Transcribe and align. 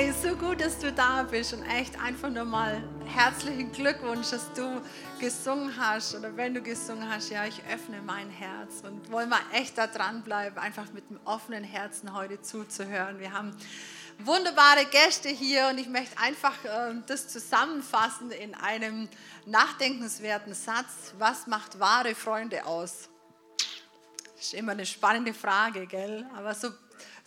Hey, 0.00 0.12
so 0.12 0.36
gut, 0.36 0.60
dass 0.60 0.78
du 0.78 0.92
da 0.92 1.24
bist 1.24 1.52
und 1.52 1.64
echt 1.64 2.00
einfach 2.00 2.30
nur 2.30 2.44
mal 2.44 2.80
herzlichen 3.04 3.72
Glückwunsch, 3.72 4.30
dass 4.30 4.52
du 4.52 4.80
gesungen 5.18 5.76
hast 5.76 6.14
oder 6.14 6.36
wenn 6.36 6.54
du 6.54 6.62
gesungen 6.62 7.10
hast, 7.10 7.30
ja, 7.30 7.44
ich 7.46 7.60
öffne 7.64 8.00
mein 8.06 8.30
Herz 8.30 8.84
und 8.84 9.10
wollen 9.10 9.28
wir 9.28 9.40
echt 9.52 9.76
da 9.76 9.88
dranbleiben, 9.88 10.56
einfach 10.56 10.92
mit 10.92 11.10
einem 11.10 11.18
offenen 11.24 11.64
Herzen 11.64 12.14
heute 12.14 12.40
zuzuhören. 12.40 13.18
Wir 13.18 13.32
haben 13.32 13.50
wunderbare 14.20 14.84
Gäste 14.84 15.30
hier 15.30 15.66
und 15.66 15.78
ich 15.78 15.88
möchte 15.88 16.16
einfach 16.18 16.64
äh, 16.64 16.94
das 17.08 17.26
zusammenfassen 17.26 18.30
in 18.30 18.54
einem 18.54 19.08
nachdenkenswerten 19.46 20.54
Satz. 20.54 21.12
Was 21.18 21.48
macht 21.48 21.80
wahre 21.80 22.14
Freunde 22.14 22.66
aus? 22.66 23.08
Ist 24.38 24.54
immer 24.54 24.70
eine 24.70 24.86
spannende 24.86 25.34
Frage, 25.34 25.88
gell? 25.88 26.24
Aber 26.36 26.54
so 26.54 26.68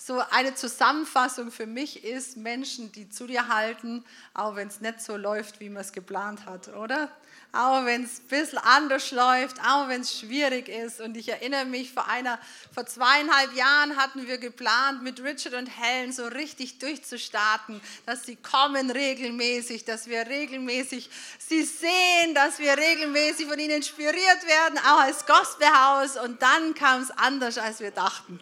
so 0.03 0.19
eine 0.31 0.55
Zusammenfassung 0.55 1.51
für 1.51 1.67
mich 1.67 2.03
ist 2.03 2.35
Menschen, 2.35 2.91
die 2.91 3.09
zu 3.09 3.27
dir 3.27 3.49
halten, 3.49 4.03
auch 4.33 4.55
wenn 4.55 4.67
es 4.67 4.81
nicht 4.81 4.99
so 4.99 5.15
läuft, 5.15 5.59
wie 5.59 5.69
man 5.69 5.81
es 5.81 5.91
geplant 5.91 6.47
hat, 6.47 6.69
oder? 6.69 7.07
Auch 7.53 7.85
wenn 7.85 8.05
es 8.05 8.19
ein 8.19 8.27
bisschen 8.27 8.57
anders 8.59 9.11
läuft, 9.11 9.59
auch 9.59 9.89
wenn 9.89 10.01
es 10.01 10.17
schwierig 10.17 10.69
ist. 10.69 11.01
Und 11.01 11.17
ich 11.17 11.29
erinnere 11.29 11.65
mich, 11.65 11.91
vor, 11.91 12.07
einer, 12.07 12.39
vor 12.73 12.87
zweieinhalb 12.87 13.53
Jahren 13.53 13.95
hatten 13.95 14.25
wir 14.25 14.39
geplant, 14.39 15.03
mit 15.03 15.21
Richard 15.21 15.53
und 15.53 15.67
Helen 15.67 16.13
so 16.13 16.25
richtig 16.25 16.79
durchzustarten, 16.79 17.79
dass 18.07 18.25
sie 18.25 18.37
kommen 18.37 18.89
regelmäßig, 18.89 19.85
dass 19.85 20.07
wir 20.07 20.25
regelmäßig 20.25 21.11
sie 21.37 21.63
sehen, 21.63 22.33
dass 22.33 22.57
wir 22.57 22.75
regelmäßig 22.75 23.47
von 23.47 23.59
ihnen 23.59 23.75
inspiriert 23.75 24.47
werden, 24.47 24.79
auch 24.79 25.01
als 25.01 25.27
Gospelhaus. 25.27 26.17
Und 26.17 26.41
dann 26.41 26.73
kam 26.73 27.03
es 27.03 27.11
anders, 27.11 27.59
als 27.59 27.81
wir 27.81 27.91
dachten. 27.91 28.39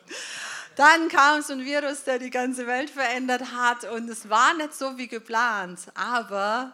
Dann 0.79 1.09
kam 1.09 1.41
so 1.41 1.51
ein 1.51 1.65
Virus, 1.65 2.05
der 2.05 2.19
die 2.19 2.29
ganze 2.29 2.65
Welt 2.65 2.89
verändert 2.89 3.51
hat 3.53 3.83
und 3.83 4.09
es 4.09 4.29
war 4.29 4.53
nicht 4.53 4.73
so 4.73 4.97
wie 4.97 5.09
geplant, 5.09 5.81
aber 5.93 6.73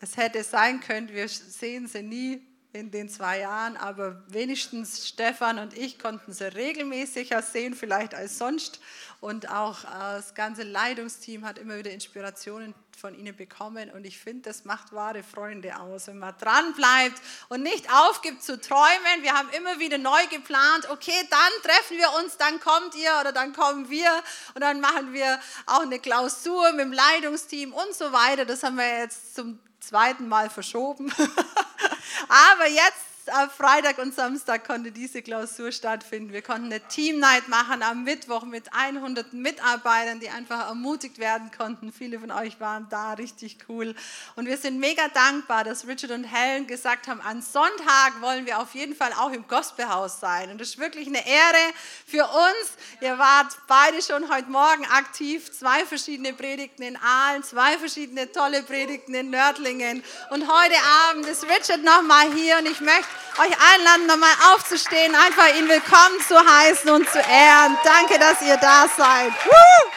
es 0.00 0.18
hätte 0.18 0.44
sein 0.44 0.80
können, 0.80 1.08
wir 1.08 1.26
sehen 1.30 1.86
sie 1.86 2.02
nie 2.02 2.46
in 2.74 2.90
den 2.90 3.08
zwei 3.08 3.40
Jahren, 3.40 3.78
aber 3.78 4.22
wenigstens 4.28 5.08
Stefan 5.08 5.58
und 5.58 5.74
ich 5.78 5.98
konnten 5.98 6.34
sie 6.34 6.52
regelmäßiger 6.52 7.40
sehen, 7.40 7.72
vielleicht 7.72 8.14
als 8.14 8.36
sonst. 8.36 8.80
Und 9.22 9.48
auch 9.48 9.84
äh, 9.84 10.16
das 10.16 10.34
ganze 10.34 10.64
Leitungsteam 10.64 11.46
hat 11.46 11.56
immer 11.56 11.78
wieder 11.78 11.90
Inspirationen 11.90 12.74
von 12.96 13.14
ihnen 13.18 13.36
bekommen. 13.36 13.90
Und 13.90 14.04
ich 14.04 14.18
finde, 14.18 14.50
das 14.50 14.64
macht 14.64 14.92
wahre 14.92 15.22
Freunde 15.22 15.78
aus, 15.78 16.06
wenn 16.06 16.18
man 16.18 16.34
dran 16.38 16.72
bleibt 16.74 17.20
und 17.48 17.62
nicht 17.62 17.92
aufgibt 17.92 18.42
zu 18.42 18.60
träumen. 18.60 19.22
Wir 19.22 19.32
haben 19.32 19.48
immer 19.50 19.78
wieder 19.78 19.98
neu 19.98 20.26
geplant, 20.28 20.88
okay, 20.90 21.26
dann 21.30 21.62
treffen 21.62 21.98
wir 21.98 22.12
uns, 22.22 22.36
dann 22.36 22.60
kommt 22.60 22.94
ihr 22.94 23.10
oder 23.20 23.32
dann 23.32 23.52
kommen 23.52 23.90
wir 23.90 24.10
und 24.54 24.60
dann 24.60 24.80
machen 24.80 25.12
wir 25.12 25.40
auch 25.66 25.82
eine 25.82 25.98
Klausur 25.98 26.72
mit 26.72 26.80
dem 26.80 26.92
Leitungsteam 26.92 27.72
und 27.72 27.94
so 27.94 28.12
weiter. 28.12 28.44
Das 28.44 28.62
haben 28.62 28.76
wir 28.76 29.00
jetzt 29.00 29.34
zum 29.34 29.58
zweiten 29.80 30.28
Mal 30.28 30.50
verschoben. 30.50 31.12
Aber 32.28 32.68
jetzt 32.68 33.11
Freitag 33.56 33.98
und 33.98 34.14
Samstag 34.14 34.66
konnte 34.66 34.90
diese 34.90 35.22
Klausur 35.22 35.70
stattfinden. 35.70 36.32
Wir 36.32 36.42
konnten 36.42 36.66
eine 36.66 36.80
Team 36.80 37.20
Night 37.20 37.46
machen 37.46 37.82
am 37.82 38.02
Mittwoch 38.02 38.42
mit 38.42 38.64
100 38.74 39.32
Mitarbeitern, 39.32 40.18
die 40.18 40.28
einfach 40.28 40.68
ermutigt 40.68 41.18
werden 41.18 41.50
konnten. 41.56 41.92
Viele 41.92 42.18
von 42.18 42.32
euch 42.32 42.58
waren 42.58 42.88
da, 42.90 43.12
richtig 43.12 43.58
cool. 43.68 43.94
Und 44.34 44.46
wir 44.46 44.56
sind 44.56 44.80
mega 44.80 45.06
dankbar, 45.08 45.62
dass 45.62 45.86
Richard 45.86 46.10
und 46.10 46.24
Helen 46.24 46.66
gesagt 46.66 47.06
haben, 47.06 47.20
an 47.20 47.42
Sonntag 47.42 48.20
wollen 48.20 48.44
wir 48.44 48.58
auf 48.58 48.74
jeden 48.74 48.96
Fall 48.96 49.12
auch 49.12 49.30
im 49.30 49.46
Gospelhaus 49.46 50.18
sein. 50.18 50.50
Und 50.50 50.60
das 50.60 50.70
ist 50.70 50.78
wirklich 50.78 51.06
eine 51.06 51.24
Ehre 51.24 51.72
für 52.06 52.24
uns. 52.24 52.72
Ihr 53.00 53.18
wart 53.18 53.56
beide 53.68 54.02
schon 54.02 54.34
heute 54.34 54.50
Morgen 54.50 54.84
aktiv, 54.86 55.52
zwei 55.52 55.86
verschiedene 55.86 56.32
Predigten 56.32 56.82
in 56.82 56.96
Aalen, 56.96 57.44
zwei 57.44 57.78
verschiedene 57.78 58.32
tolle 58.32 58.64
Predigten 58.64 59.14
in 59.14 59.30
Nördlingen. 59.30 60.02
Und 60.30 60.42
heute 60.42 60.76
Abend 61.08 61.26
ist 61.26 61.44
Richard 61.44 61.84
nochmal 61.84 62.32
hier 62.32 62.58
und 62.58 62.66
ich 62.66 62.80
möchte 62.80 63.11
euch 63.38 63.52
einladen, 63.74 64.06
nochmal 64.06 64.34
aufzustehen, 64.52 65.14
einfach 65.14 65.48
ihn 65.56 65.68
willkommen 65.68 66.20
zu 66.26 66.38
heißen 66.38 66.90
und 66.90 67.08
zu 67.10 67.18
ehren. 67.18 67.78
Danke, 67.84 68.18
dass 68.18 68.42
ihr 68.42 68.56
da 68.56 68.86
seid. 68.96 69.32
Woo! 69.44 69.90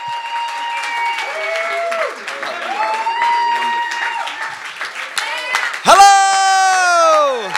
Hello! 5.84 7.52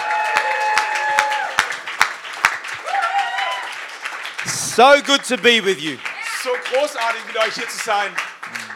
So 4.46 5.02
good 5.02 5.24
to 5.26 5.38
be 5.38 5.64
with 5.64 5.80
you. 5.80 5.98
So 6.44 6.50
großartig 6.72 7.26
mit 7.28 7.38
euch 7.38 7.54
hier 7.54 7.68
zu 7.68 7.78
sein. 7.78 8.16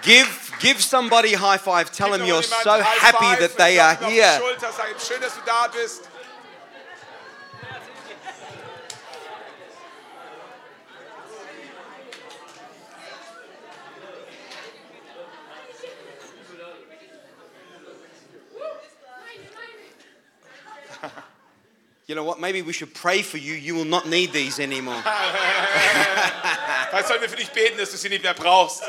Give 0.01 0.27
give 0.59 0.81
somebody 0.81 1.35
a 1.35 1.39
high 1.39 1.61
five. 1.61 1.91
Tell 1.91 2.09
Gib 2.09 2.19
them 2.19 2.27
you're 2.27 2.44
so 2.44 2.81
happy 2.81 3.17
Five 3.17 3.39
that 3.39 3.57
they 3.57 3.79
are 3.79 3.94
ihm 3.94 4.06
auf 4.06 4.09
die 4.09 4.16
here. 4.16 4.39
Schulter, 4.39 4.72
sag 4.72 4.89
ihm, 4.89 5.00
schön, 5.00 5.22
dass 5.22 5.35
du 5.35 5.41
da 5.45 5.67
bist. 5.67 6.11
You 22.11 22.16
know 22.16 22.25
what? 22.25 22.41
Maybe 22.41 22.61
we 22.61 22.73
should 22.73 22.94
pray 22.94 23.22
for 23.22 23.38
you. 23.38 23.53
You 23.53 23.73
will 23.73 23.85
not 23.85 24.05
need 24.05 24.33
these 24.33 24.59
anymore. 24.59 25.01
Vielleicht 26.89 27.07
sollten 27.07 27.22
wir 27.22 27.29
für 27.29 27.38
dich 27.38 27.49
beten, 27.51 27.77
dass 27.77 27.91
du 27.91 27.95
sie 27.95 28.09
nicht 28.09 28.22
mehr 28.22 28.33
brauchst. 28.33 28.83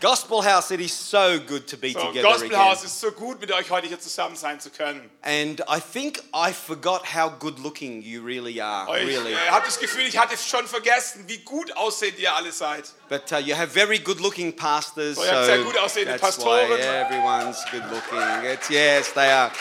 Gospel 0.00 0.42
House, 0.42 0.72
it 0.72 0.80
is 0.80 0.92
so 0.92 1.38
good 1.38 1.68
to 1.68 1.76
be 1.76 1.92
So, 1.92 2.00
together 2.08 2.28
Gospelhaus 2.28 2.78
again. 2.78 2.86
ist 2.86 3.00
so 3.00 3.12
gut, 3.12 3.40
mit 3.40 3.52
euch 3.52 3.70
heute 3.70 3.86
hier 3.86 4.00
zusammen 4.00 4.34
sein 4.34 4.58
zu 4.58 4.70
können. 4.70 5.08
And 5.22 5.60
I 5.68 5.78
think 5.78 6.24
I 6.34 6.52
forgot 6.52 7.14
how 7.14 7.30
good 7.30 7.60
looking 7.60 8.02
you 8.02 8.20
really 8.20 8.60
are. 8.60 8.88
Ich 8.98 9.06
Really. 9.06 9.34
äh, 9.34 9.50
habe 9.50 9.64
das 9.64 9.78
Gefühl, 9.78 10.08
ich 10.08 10.18
hatte 10.18 10.36
schon 10.36 10.66
vergessen, 10.66 11.22
wie 11.28 11.38
gut 11.38 11.70
aussehend 11.76 12.18
ihr 12.18 12.34
alle 12.34 12.50
seid. 12.50 12.92
But 13.08 13.30
uh, 13.30 13.36
you 13.36 13.54
have 13.56 13.68
very 13.68 14.00
good 14.00 14.18
looking 14.18 14.56
pastors. 14.56 15.14
So, 15.18 15.24
ihr 15.24 15.30
habt 15.30 15.46
sehr 15.46 15.58
gut 15.58 15.78
aussehende 15.78 16.18
Pastoren. 16.18 16.68
why 16.70 16.80
everyone's 16.80 17.64
good 17.70 17.84
looking. 17.92 18.44
It's, 18.50 18.68
yes, 18.68 19.12
they 19.14 19.30
are. 19.30 19.52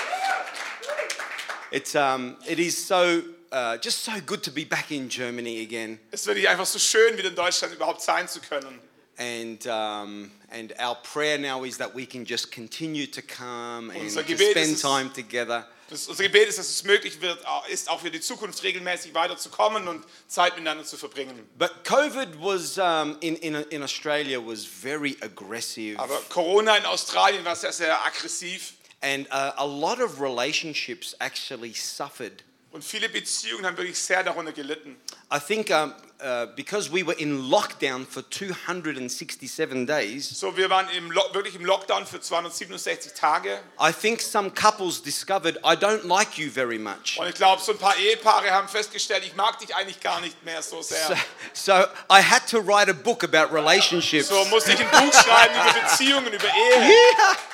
It's, 1.73 1.95
um, 1.95 2.37
it 2.47 2.59
is 2.59 2.77
so, 2.77 3.23
uh, 3.51 3.77
just 3.77 4.03
so 4.03 4.11
good 4.23 4.43
to 4.43 4.51
be 4.51 4.63
back 4.63 4.91
in 4.91 5.09
Germany 5.09 5.63
again. 5.63 5.97
Es 6.11 6.27
wirklich 6.27 6.47
einfach 6.47 6.67
so 6.67 6.77
schön, 6.77 7.17
wieder 7.17 7.29
in 7.29 7.35
Deutschland 7.35 7.73
überhaupt 7.73 8.03
sein 8.03 8.27
zu 8.27 8.39
können. 8.41 8.79
And, 9.17 9.65
um, 9.65 10.29
and 10.51 10.71
our 10.79 10.93
prayer 11.01 11.39
now 11.39 11.63
is 11.63 11.77
that 11.77 11.95
we 11.95 12.05
can 12.05 12.25
just 12.25 12.51
continue 12.51 13.07
to 13.07 13.23
come 13.23 13.89
and 13.89 14.07
to 14.11 14.37
spend 14.37 14.79
time 14.79 15.11
together. 15.13 15.65
Das, 15.89 16.07
unser 16.07 16.23
Gebet 16.23 16.47
ist, 16.47 16.59
dass 16.59 16.69
es 16.69 16.83
möglich 16.83 17.21
wird, 17.21 17.39
ist 17.69 17.89
auch 17.89 18.01
für 18.01 18.11
die 18.11 18.21
Zukunft 18.21 18.61
regelmäßig 18.61 19.15
weiterzukommen 19.15 19.87
und 19.87 20.05
Zeit 20.27 20.53
miteinander 20.53 20.83
zu 20.83 20.97
verbringen. 20.97 21.47
But 21.57 21.83
COVID 21.83 22.39
was 22.39 22.77
um, 22.77 23.17
in, 23.19 23.35
in, 23.37 23.55
in 23.55 23.81
Australia 23.81 24.39
was 24.39 24.63
very 24.63 25.17
aggressive. 25.21 25.99
Aber 25.99 26.21
Corona 26.29 26.77
in 26.77 26.85
Australien 26.85 27.43
war 27.43 27.55
sehr, 27.55 27.73
sehr 27.73 27.99
aggressiv 28.05 28.73
And 29.03 29.27
uh, 29.31 29.51
a 29.57 29.65
lot 29.65 29.99
of 29.99 30.21
relationships 30.21 31.13
actually 31.19 31.73
suffered. 31.73 32.43
und 32.71 32.83
viele 32.83 33.07
Beziehungen 33.07 33.65
haben 33.67 33.77
wirklich 33.77 33.99
sehr 33.99 34.23
darunter 34.23 34.51
gelitten. 34.51 34.95
I 35.31 35.39
think 35.39 35.69
um, 35.69 35.93
uh, 36.23 36.47
because 36.55 36.89
we 36.91 37.05
were 37.05 37.13
in 37.19 37.49
lockdown 37.49 38.07
for 38.07 38.23
267 38.27 39.85
days, 39.85 40.27
So, 40.39 40.55
wir 40.57 40.69
waren 40.71 40.87
im, 40.97 41.11
Lo- 41.11 41.33
wirklich 41.33 41.53
im 41.55 41.65
Lockdown 41.65 42.07
für 42.07 42.19
267 42.19 43.13
Tage 43.13 43.59
I 43.79 43.91
think 43.91 44.21
some 44.21 44.49
couples 44.49 45.01
discovered 45.03 45.57
I 45.63 45.75
don't 45.75 46.05
like 46.07 46.37
you 46.37 46.49
very 46.49 46.79
much. 46.79 47.19
und 47.19 47.27
ich 47.27 47.35
glaube, 47.35 47.61
so 47.61 47.73
ein 47.73 47.77
paar 47.77 47.95
Ehepaare 47.97 48.49
haben 48.51 48.67
festgestellt, 48.67 49.23
ich 49.25 49.35
mag 49.35 49.59
dich 49.59 49.75
eigentlich 49.75 49.99
gar 49.99 50.19
nicht 50.21 50.43
mehr 50.43 50.61
so 50.63 50.81
sehr. 50.81 51.15
So, 51.53 51.73
so 51.73 51.83
I 52.09 52.21
had 52.23 52.47
to 52.49 52.59
write 52.59 52.89
a 52.89 52.93
book 52.93 53.23
about 53.23 53.53
relationships. 53.53 54.29
So 54.29 54.45
musste 54.45 54.71
ich 54.73 54.79
ein 54.79 54.89
Buch 54.89 55.13
schreiben 55.13 55.53
über 55.53 55.81
Beziehungen, 55.87 56.33
über 56.33 56.45
Ehe. 56.47 56.91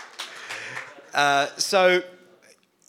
Uh, 1.20 1.48
so 1.58 2.02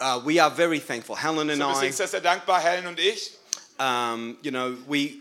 uh, 0.01 0.21
we 0.25 0.39
are 0.39 0.51
very 0.51 0.79
thankful. 0.79 1.17
Helen 1.17 1.51
and 1.51 1.61
So, 1.61 1.67
wir 1.67 1.75
I, 1.77 1.81
sind 1.81 1.95
sehr, 1.95 2.07
sehr 2.07 2.21
dankbar, 2.21 2.61
Helen 2.61 2.87
und 2.87 3.01
ich. 3.01 3.33
um, 3.81 4.37
you 4.43 4.53
know, 4.53 4.77
we 4.87 5.17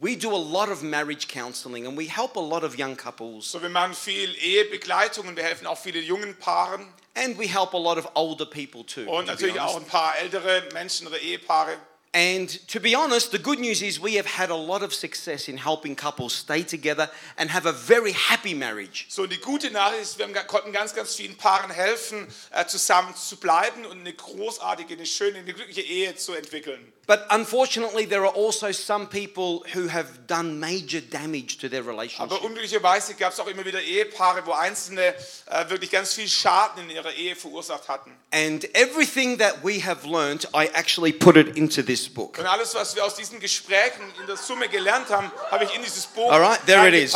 we 0.00 0.16
do 0.16 0.30
a 0.34 0.38
lot 0.38 0.70
of 0.70 0.82
marriage 0.82 1.28
counseling 1.28 1.86
and 1.86 1.94
we 1.96 2.06
help 2.06 2.36
a 2.36 2.40
lot 2.40 2.64
of 2.64 2.78
young 2.78 2.96
couples 2.96 3.50
So, 3.50 3.60
wir 3.60 3.68
machen 3.68 3.92
viel 3.94 4.34
Ehebegleitung 4.36 5.28
und 5.28 5.36
wir 5.36 5.44
helfen 5.44 5.66
auch 5.66 5.76
viele 5.78 6.00
jungen 6.00 6.34
Paaren 6.38 6.86
and 7.14 7.36
we 7.38 7.46
help 7.46 7.74
a 7.74 7.78
lot 7.78 7.98
of 7.98 8.08
older 8.14 8.46
people 8.46 8.84
too. 8.84 9.02
und 9.10 9.26
to 9.26 9.32
natürlich 9.32 9.60
auch 9.60 9.76
ein 9.76 9.84
paar 9.84 10.16
ältere 10.18 10.62
Menschen 10.72 11.06
oder 11.06 11.18
Ehepaare. 11.20 11.76
And 12.14 12.50
to 12.68 12.78
be 12.78 12.94
honest, 12.94 13.32
the 13.32 13.38
good 13.38 13.58
news 13.58 13.80
is 13.80 13.98
we 13.98 14.16
have 14.16 14.26
had 14.26 14.50
a 14.50 14.54
lot 14.54 14.82
of 14.82 14.92
success 14.92 15.48
in 15.48 15.56
helping 15.56 15.96
couples 15.96 16.34
stay 16.34 16.62
together 16.62 17.08
and 17.38 17.48
have 17.48 17.64
a 17.64 17.72
very 17.72 18.12
happy 18.12 18.52
marriage. 18.52 19.06
So, 19.08 19.26
die 19.26 19.38
gute 19.38 19.70
Nachricht 19.70 20.02
ist, 20.02 20.18
wir 20.18 20.26
konnten 20.26 20.72
ganz, 20.72 20.94
ganz 20.94 21.14
vielen 21.14 21.36
Paaren 21.38 21.70
helfen, 21.70 22.26
äh, 22.50 22.66
zusammen 22.66 23.14
zu 23.16 23.38
bleiben 23.38 23.86
und 23.86 24.00
eine 24.00 24.12
großartige, 24.12 24.92
eine 24.92 25.06
schöne, 25.06 25.38
eine 25.38 25.54
glückliche 25.54 25.80
Ehe 25.80 26.14
zu 26.14 26.34
entwickeln. 26.34 26.92
But 27.12 27.26
unfortunately, 27.28 28.06
there 28.06 28.22
are 28.24 28.32
also 28.34 28.72
some 28.72 29.06
people 29.06 29.64
who 29.74 29.86
have 29.88 30.26
done 30.26 30.58
major 30.58 31.02
damage 31.02 31.58
to 31.58 31.68
their 31.68 31.80
Aber 31.82 31.90
relationship. 31.90 32.42
unglücklicherweise 32.42 33.12
gab 33.16 33.34
es 33.34 33.38
auch 33.40 33.48
immer 33.48 33.66
wieder 33.66 33.82
Ehepaare, 33.82 34.46
wo 34.46 34.52
Einzelne 34.52 35.14
äh, 35.44 35.68
wirklich 35.68 35.90
ganz 35.90 36.14
viel 36.14 36.26
Schaden 36.26 36.84
in 36.84 36.96
ihrer 36.96 37.12
Ehe 37.12 37.36
verursacht 37.36 37.86
hatten. 37.90 38.16
And 38.32 38.64
everything 38.74 39.36
that 39.36 39.56
we 39.62 39.78
have 39.84 40.06
learned, 40.08 40.48
I 40.54 40.70
actually 40.72 41.12
put 41.12 41.36
it 41.36 41.54
into 41.54 41.82
this 41.82 42.08
book. 42.08 42.38
Und 42.38 42.46
alles, 42.46 42.74
was 42.74 42.96
wir 42.96 43.04
aus 43.04 43.14
diesen 43.14 43.40
Gesprächen 43.40 44.10
in 44.18 44.26
der 44.26 44.38
Summe 44.38 44.70
gelernt 44.70 45.10
haben, 45.10 45.30
habe 45.50 45.64
ich 45.64 45.74
in 45.74 45.82
dieses 45.82 46.06
Buch 46.06 46.32
All 46.32 46.40
right, 46.40 46.64
there 46.64 46.88
it 46.88 46.94
is. 46.94 47.12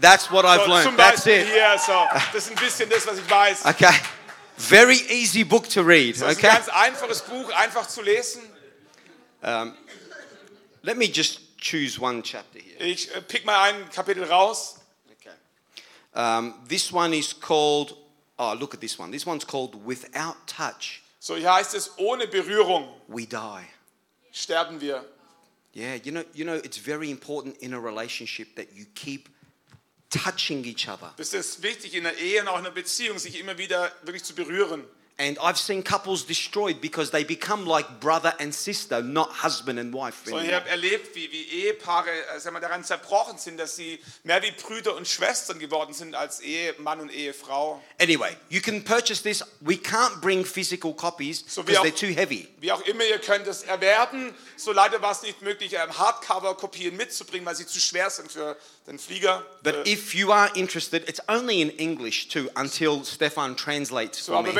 That's 0.00 0.30
what 0.30 0.46
I've 0.46 0.64
So, 0.64 0.70
learned. 0.70 0.96
That's 0.96 1.26
it. 1.26 1.46
hier, 1.46 1.78
so, 1.84 1.92
das 2.32 2.44
ist 2.46 2.50
ein 2.52 2.56
bisschen 2.56 2.88
das, 2.88 3.06
was 3.06 3.18
ich 3.18 3.28
weiß. 3.30 3.66
Okay. 3.66 3.92
Very 4.56 4.96
easy 5.10 5.44
book 5.44 5.68
to 5.68 5.82
read. 5.82 6.14
Das 6.14 6.22
ist 6.22 6.24
ein 6.24 6.36
Okay. 6.38 6.46
ganz 6.56 6.68
einfaches 6.70 7.20
Buch, 7.20 7.50
einfach 7.50 7.86
zu 7.86 8.00
lesen. 8.00 8.40
Let 10.82 10.96
me 10.96 11.06
just 11.06 11.40
choose 11.58 12.00
one 12.00 12.22
chapter 12.22 12.58
here. 12.58 12.80
Ich 12.80 13.14
äh, 13.14 13.20
pick 13.20 13.44
mal 13.44 13.60
ein 13.62 13.88
Kapitel 13.90 14.24
raus. 14.24 14.80
Okay. 15.20 15.34
Um, 16.14 16.54
this 16.68 16.92
one 16.92 17.12
is 17.16 17.32
called. 17.32 17.96
Oh, 18.38 18.54
look 18.58 18.74
at 18.74 18.80
this 18.80 18.98
one. 18.98 19.10
This 19.10 19.26
one's 19.26 19.44
called 19.46 19.74
"Without 19.86 20.36
Touch, 20.46 21.02
So, 21.18 21.36
hier 21.36 21.52
heißt 21.52 21.74
es, 21.74 21.90
ohne 21.96 22.26
Berührung 22.26 22.88
We 23.08 23.26
Die." 23.26 23.64
sterben 24.32 24.80
wir. 24.80 25.04
Yeah, 25.74 25.94
you 25.94 26.12
know, 26.12 26.24
you 26.32 26.44
know, 26.44 26.54
it's 26.54 26.78
very 26.78 27.10
important 27.10 27.56
in 27.58 27.74
a 27.74 27.78
relationship 27.78 28.54
that 28.56 28.72
you 28.74 28.86
keep 28.94 29.28
touching 30.10 30.64
each 30.64 30.88
other. 30.88 31.12
Es 31.18 31.34
ist 31.34 31.62
wichtig 31.62 31.94
in 31.94 32.04
der 32.04 32.16
Ehe 32.18 32.40
und 32.40 32.48
auch 32.48 32.58
in 32.58 32.66
einer 32.66 32.70
Beziehung, 32.74 33.18
sich 33.18 33.38
immer 33.38 33.58
wieder 33.58 33.92
wirklich 34.02 34.24
zu 34.24 34.34
berühren. 34.34 34.84
And 35.18 35.38
I've 35.38 35.56
seen 35.56 35.82
couples 35.82 36.26
destroyed 36.26 36.82
because 36.82 37.10
they 37.10 37.24
become 37.24 37.64
like 37.64 38.00
brother 38.00 38.34
and 38.38 38.54
sister, 38.54 39.00
not 39.02 39.30
husband 39.42 39.78
and 39.78 39.94
wife. 39.94 40.16
So, 40.26 40.38
ich 40.38 40.52
habe 40.52 40.68
erlebt, 40.68 41.14
wie, 41.14 41.32
wie 41.32 41.64
Ehepaare 41.64 42.10
äh, 42.10 42.38
sagen 42.38 42.54
wir, 42.54 42.60
daran 42.60 42.84
zerbrochen 42.84 43.38
sind, 43.38 43.56
dass 43.58 43.76
sie 43.76 43.98
mehr 44.24 44.42
wie 44.42 44.50
Brüder 44.50 44.94
und 44.94 45.08
Schwestern 45.08 45.58
geworden 45.58 45.94
sind 45.94 46.14
als 46.14 46.40
Ehemann 46.40 47.00
und 47.00 47.10
Ehefrau. 47.10 47.82
Anyway, 47.98 48.36
you 48.50 48.60
can 48.60 48.84
purchase 48.84 49.22
this. 49.22 49.42
We 49.60 49.76
can't 49.76 50.20
bring 50.20 50.44
physical 50.44 50.92
copies 50.92 51.42
So 51.48 51.62
because 51.62 51.80
are- 51.80 51.88
they're 51.88 51.98
too 51.98 52.14
heavy. 52.14 52.48
Wie 52.60 52.70
auch 52.70 52.82
immer, 52.82 53.04
ihr 53.04 53.18
könnt 53.18 53.46
es 53.46 53.62
erwerben. 53.62 54.34
So 54.58 54.72
leider 54.72 55.00
war 55.00 55.12
es 55.12 55.22
nicht 55.22 55.40
möglich, 55.40 55.72
ähm, 55.72 55.96
Hardcover-Kopien 55.96 56.94
mitzubringen, 56.94 57.46
weil 57.46 57.56
sie 57.56 57.66
zu 57.66 57.80
schwer 57.80 58.10
sind 58.10 58.30
für 58.30 58.54
den 58.86 58.98
Flieger. 58.98 59.44
But 59.62 59.86
Äh, 59.86 59.92
if 59.94 60.14
you 60.14 60.30
are 60.30 60.50
interested, 60.54 61.08
it's 61.08 61.20
only 61.26 61.62
in 61.62 61.70
English 61.78 62.28
too 62.28 62.50
until 62.54 63.02
Stefan 63.02 63.56
translates 63.56 64.24
so, 64.26 64.34
for 64.34 64.42
me. 64.42 64.50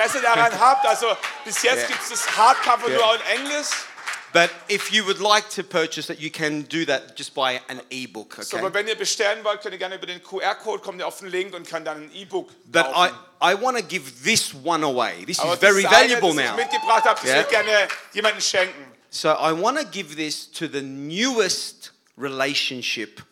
Interesse 0.00 0.20
daran 0.22 0.52
habt, 0.60 0.86
also 0.86 1.06
bis 1.44 1.62
jetzt 1.62 1.82
Ja. 1.82 1.86
gibt 1.88 2.02
es 2.02 2.08
das 2.10 2.36
Hardcover 2.36 2.90
Ja. 2.90 2.96
nur 2.98 3.14
in 3.16 3.20
Englisch. 3.40 3.68
But 4.32 4.48
if 4.70 4.92
you 4.92 5.04
would 5.06 5.18
like 5.18 5.50
to 5.56 5.64
purchase 5.64 6.08
it, 6.12 6.20
you 6.20 6.30
can 6.30 6.62
do 6.68 6.84
that 6.86 7.18
just 7.18 7.34
by 7.34 7.60
an 7.68 7.80
ebook. 7.90 8.34
So, 8.40 8.56
Okay. 8.56 8.64
aber 8.64 8.72
wenn 8.74 8.86
ihr 8.86 8.94
bestellen 8.94 9.42
wollt, 9.42 9.60
könnt 9.60 9.74
ihr 9.74 9.78
gerne 9.78 9.96
über 9.96 10.06
den 10.06 10.22
QR-Code 10.22 10.82
kommt 10.84 11.00
ihr 11.00 11.06
auf 11.08 11.18
den 11.18 11.26
Link 11.28 11.52
und 11.52 11.68
könnt 11.68 11.88
dann 11.88 12.04
ein 12.04 12.12
E-Book 12.14 12.48
But 12.66 12.86
I, 12.86 12.92
kaufen. 12.92 13.14
I 13.42 13.60
want 13.60 13.76
to 13.78 13.82
give 13.84 14.08
this 14.22 14.54
one 14.62 14.86
away. 14.86 15.24
This 15.26 15.40
Aber 15.40 15.54
is 15.54 15.58
very 15.58 15.82
das 15.82 15.92
eine, 15.92 16.14
valuable 16.20 16.34
das 16.36 16.44
ich 16.44 16.50
now. 16.50 16.56
mitgebracht 16.56 17.04
habe, 17.04 17.20
das 17.20 17.28
Ja. 17.28 17.34
will 17.36 17.42
ich 17.42 17.48
gerne 17.48 17.88
jemandem 18.12 18.40
schenken. 18.40 18.92
So 19.10 19.30
I 19.30 19.50
want 19.60 19.76
to 19.80 19.84
give 19.84 20.14
this 20.14 20.48
to 20.52 20.68
the 20.68 20.80
newest 20.80 21.90
relationship 22.16 23.22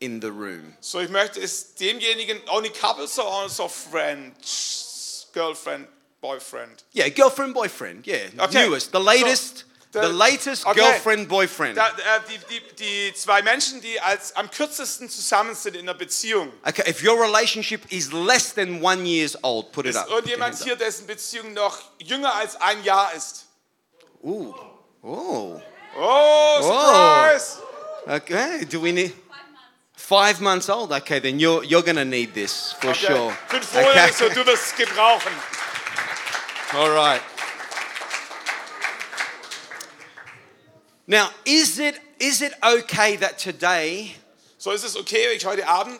in 0.00 0.22
the 0.22 0.28
room. 0.28 0.74
So, 0.80 1.00
ich 1.00 1.10
möchte 1.10 1.40
es 1.40 1.74
demjenigen, 1.74 2.40
only 2.48 2.70
couples 2.70 3.18
or 3.18 3.42
also 3.42 3.68
friends, 3.68 5.26
girlfriend, 5.34 5.86
boyfriend. 6.20 6.84
Yeah, 6.92 7.08
girlfriend, 7.10 7.54
boyfriend. 7.54 8.06
Yeah, 8.06 8.28
Okay. 8.38 8.66
newest, 8.66 8.92
the 8.92 8.98
latest, 9.00 9.58
So, 9.92 10.00
the 10.00 10.08
the- 10.08 10.12
latest 10.12 10.66
okay. 10.66 10.80
girlfriend, 10.80 11.28
boyfriend. 11.28 11.76
Da, 11.76 11.88
äh, 11.88 12.20
die, 12.28 12.38
die, 12.50 12.74
die 13.08 13.14
zwei 13.14 13.40
Menschen, 13.42 13.80
die 13.80 14.00
als 14.00 14.34
am 14.36 14.50
kürzesten 14.50 15.08
zusammen 15.08 15.54
sind 15.54 15.76
in 15.76 15.82
einer 15.88 15.94
Beziehung. 15.96 16.52
Okay, 16.64 16.82
if 16.88 17.02
your 17.02 17.18
relationship 17.20 17.80
is 17.90 18.12
less 18.12 18.52
than 18.54 18.82
one 18.82 19.06
years 19.06 19.36
old, 19.42 19.72
put 19.72 19.86
it 19.86 19.90
Ist 19.90 19.96
up. 19.98 20.08
Irgendjemand 20.10 20.62
hier, 20.62 20.76
dessen 20.76 21.06
Beziehung 21.06 21.52
noch 21.54 21.78
jünger 21.98 22.34
als 22.34 22.56
ein 22.60 22.82
Jahr 22.84 23.12
ist? 23.14 23.46
Ooh, 24.22 24.54
oh. 25.02 25.60
Oh, 25.96 26.60
surprise! 26.60 27.58
Okay, 28.06 28.64
do 28.66 28.80
we 28.80 28.92
need 28.92 29.12
five 29.96 30.40
months 30.40 30.68
old? 30.68 30.92
Okay, 30.92 31.18
then 31.20 31.38
you're 31.40 31.64
you're 31.64 31.82
gonna 31.82 32.04
need 32.04 32.34
this 32.34 32.74
for 32.80 32.90
Okay. 32.90 33.06
sure. 33.06 33.32
Fünf 33.48 33.72
Monate, 33.72 33.90
Okay. 33.90 34.12
so 34.12 34.28
du 34.28 34.46
wirst 34.46 34.76
gebrauchen. 34.76 35.32
All 36.74 36.90
right. 36.90 37.22
Now, 41.06 41.30
is 41.46 41.78
it 41.78 41.98
is 42.20 42.42
it 42.42 42.52
okay 42.62 43.16
that 43.16 43.38
today 43.38 44.14
So 44.58 44.72
ist 44.72 44.84
es 44.84 44.94
okay, 44.94 45.28
wenn 45.28 45.36
ich 45.38 45.46
heute 45.46 45.66
Abend, 45.66 45.98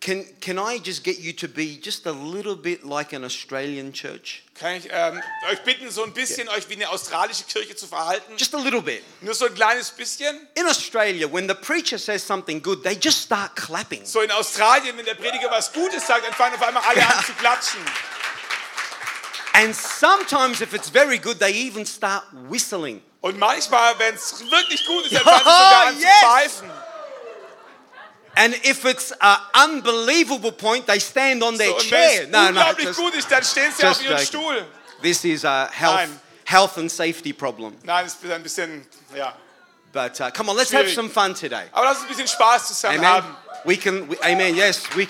can 0.00 0.24
can 0.40 0.58
I 0.58 0.80
just 0.82 1.04
get 1.04 1.18
you 1.18 1.34
to 1.34 1.46
be 1.46 1.78
just 1.78 2.06
a 2.06 2.12
little 2.12 2.56
bit 2.56 2.84
like 2.84 3.12
an 3.12 3.22
Australian 3.22 3.92
church? 3.92 4.44
kann 4.54 4.76
ich 4.76 4.88
ähm, 4.90 5.20
euch 5.50 5.62
bitten, 5.64 5.90
so 5.90 6.04
ein 6.04 6.14
bisschen 6.14 6.48
euch 6.48 6.66
wie 6.70 6.76
eine 6.76 6.88
australische 6.88 7.44
Kirche 7.44 7.76
zu 7.76 7.86
verhalten. 7.86 8.38
Just 8.38 8.54
a 8.54 8.58
little 8.58 8.80
bit. 8.80 9.02
Nur 9.20 9.34
so 9.34 9.44
ein 9.44 9.54
kleines 9.54 9.90
bisschen. 9.90 10.48
In 10.54 10.66
Australia, 10.66 11.30
when 11.30 11.46
the 11.46 11.54
preacher 11.54 11.98
says 11.98 12.26
something 12.26 12.62
good, 12.62 12.82
they 12.82 12.94
just 12.98 13.20
start 13.20 13.54
clapping. 13.54 14.06
So 14.06 14.22
in 14.22 14.30
Australien, 14.30 14.96
wenn 14.96 15.04
der 15.04 15.16
Prediger 15.16 15.50
was 15.50 15.70
Gutes 15.70 16.06
sagt, 16.06 16.24
dann 16.24 16.32
fangen 16.32 16.54
auf 16.54 16.62
einmal 16.62 16.82
alle 16.84 17.06
an 17.06 17.22
zu 17.22 17.32
klatschen. 17.34 17.80
And 19.56 19.74
sometimes, 19.74 20.60
if 20.60 20.74
it's 20.74 20.88
very 20.90 21.18
good, 21.18 21.38
they 21.38 21.50
even 21.52 21.86
start 21.86 22.24
whistling. 22.48 23.00
Und 23.22 23.38
manchmal, 23.38 23.98
wenn 23.98 24.14
es 24.14 24.40
wirklich 24.50 24.84
gut 24.86 25.06
ist, 25.06 25.14
dann 25.14 25.22
fangen 25.24 25.38
sie 25.38 25.50
sogar 25.50 25.86
an 25.86 25.98
Yes! 25.98 26.08
zu 26.20 26.26
pfeifen. 26.26 26.70
And 28.38 28.54
if 28.66 28.84
it's 28.84 29.12
an 29.18 29.38
unbelievable 29.54 30.52
point, 30.52 30.86
they 30.86 31.00
stand 31.00 31.42
on 31.42 31.56
their 31.56 31.70
So, 31.72 31.78
chair. 31.78 32.22
es 32.24 32.28
No, 32.28 32.50
no, 32.50 32.60
just- 32.78 32.98
gut 32.98 33.14
ist, 33.14 33.30
dann 33.30 33.42
stehen 33.42 33.72
sie 33.74 33.86
auf 33.86 34.02
ihren. 34.02 34.18
Stuhl. 34.18 34.66
this 35.00 35.24
is 35.24 35.44
a 35.44 35.68
health, 35.72 35.96
Nein. 35.96 36.20
health 36.44 36.76
and 36.76 36.90
safety 36.92 37.32
problem. 37.32 37.74
Nein, 37.82 38.04
das 38.04 38.14
ist 38.22 38.30
ein 38.30 38.42
bisschen, 38.42 38.86
ja. 39.14 39.32
But 39.92 40.20
uh, 40.20 40.30
come 40.30 40.50
on, 40.50 40.56
let's 40.56 40.72
have 40.74 40.90
some 40.92 41.08
fun 41.08 41.34
today. 41.34 41.68
Aber 41.72 41.86
lass 41.86 41.96
uns 42.00 42.02
ein 42.04 42.08
bisschen 42.08 42.28
Spaß 42.28 42.68
zusammen 42.68 42.98
Amen. 42.98 43.08
haben. 43.08 43.36
We 43.64 43.76
can, 43.76 44.08
we, 44.08 44.16
amen. 44.24 44.54
Yes, 44.54 44.82
we, 44.96 45.08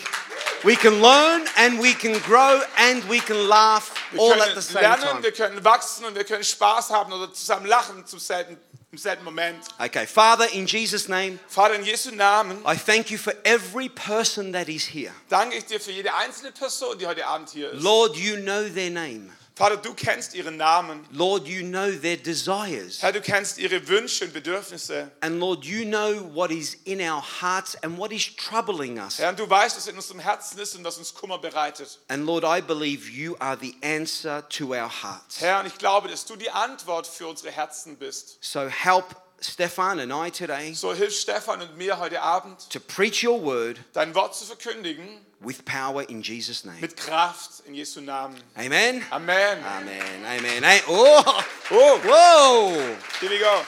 we 0.65 0.77
can 0.77 1.01
learn 1.03 1.45
and 1.59 1.79
we 1.81 1.93
can 1.95 2.19
grow 2.21 2.61
and 2.79 3.03
we 3.09 3.21
can 3.21 3.49
laugh 3.49 3.93
Wir 4.13 4.21
all 4.21 4.33
at 4.43 4.55
the 4.55 4.63
same 4.63 4.83
lernen, 4.83 5.03
time. 5.03 5.23
wir 5.23 5.33
können 5.33 5.65
wachsen 5.65 6.05
und 6.07 6.15
wir 6.15 6.25
können 6.25 6.45
Spaß 6.45 6.91
haben 6.91 7.13
oder 7.13 7.33
zusammen 7.33 7.67
lachen 7.67 8.07
zum 8.07 8.19
selben, 8.19 8.57
im 8.93 8.99
selben 8.99 9.25
Moment. 9.25 9.63
Okay, 9.79 10.07
Father, 10.07 10.49
in 10.53 10.67
Jesus' 10.67 11.09
name, 11.09 11.39
Vater, 11.49 11.75
in 11.75 11.85
Jesu 11.85 12.11
Namen 12.15 12.59
I 12.67 12.77
thank 12.77 13.11
you 13.11 13.19
for 13.19 13.35
every 13.45 13.89
person 13.91 14.53
that 14.53 14.69
is 14.69 14.87
here. 14.87 15.13
danke 15.29 15.57
ich 15.57 15.67
dir 15.67 15.81
für 15.81 15.93
jede 15.93 16.15
einzelne 16.15 16.53
Person, 16.53 16.97
die 16.99 17.07
heute 17.07 17.27
Abend 17.27 17.51
hier 17.51 17.73
ist. 17.73 17.83
Lord, 17.83 18.17
you 18.17 18.37
know 18.37 18.69
their 18.69 18.91
name. 18.91 19.31
Vater, 19.59 19.79
du 19.79 19.95
kennst 19.95 20.35
ihren 20.35 20.59
Namen. 20.59 21.07
Lord, 21.11 21.49
you 21.49 21.63
know 21.63 21.91
their 21.91 22.19
desires. 22.19 23.01
Herr, 23.01 23.13
du 23.13 23.23
kennst 23.23 23.57
ihre 23.57 23.89
Wünsche 23.89 24.27
und 24.27 24.35
Bedürfnisse. 24.35 25.11
And 25.23 25.41
Lord, 25.41 25.65
you 25.65 25.87
know 25.87 26.31
what 26.35 26.51
is 26.51 26.75
in 26.85 27.01
our 27.01 27.23
hearts 27.23 27.75
and 27.83 27.97
what 27.97 28.13
is 28.13 28.37
troubling 28.37 28.99
us. 28.99 29.19
Herr, 29.19 29.33
du 29.33 29.49
weißt, 29.49 29.79
was 29.79 29.87
in 29.87 29.97
unserem 29.97 30.21
Herzen 30.21 30.59
ist 30.59 30.77
und 30.77 30.85
was 30.85 30.99
uns 30.99 31.15
Kummer 31.15 31.39
bereitet. 31.39 31.99
And 32.09 32.27
Lord, 32.27 32.45
I 32.45 32.61
believe 32.61 33.09
you 33.11 33.35
are 33.39 33.57
the 33.59 33.75
answer 33.83 34.47
to 34.51 34.75
our 34.75 34.91
hearts. 34.91 35.41
Herr, 35.41 35.61
und 35.61 35.67
ich 35.67 35.79
glaube, 35.79 36.09
dass 36.09 36.27
du 36.27 36.37
die 36.37 36.51
Antwort 36.51 37.07
für 37.07 37.27
unsere 37.27 37.51
Herzen 37.51 37.97
bist. 37.97 38.37
So 38.43 38.69
help 38.69 39.07
Stefan 39.41 39.99
and 40.01 40.13
I 40.13 40.31
today 40.31 40.73
So 40.73 40.95
hilf 40.95 41.13
Stefan 41.15 41.61
und 41.61 41.77
mir 41.77 41.99
heute 41.99 42.21
Abend, 42.23 42.69
to 42.71 42.81
preach 42.81 43.23
your 43.23 43.41
word 43.43 43.79
dein 43.93 44.15
Wort 44.15 44.35
zu 44.35 44.45
verkündigen 44.47 45.07
with 45.41 45.65
power 45.65 46.03
in 46.09 46.23
Jesus' 46.23 46.65
name. 46.65 46.81
mit 46.81 46.97
Kraft 46.97 47.61
in 47.67 47.75
Jesu 47.75 48.01
Namen. 48.01 48.37
Amen. 48.57 49.05
Amen. 49.11 49.59
Amen. 49.63 50.03
Amen. 50.25 50.65
Amen. 50.65 50.81
Oh, 50.89 51.23
Oh, 51.71 52.01
whoa. 52.03 52.97
here 53.21 53.31
we 53.31 53.39
go. 53.39 53.63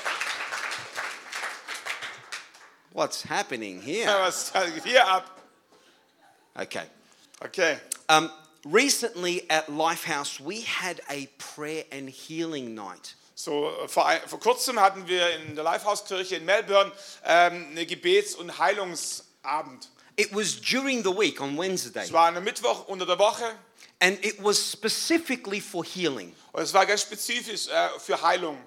What's 2.92 3.22
happening 3.22 3.80
here? 3.82 4.06
Was 4.06 4.52
hier 4.84 5.02
ab? 5.04 5.25
Okay. 6.58 6.84
Okay. 7.44 7.78
Um, 8.08 8.30
recently 8.64 9.48
at 9.50 9.68
Lifehouse, 9.68 10.40
we 10.40 10.62
had 10.62 11.00
a 11.10 11.26
prayer 11.38 11.84
and 11.92 12.08
healing 12.08 12.75
night. 12.75 13.14
So, 13.40 13.71
äh, 13.71 13.87
vor, 13.87 14.11
vor 14.26 14.40
kurzem 14.40 14.80
hatten 14.80 15.07
wir 15.07 15.30
in 15.37 15.54
der 15.54 15.62
Lifehouse-Kirche 15.62 16.35
in 16.37 16.45
Melbourne 16.45 16.90
ähm, 17.25 17.68
eine 17.71 17.87
Gebets- 17.87 18.35
und 18.35 18.59
Heilungsabend. 18.59 19.90
It 20.16 20.35
was 20.35 20.61
during 20.61 21.04
the 21.04 21.16
week 21.16 21.40
on 21.40 21.57
Wednesday, 21.57 22.02
Es 22.02 22.12
war 22.12 22.26
ein 22.35 22.42
Mittwoch 22.42 22.88
unter 22.88 23.07
der 23.07 23.16
Woche 23.21 23.45
and 24.00 24.18
it 24.25 24.42
was 24.42 24.73
specifically 24.73 25.61
for 25.61 25.85
healing. 25.85 26.35
und 26.50 26.62
es 26.62 26.75
war 26.75 26.85
ganz 26.85 27.02
spezifisch 27.02 27.68
äh, 27.68 28.00
für 28.00 28.21
Heilung. 28.21 28.59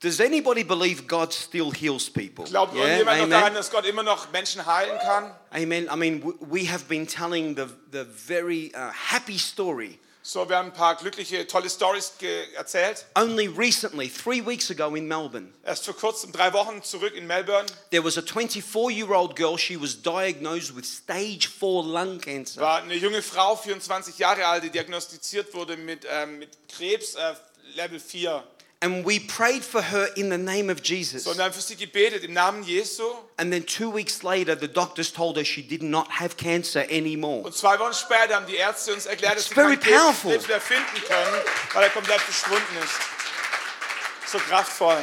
Does 0.00 0.20
anybody 0.20 0.64
believe 0.64 1.04
God 1.04 1.32
still 1.32 1.72
heals 1.72 2.10
people? 2.10 2.44
Glaubt 2.44 2.74
Yeah, 2.74 2.98
irgendjemand 2.98 3.30
noch 3.30 3.38
daran, 3.38 3.54
dass 3.54 3.70
Gott 3.70 3.86
immer 3.86 4.02
noch 4.02 4.30
Menschen 4.32 4.66
heilen 4.66 4.98
kann? 4.98 5.34
Amen. 5.50 5.88
I 5.90 5.96
mean, 5.96 6.22
we 6.40 6.70
have 6.70 6.84
been 6.84 7.06
telling 7.06 7.56
the, 7.56 7.68
the 7.90 8.04
very 8.04 8.70
uh, 8.74 8.90
happy 8.92 9.38
story 9.38 9.98
So, 10.26 10.48
wir 10.48 10.56
haben 10.56 10.68
ein 10.68 10.72
paar 10.72 10.96
glückliche, 10.96 11.46
tolle 11.46 11.68
Stories 11.68 12.14
erzählt. 12.56 13.04
Only 13.14 13.46
recently, 13.46 14.08
three 14.08 14.40
weeks 14.40 14.70
ago 14.70 14.94
in 14.94 15.06
Melbourne, 15.06 15.52
Erst 15.62 15.84
vor 15.84 15.94
kurzem, 15.94 16.32
drei 16.32 16.50
Wochen 16.54 16.82
zurück 16.82 17.14
in 17.14 17.26
Melbourne, 17.26 17.66
there 17.90 18.02
was 18.02 18.16
a 18.16 18.22
24 18.22 18.90
year 18.90 19.10
old 19.10 19.36
girl. 19.36 19.58
She 19.58 19.78
was 19.78 20.00
diagnosed 20.00 20.74
with 20.74 20.86
stage 20.86 21.48
four 21.48 21.84
lung 21.84 22.18
cancer. 22.22 22.62
war 22.62 22.78
eine 22.80 22.94
junge 22.94 23.20
Frau, 23.20 23.54
24 23.54 24.16
Jahre 24.16 24.46
alt, 24.46 24.64
die 24.64 24.70
diagnostiziert 24.70 25.52
wurde 25.52 25.76
mit, 25.76 26.06
ähm, 26.10 26.38
mit 26.38 26.48
Krebs 26.74 27.16
äh, 27.16 27.34
Level 27.74 28.00
4. 28.00 28.42
And 28.84 29.02
we 29.02 29.18
prayed 29.18 29.64
for 29.64 29.80
her 29.80 30.08
in 30.14 30.28
the 30.28 30.36
name 30.36 30.68
of 30.68 30.82
Jesus. 30.82 31.24
So, 31.24 31.30
und 31.30 31.38
wir 31.38 31.44
haben 31.44 31.54
für 31.54 31.62
sie 31.62 31.74
gebetet 31.74 32.22
im 32.22 32.34
Namen 32.34 32.62
Jesu. 32.64 33.04
And 33.38 33.50
then 33.50 33.64
two 33.64 33.90
weeks 33.90 34.22
later, 34.22 34.54
the 34.54 34.68
doctors 34.68 35.10
told 35.10 35.38
her 35.38 35.44
she 35.44 35.62
did 35.62 35.82
not 35.82 36.06
have 36.10 36.36
cancer 36.36 36.84
anymore. 36.90 37.44
Und 37.44 37.54
zwei 37.56 37.78
Wochen 37.78 37.94
später 37.94 38.34
haben 38.34 38.46
die 38.46 38.56
Ärzte 38.56 38.92
uns 38.92 39.06
erklärt, 39.06 39.38
dass 39.38 39.48
sie 39.48 39.54
keinen 39.54 39.80
very 39.80 39.96
powerful. 39.96 40.32
Krebs 40.32 40.48
mehr 40.48 40.60
finden 40.60 41.02
können, 41.08 41.42
weil 41.72 41.84
er 41.84 41.90
komplett 41.90 42.20
verschwunden 42.20 42.76
ist. 42.84 44.30
So 44.30 44.36
kraftvoll. 44.36 45.02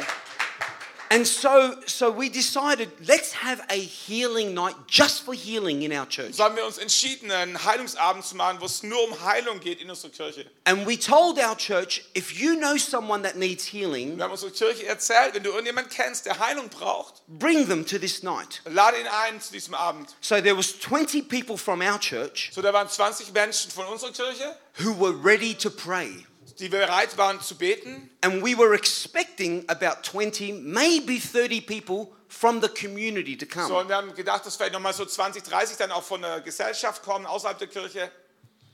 And 1.12 1.26
so, 1.26 1.74
so 1.84 2.10
we 2.10 2.30
decided 2.30 2.88
let's 3.06 3.34
have 3.34 3.60
a 3.68 3.78
healing 3.78 4.54
night 4.54 4.74
just 4.86 5.26
for 5.26 5.34
healing 5.34 5.82
in 5.82 5.92
our 5.92 6.06
church. 6.06 6.36
So 6.36 6.44
haben 6.44 6.56
wir 6.56 6.64
uns 6.64 6.78
entschieden, 6.78 7.30
einen 7.30 7.62
Heilungsabend 7.62 8.24
zu 8.24 8.34
machen, 8.34 8.62
wo 8.62 8.64
es 8.64 8.82
nur 8.82 8.98
um 9.04 9.22
Heilung 9.22 9.60
geht 9.60 9.82
in 9.82 9.90
unserer 9.90 10.10
Kirche. 10.10 10.46
And 10.64 10.86
we 10.86 10.98
told 10.98 11.38
our 11.38 11.54
church 11.54 12.02
if 12.14 12.32
you 12.32 12.56
know 12.56 12.78
someone 12.78 13.22
that 13.24 13.36
needs 13.36 13.66
healing, 13.66 14.16
Wir 14.16 14.24
haben 14.24 14.30
unserer 14.32 14.52
Kirche 14.52 14.86
erzählt, 14.86 15.34
wenn 15.34 15.42
du 15.42 15.50
irgendjemanden 15.50 15.92
kennst, 15.92 16.24
der 16.24 16.38
Heilung 16.38 16.70
braucht, 16.70 17.20
bring 17.28 17.68
them 17.68 17.84
to 17.84 17.98
this 17.98 18.22
night. 18.22 18.62
lade 18.64 18.98
ihn 18.98 19.06
ein 19.06 19.38
zu 19.38 19.52
diesem 19.52 19.74
Abend. 19.74 20.16
So 20.22 20.40
there 20.40 20.56
was 20.56 20.80
20 20.80 21.28
people 21.28 21.58
from 21.58 21.82
our 21.82 22.00
church 22.00 22.50
So, 22.54 22.62
da 22.62 22.72
waren 22.72 22.88
20 22.88 23.34
Menschen 23.34 23.70
von 23.70 23.84
unserer 23.84 24.12
Kirche, 24.12 24.56
who 24.82 24.98
were 24.98 25.12
ready 25.22 25.54
to 25.54 25.68
pray. 25.68 26.24
Die 26.58 26.68
bereit 26.68 27.16
waren 27.18 27.40
zu 27.40 27.56
beten. 27.56 28.10
And 28.22 28.42
we 28.44 28.56
were 28.56 28.74
expecting 28.74 29.64
about 29.68 30.02
20, 30.02 30.52
maybe 30.62 31.18
30 31.20 31.60
people 31.66 32.08
from 32.28 32.60
the 32.62 32.68
community 32.68 33.36
to 33.36 33.46
So, 33.46 33.68
come. 33.68 33.74
und 33.80 33.88
wir 33.88 33.96
haben 33.96 34.14
gedacht, 34.14 34.46
dass 34.46 34.56
vielleicht 34.56 34.72
nochmal 34.72 34.94
so 34.94 35.04
20, 35.04 35.42
30 35.42 35.76
dann 35.76 35.90
auch 35.90 36.02
von 36.02 36.22
der 36.22 36.40
Gesellschaft 36.40 37.02
kommen, 37.02 37.26
außerhalb 37.26 37.58
der 37.58 37.68
Kirche. 37.68 38.10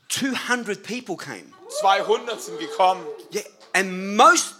200 0.08 0.82
people 0.82 1.16
came. 1.16 1.52
200 1.80 2.40
sind 2.40 2.58
gekommen. 2.58 3.04
Yeah, 3.32 3.42
and 3.74 4.16
most, 4.16 4.54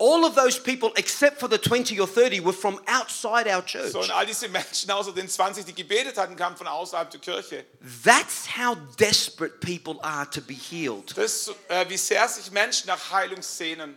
all 0.00 0.24
of 0.24 0.34
those 0.34 0.58
people, 0.58 0.90
except 0.96 1.38
for 1.38 1.46
the 1.46 1.58
20 1.58 2.00
or 2.00 2.06
30, 2.06 2.40
were 2.40 2.54
from 2.54 2.80
outside 2.88 3.46
our 3.46 3.62
church. 3.62 3.92
So, 3.92 4.00
und 4.00 4.10
all 4.10 4.24
diese 4.24 4.48
Menschen 4.48 4.90
außer 4.90 5.12
den 5.12 5.28
20, 5.28 5.66
die 5.66 5.74
gebetet 5.74 6.16
hatten, 6.16 6.34
kamen 6.36 6.56
von 6.56 6.66
außerhalb 6.66 7.10
der 7.10 7.20
Kirche. 7.20 7.66
That's 8.02 8.46
how 8.56 8.76
desperate 8.98 9.60
people 9.60 10.02
are 10.02 10.28
to 10.30 10.40
be 10.40 10.54
healed. 10.54 11.16
Das 11.16 11.52
äh, 11.68 11.88
wie 11.88 11.98
sehr 11.98 12.26
sich 12.28 12.50
Menschen 12.50 12.86
nach 12.88 13.12
Heilung 13.12 13.42
sehnen. 13.42 13.94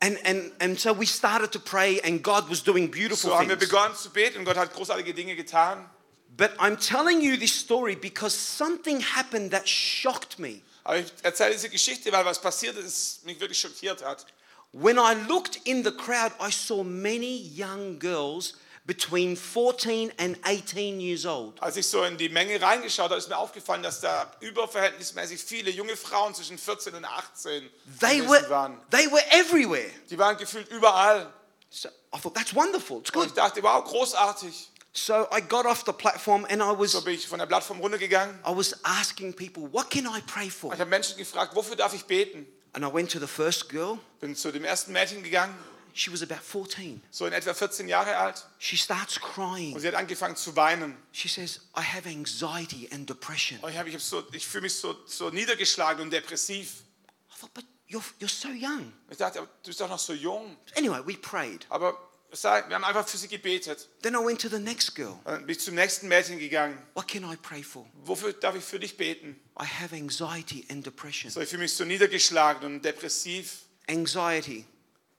And, 0.00 0.18
and, 0.26 0.52
and 0.60 0.80
so 0.80 0.98
we 0.98 1.06
started 1.06 1.50
to 1.52 1.58
pray, 1.58 2.00
and 2.02 2.22
God 2.22 2.50
was 2.50 2.62
doing 2.62 2.90
beautiful 2.90 3.30
So 3.30 3.38
haben 3.38 3.48
wir 3.48 3.56
begonnen 3.56 3.94
zu 3.96 4.10
beten 4.10 4.38
und 4.38 4.44
Gott 4.44 4.56
hat 4.56 4.74
großartige 4.74 5.14
Dinge 5.14 5.34
getan. 5.34 5.88
But 6.36 6.50
I'm 6.58 6.76
telling 6.76 7.20
you 7.20 7.36
this 7.36 7.54
story 7.54 7.94
because 7.94 8.36
something 8.36 9.00
happened 9.00 9.52
that 9.52 9.68
shocked 9.68 10.38
me. 10.38 10.60
Aber 10.84 10.98
ich 10.98 11.06
erzähle 11.22 11.52
diese 11.52 11.68
Geschichte, 11.68 12.10
weil 12.10 12.24
was 12.24 12.40
passiert 12.40 12.76
ist, 12.76 13.24
mich 13.24 13.38
wirklich 13.38 13.60
schockiert 13.60 14.04
hat. 14.04 14.26
When 14.72 14.98
I 14.98 15.14
looked 15.28 15.60
in 15.64 15.82
the 15.84 15.92
crowd, 15.92 16.32
I 16.40 16.50
saw 16.50 16.82
many 16.82 17.36
young 17.36 17.98
girls 17.98 18.54
between 18.86 19.36
14 19.36 20.12
and 20.18 20.36
18 20.44 20.98
years 21.00 21.26
old. 21.26 21.60
Als 21.62 21.76
ich 21.76 21.86
so 21.86 22.02
in 22.04 22.16
die 22.16 22.28
Menge 22.30 22.60
reingeschaut 22.60 23.10
habe, 23.10 23.16
ist 23.18 23.28
mir 23.28 23.36
aufgefallen, 23.36 23.82
dass 23.82 24.00
da 24.00 24.32
überverhältnismäßig 24.40 25.42
viele 25.44 25.70
junge 25.70 25.96
Frauen 25.96 26.34
zwischen 26.34 26.58
14 26.58 26.94
und 26.94 27.04
18 27.04 27.68
They 28.00 28.26
were, 28.26 28.48
waren. 28.48 28.78
they 28.90 29.08
were 29.10 29.22
everywhere. 29.30 29.88
Die 30.10 30.18
waren 30.18 30.36
gefühlt 30.36 30.68
überall. 30.70 31.30
So 31.70 31.88
I 32.14 32.18
thought, 32.18 32.34
that's 32.34 32.54
wonderful. 32.54 32.98
It's 33.00 33.10
Und 33.10 33.14
good. 33.14 33.26
ich 33.28 33.34
dachte, 33.34 33.62
wow, 33.62 33.84
großartig. 33.84 34.68
So 34.94 35.26
I 35.32 35.40
got 35.40 35.64
off 35.64 35.84
the 35.86 35.92
platform 35.92 36.44
and 36.50 36.60
I 36.62 36.72
was, 36.76 36.92
So 36.92 37.02
bin 37.02 37.14
ich 37.14 37.26
von 37.28 37.38
der 37.38 37.46
Plattform 37.46 37.78
runtergegangen. 37.80 38.38
I 38.46 38.56
was 38.56 38.74
asking 38.84 39.32
people, 39.34 39.70
what 39.72 39.90
can 39.90 40.06
I 40.06 40.20
pray 40.26 40.50
for? 40.50 40.72
Ich 40.72 40.80
habe 40.80 40.90
Menschen 40.90 41.16
gefragt, 41.18 41.54
wofür 41.54 41.76
darf 41.76 41.94
ich 41.94 42.04
beten? 42.04 42.46
And 42.74 42.84
I 42.84 42.92
went 42.92 43.10
to 43.12 43.18
the 43.20 43.26
first 43.26 43.68
girl. 43.68 43.98
Bin 44.20 44.34
zu 44.34 44.50
dem 44.50 44.64
ersten 44.64 44.92
Mädchen 44.92 45.22
gegangen, 45.22 45.54
She 45.94 46.10
was 46.10 46.22
about 46.22 46.40
14. 46.42 47.02
so 47.10 47.26
in 47.26 47.34
etwa 47.34 47.52
14 47.52 47.86
Jahre 47.86 48.16
alt. 48.16 48.46
She 48.58 48.78
starts 48.78 49.18
Und 49.18 49.22
crying. 49.34 49.78
sie 49.78 49.86
hat 49.88 49.94
angefangen 49.94 50.36
zu 50.36 50.56
weinen. 50.56 50.96
She 51.12 51.28
says, 51.28 51.60
I 51.76 51.82
have 51.82 52.08
anxiety 52.08 52.88
and 52.92 53.06
depression. 53.08 53.58
Und 53.60 53.70
ich, 53.72 53.78
hab, 53.78 53.86
ich, 53.86 53.94
hab 53.94 54.00
so, 54.00 54.24
ich 54.32 54.46
fühle 54.46 54.62
mich 54.62 54.74
so, 54.74 54.96
so 55.06 55.28
niedergeschlagen 55.28 56.00
und 56.02 56.10
depressiv. 56.10 56.82
I 57.30 57.40
thought, 57.40 57.52
but 57.52 57.64
you're, 57.90 58.02
you're 58.20 58.28
so 58.28 58.48
young. 58.48 58.90
Ich 59.10 59.18
dachte, 59.18 59.40
du 59.40 59.46
bist 59.66 59.80
doch 59.82 59.88
noch 59.90 59.98
so 59.98 60.14
jung. 60.14 60.56
Anyway, 60.74 61.00
we 61.04 61.14
prayed. 61.18 61.66
Aber 61.68 61.94
sei- 62.32 62.64
wir 62.68 62.74
haben 62.74 62.84
einfach 62.84 63.06
für 63.06 63.16
sie 63.18 63.28
gebetet. 63.28 63.88
Then 64.02 64.14
I 64.14 64.18
went 64.18 64.40
to 64.40 64.48
the 64.48 64.58
next 64.58 64.94
girl. 64.94 65.18
Dann 65.24 65.46
bin 65.46 65.50
ich 65.56 65.60
zum 65.60 65.74
nächsten 65.74 66.08
Mädchen 66.08 66.38
gegangen. 66.38 66.76
What 66.94 67.08
can 67.08 67.24
I 67.30 67.36
pray 67.36 67.62
for? 67.62 67.86
Wofür 68.04 68.32
darf 68.32 68.54
ich 68.56 68.64
für 68.64 68.80
dich 68.80 68.96
beten? 68.96 69.38
I 69.60 69.64
have 69.64 69.94
anxiety 69.94 70.66
and 70.70 70.84
depression. 70.84 71.30
So, 71.30 71.40
ich 71.40 71.48
fühle 71.48 71.62
mich 71.62 71.74
so 71.74 71.84
niedergeschlagen 71.84 72.64
und 72.66 72.84
depressiv. 72.84 73.60
Anxiety, 73.88 74.64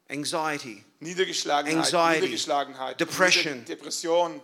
anxiety. 0.09 0.83
Niedergeschlagenheit, 0.99 1.77
Anxiety, 1.93 2.21
Niedergeschlagenheit, 2.21 2.99
depression. 2.99 3.53
Nieder- 3.59 3.65
Depression. 3.75 4.41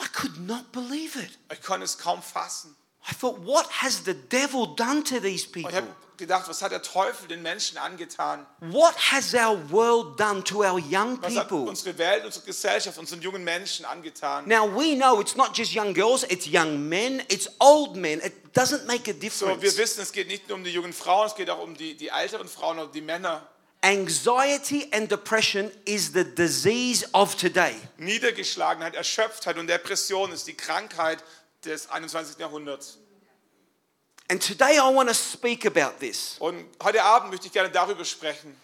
I 0.00 0.06
could 0.12 0.38
not 0.46 0.70
believe 0.72 1.18
it. 1.18 1.38
Ich 1.52 1.62
konnte 1.62 1.84
es 1.84 1.98
kaum 1.98 2.22
fassen. 2.22 2.74
I 3.10 3.14
thought, 3.14 3.38
what 3.44 3.66
has 3.82 4.04
the 4.04 4.14
devil 4.14 4.66
done 4.74 5.02
to 5.04 5.20
these 5.20 5.46
Und 5.46 5.52
people? 5.52 5.82
gedacht, 6.16 6.48
was 6.48 6.62
hat 6.62 6.70
der 6.72 6.80
Teufel 6.80 7.26
den 7.28 7.42
Menschen 7.42 7.76
angetan? 7.76 8.46
What 8.60 8.94
has 9.10 9.34
our 9.34 9.58
world 9.70 10.18
done 10.18 10.42
to 10.44 10.60
our 10.64 10.78
young 10.78 11.20
Was 11.22 11.36
hat 11.36 11.48
people? 11.48 11.68
unsere 11.68 11.98
Welt, 11.98 12.24
unsere 12.24 12.44
Gesellschaft, 12.46 12.96
unseren 12.98 13.20
jungen 13.20 13.42
Menschen 13.44 13.84
angetan? 13.84 14.46
Now 14.46 14.64
we 14.66 14.94
know 14.94 15.20
it's 15.20 15.34
not 15.36 15.54
just 15.56 15.72
young 15.74 15.92
girls, 15.92 16.22
it's 16.30 16.46
young 16.46 16.88
men, 16.88 17.20
it's 17.28 17.48
old 17.60 17.96
men. 17.96 18.20
It 18.20 18.54
doesn't 18.54 18.86
make 18.86 19.10
a 19.10 19.12
So, 19.28 19.48
wir 19.48 19.56
difference. 19.56 19.76
wissen, 19.76 20.02
es 20.02 20.12
geht 20.12 20.28
nicht 20.28 20.48
nur 20.48 20.56
um 20.56 20.64
die 20.64 20.70
jungen 20.70 20.92
Frauen, 20.92 21.26
es 21.26 21.34
geht 21.34 21.50
auch 21.50 21.60
um 21.62 21.76
die, 21.76 21.94
die 21.96 22.08
älteren 22.08 22.48
Frauen 22.48 22.78
oder 22.78 22.92
die 22.92 23.00
Männer. 23.02 23.46
Anxiety 23.82 24.88
and 24.92 25.10
depression 25.10 25.70
is 25.84 26.12
the 26.14 26.24
disease 26.24 27.04
of 27.12 27.34
today. 27.36 27.74
Niedergeschlagenheit, 27.98 28.94
Erschöpftheit 28.94 29.58
und 29.58 29.66
Depression 29.66 30.32
ist 30.32 30.46
die 30.46 30.54
Krankheit 30.54 31.22
des 31.64 31.88
21. 31.90 32.38
Jahrhunderts. 32.38 32.98
And 34.30 34.40
today 34.42 34.78
I 34.78 34.94
want 34.94 35.08
to 35.08 35.14
speak 35.14 35.66
about 35.66 35.98
this 36.00 36.36
Und 36.38 36.64
heute 36.82 37.02
Abend 37.02 37.30
möchte 37.30 37.46
ich 37.46 37.52
gerne 37.52 37.70
darüber 37.70 38.04
sprechen. 38.04 38.56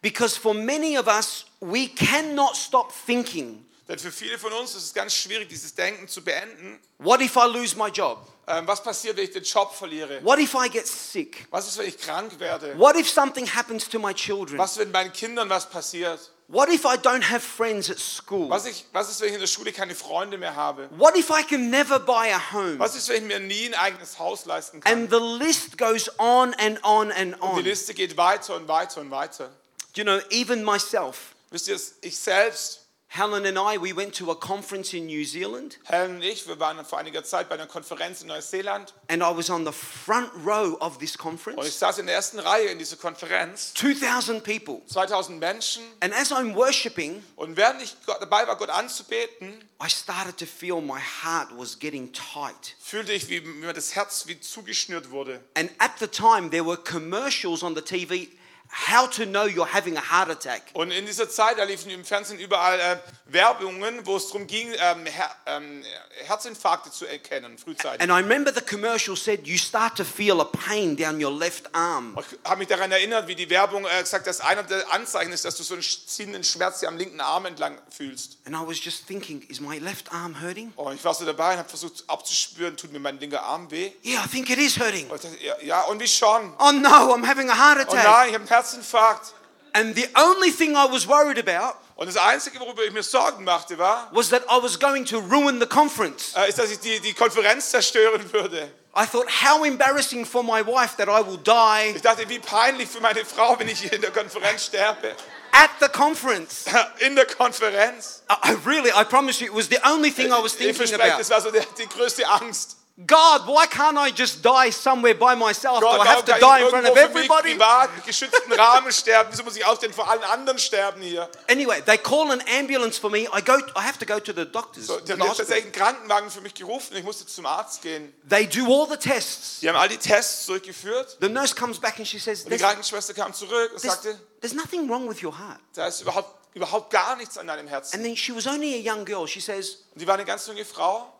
because 0.00 0.36
for 0.38 0.54
many 0.54 0.98
of 0.98 1.06
us, 1.06 1.44
we 1.60 1.88
cannot 1.88 2.56
stop 2.56 2.92
thinking 3.06 3.64
Denn 3.86 3.98
für 3.98 4.10
viele 4.10 4.38
von 4.38 4.50
uns 4.54 4.74
ist 4.74 4.84
es 4.84 4.94
ganz 4.94 5.14
schwierig, 5.14 5.48
dieses 5.48 5.74
Denken 5.74 6.08
zu 6.08 6.22
beenden. 6.24 6.80
what 6.98 7.20
if 7.20 7.36
I 7.36 7.46
lose 7.46 7.76
my 7.76 7.88
job? 7.88 8.26
Ähm, 8.46 8.66
was 8.66 8.82
passiert, 8.82 9.16
wenn 9.16 9.24
ich 9.24 9.30
den 9.30 9.42
Job 9.42 9.74
verliere? 9.74 10.22
What 10.22 10.38
if 10.38 10.54
I 10.54 10.68
get 10.70 10.86
sick? 10.86 11.46
Was 11.50 11.66
ist, 11.66 11.78
wenn 11.78 11.88
ich 11.88 11.98
krank 11.98 12.38
werde? 12.38 12.78
What 12.78 12.96
if 12.96 13.08
something 13.08 13.46
happens 13.46 13.88
to 13.88 13.98
my 13.98 14.12
children? 14.14 14.58
Was, 14.58 14.76
wenn 14.78 14.90
meinen 14.90 15.12
Kindern 15.12 15.48
was 15.48 15.68
passiert? 15.68 16.30
What 16.48 16.68
if 16.68 16.84
I 16.84 16.96
don't 16.96 17.24
have 17.24 17.42
friends 17.42 17.90
at 17.90 17.98
school? 17.98 18.50
Was, 18.50 18.66
ich, 18.66 18.84
was 18.92 19.10
ist, 19.10 19.20
wenn 19.20 19.28
ich 19.28 19.34
in 19.34 19.40
der 19.40 19.46
Schule 19.46 19.72
keine 19.72 19.94
Freunde 19.94 20.36
mehr 20.36 20.54
habe? 20.54 20.90
What 20.96 21.16
if 21.16 21.30
I 21.30 21.42
can 21.42 21.70
never 21.70 21.98
buy 21.98 22.32
a 22.34 22.52
home? 22.52 22.78
Was 22.78 22.94
ist, 22.94 23.08
wenn 23.08 23.22
ich 23.22 23.28
mir 23.28 23.40
nie 23.40 23.66
ein 23.66 23.74
eigenes 23.74 24.18
Haus 24.18 24.44
leisten 24.44 24.80
kann? 24.80 24.92
And 24.92 25.10
the 25.10 25.18
list 25.18 25.78
goes 25.78 26.10
on 26.18 26.52
and 26.54 26.78
on 26.84 27.10
and 27.12 27.34
Die 27.34 27.40
on. 27.40 27.64
Liste 27.64 27.94
geht 27.94 28.16
weiter 28.18 28.56
und 28.56 28.68
weiter 28.68 29.00
und 29.00 29.10
weiter. 29.10 29.50
You 29.94 30.04
know, 30.04 30.18
even 30.30 30.64
myself, 30.64 31.34
Wisst 31.50 31.68
ihr, 31.68 31.80
ich 32.02 32.18
selbst, 32.18 32.83
Helen 33.16 33.46
and 33.46 33.56
I, 33.56 33.78
we 33.80 33.92
went 33.94 34.12
to 34.16 34.32
a 34.32 34.34
conference 34.34 34.92
in 34.92 35.06
New 35.06 35.24
Zealand 35.24 35.78
Helen 35.84 36.16
und 36.16 36.22
ich, 36.22 36.48
wir 36.48 36.58
waren 36.58 36.84
vor 36.84 36.98
einiger 36.98 37.22
Zeit 37.22 37.48
bei 37.48 37.54
einer 37.54 37.68
Konferenz 37.68 38.22
in 38.22 38.26
Neuseeland 38.26 38.92
and 39.06 39.22
I 39.22 39.26
was 39.36 39.50
on 39.50 39.64
the 39.64 39.70
front 39.70 40.30
row 40.44 40.76
of 40.80 40.98
this 40.98 41.10
und 41.10 41.14
ich 41.14 41.18
conference. 41.18 41.78
saß 41.78 41.98
in 41.98 42.06
der 42.06 42.16
ersten 42.16 42.40
Reihe 42.40 42.66
in 42.70 42.78
dieser 42.80 42.96
Konferenz. 42.96 43.72
2,000 43.74 44.42
people. 44.42 44.84
2000 44.88 45.38
Menschen 45.38 45.84
And 46.00 46.12
as 46.12 46.32
I'm 46.32 46.56
worshiping, 46.56 47.22
und 47.36 47.56
während 47.56 47.82
ich 47.82 47.94
dabei 48.04 48.48
war, 48.48 48.56
Gott 48.56 48.70
anzubeten, 48.70 49.62
I 49.80 49.88
started 49.88 50.36
to 50.38 50.46
feel 50.46 50.80
my 50.80 50.98
heart 51.22 51.50
was 51.56 51.78
getting 51.78 52.12
tight. 52.12 52.74
fühlte 52.80 53.12
ich, 53.12 53.28
wie 53.28 53.40
mir 53.42 53.72
das 53.72 53.94
Herz 53.94 54.26
wie 54.26 54.40
zugeschnürt 54.40 55.10
wurde. 55.10 55.38
And 55.54 55.70
at 55.78 55.92
the 56.00 56.08
time, 56.08 56.50
there 56.50 56.66
were 56.66 56.78
commercials 56.78 57.62
on 57.62 57.76
the 57.76 57.80
TV 57.80 58.26
how 58.70 59.08
to 59.08 59.24
know 59.24 59.44
you're 59.46 59.72
having 59.72 59.96
a 59.96 60.00
heart 60.10 60.30
attack. 60.30 60.62
Und 60.72 60.90
in 60.90 61.06
dieser 61.06 61.28
Zeit, 61.28 61.58
da 61.58 61.64
liefen 61.64 61.90
im 61.90 62.04
Fernsehen 62.04 62.38
überall 62.40 62.78
äh, 62.80 62.96
Werbungen, 63.26 64.04
wo 64.04 64.16
es 64.16 64.26
darum 64.28 64.46
ging, 64.46 64.72
ähm, 64.78 65.06
Her 65.06 65.30
ähm, 65.46 65.82
Herzinfarkte 66.26 66.90
zu 66.90 67.06
erkennen, 67.06 67.56
frühzeitig. 67.58 68.00
And 68.00 68.10
I 68.10 68.16
remember 68.22 68.52
the 68.52 68.60
commercial 68.60 69.16
said 69.16 69.46
you 69.46 69.56
start 69.58 69.96
to 69.96 70.04
feel 70.04 70.40
a 70.40 70.44
pain 70.44 70.96
down 70.96 71.22
your 71.22 71.30
left 71.32 71.72
arm. 71.74 72.16
Ich 72.18 72.38
habe 72.48 72.58
mich 72.58 72.68
daran 72.68 72.90
erinnert, 72.90 73.28
wie 73.28 73.34
die 73.34 73.48
Werbung 73.48 73.84
äh, 73.86 74.00
gesagt 74.02 74.22
hat, 74.22 74.26
dass 74.26 74.40
einer 74.40 74.62
der 74.64 74.92
Anzeichen 74.92 75.32
ist, 75.32 75.44
dass 75.44 75.56
du 75.56 75.62
so 75.62 75.74
einen 75.74 75.82
ziehenden 75.82 76.42
Schmerz 76.44 76.80
hier 76.80 76.88
am 76.88 76.96
linken 76.96 77.20
Arm 77.20 77.46
entlang 77.46 77.78
fühlst. 77.90 78.38
And 78.44 78.56
I 78.56 78.66
was 78.66 78.82
just 78.84 79.06
thinking, 79.06 79.42
is 79.48 79.60
my 79.60 79.78
left 79.78 80.12
arm 80.12 80.40
hurting? 80.40 80.72
Und 80.76 80.94
ich 80.96 81.04
war 81.04 81.14
so 81.14 81.24
dabei 81.24 81.52
und 81.52 81.58
habe 81.58 81.68
versucht 81.68 82.04
abzuspüren, 82.08 82.76
tut 82.76 82.92
mir 82.92 82.98
mein 82.98 83.18
linker 83.20 83.42
Arm 83.42 83.70
weh. 83.70 83.92
Yeah, 84.04 84.24
I 84.24 84.28
think 84.28 84.50
it 84.50 84.58
is 84.58 84.78
hurting. 84.78 85.08
Und 85.10 85.20
ja, 85.62 85.82
und 85.82 86.00
wie 86.00 86.08
schon? 86.08 86.52
Oh 86.58 86.72
no, 86.72 87.14
I'm 87.14 87.26
having 87.26 87.48
a 87.50 87.56
heart 87.56 87.78
Oh 87.88 87.92
attack. 87.92 88.04
nein, 88.04 88.28
ich 88.28 88.34
habe 88.34 88.36
einen 88.36 88.46
Herzinfarkt. 88.64 89.32
And 89.72 89.94
the 89.96 90.08
only 90.16 90.50
thing 90.52 90.76
I 90.76 90.86
was 90.90 91.06
worried 91.06 91.38
about 91.38 91.76
Und 91.96 92.06
das 92.08 92.16
Einzige, 92.16 92.58
worüber 92.60 92.82
ich 92.84 92.92
mir 92.92 93.02
Sorgen 93.04 93.44
machte, 93.44 93.78
war, 93.78 94.08
was 94.12 94.28
that 94.30 94.42
I 94.48 94.60
was 94.62 94.78
going 94.78 95.04
to 95.06 95.18
ruin 95.18 95.60
the 95.60 95.66
conference. 95.66 96.32
äh, 96.36 96.48
ist, 96.48 96.58
dass 96.58 96.70
ich 96.70 96.80
die, 96.80 96.98
die 97.00 97.12
Konferenz 97.14 97.70
zerstören 97.70 98.32
würde. 98.32 98.70
I 98.96 99.06
thought, 99.06 99.26
how 99.42 99.64
embarrassing 99.64 100.24
for 100.24 100.42
my 100.44 100.64
wife 100.64 100.96
that 100.96 101.08
I 101.08 101.24
will 101.26 101.38
die 101.38 101.96
Ich 101.96 102.02
dachte, 102.02 102.28
wie 102.28 102.38
peinlich 102.38 102.88
für 102.88 103.00
meine 103.00 103.24
Frau, 103.24 103.58
wenn 103.58 103.68
ich 103.68 103.80
hier 103.80 103.92
in 103.92 104.00
der 104.00 104.12
Konferenz 104.12 104.66
sterbe. 104.66 105.14
at 105.52 105.70
the 105.80 105.88
conference. 105.88 106.64
In 106.98 107.14
der 107.14 107.26
Konferenz. 107.26 108.22
I, 108.28 108.56
really, 108.64 108.90
I 108.90 109.04
promise 109.04 109.40
you, 109.40 109.46
it 109.46 109.54
was 109.54 109.68
the 109.68 109.78
only 109.88 110.10
thing 110.10 110.32
I 110.32 110.42
was 110.42 110.52
Ich 110.54 110.58
thinking 110.58 110.74
verspreche, 110.74 111.12
about. 111.12 111.18
das 111.18 111.30
war 111.30 111.40
so 111.40 111.50
die, 111.52 111.60
die 111.78 111.88
größte 111.88 112.26
Angst. 112.26 112.76
God, 112.96 113.48
why 113.48 113.66
can't 113.66 113.98
I 113.98 114.12
just 114.12 114.40
die 114.40 114.70
somewhere 114.70 115.16
by 115.16 115.34
myself? 115.34 115.80
Do 115.80 115.86
Gott, 115.86 116.06
I 116.06 116.10
have 116.10 116.24
to 116.26 116.32
die 116.38 116.60
in 116.62 116.68
front 116.70 116.86
of 116.86 116.96
everybody? 116.96 117.54
privat, 117.54 117.90
geschützten 118.06 118.52
Rahmen 118.52 118.92
sterben? 118.92 119.30
Wieso 119.32 119.42
muss 119.42 119.56
ich 119.56 119.64
auch 119.64 119.76
denn 119.78 119.92
vor 119.92 120.08
allen 120.08 120.22
anderen 120.22 120.60
sterben 120.60 121.02
hier? 121.02 121.28
Anyway, 121.50 121.82
they 121.82 121.98
call 121.98 122.30
an 122.30 122.40
ambulance 122.56 123.00
for 123.00 123.10
me. 123.10 123.26
I 123.36 123.42
go. 123.44 123.54
I 123.76 123.80
have 123.80 123.98
to 123.98 124.06
go 124.06 124.20
to 124.20 124.32
the 124.32 124.46
doctors. 124.46 124.86
So, 124.86 125.00
die 125.00 125.10
haben 125.10 125.18
tatsächlich 125.26 125.64
einen 125.64 125.72
Krankenwagen 125.72 126.30
für 126.30 126.40
mich 126.40 126.54
gerufen. 126.54 126.96
Ich 126.96 127.02
musste 127.02 127.26
zum 127.26 127.46
Arzt 127.46 127.82
gehen. 127.82 128.14
They 128.28 128.46
do 128.46 128.64
all 128.66 128.88
the 128.88 128.96
tests. 128.96 129.58
Die 129.58 129.68
haben 129.68 129.76
all 129.76 129.88
die 129.88 129.98
Tests 129.98 130.46
durchgeführt. 130.46 131.18
The 131.20 131.28
nurse 131.28 131.52
comes 131.52 131.80
back 131.80 131.98
and 131.98 132.06
she 132.06 132.20
says, 132.20 132.42
Und 132.42 132.52
die 132.52 132.58
"There's, 132.58 132.62
Krankenschwester 132.62 133.12
kam 133.12 133.34
zurück 133.34 133.72
und 133.72 133.80
sagte, 133.80 134.16
there's 134.40 134.54
nothing 134.54 134.88
wrong 134.88 135.10
with 135.10 135.20
your 135.20 135.36
heart." 135.36 135.58
da 135.74 135.88
ist 135.88 136.00
überhaupt, 136.00 136.30
überhaupt 136.54 136.92
gar 136.92 137.16
nichts 137.16 137.36
an 137.38 137.48
deinem 137.48 137.66
Herzen. 137.66 137.96
And 137.96 138.04
then 138.04 138.16
she 138.16 138.32
was 138.32 138.46
only 138.46 138.72
a 138.74 138.94
young 138.94 139.04
girl. 139.04 139.26
She 139.26 139.40
says, 139.40 139.78
Und 139.92 140.00
die 140.00 140.06
war 140.06 140.14
eine 140.14 140.24
ganz 140.24 140.46
junge 140.46 140.64
Frau. 140.64 141.10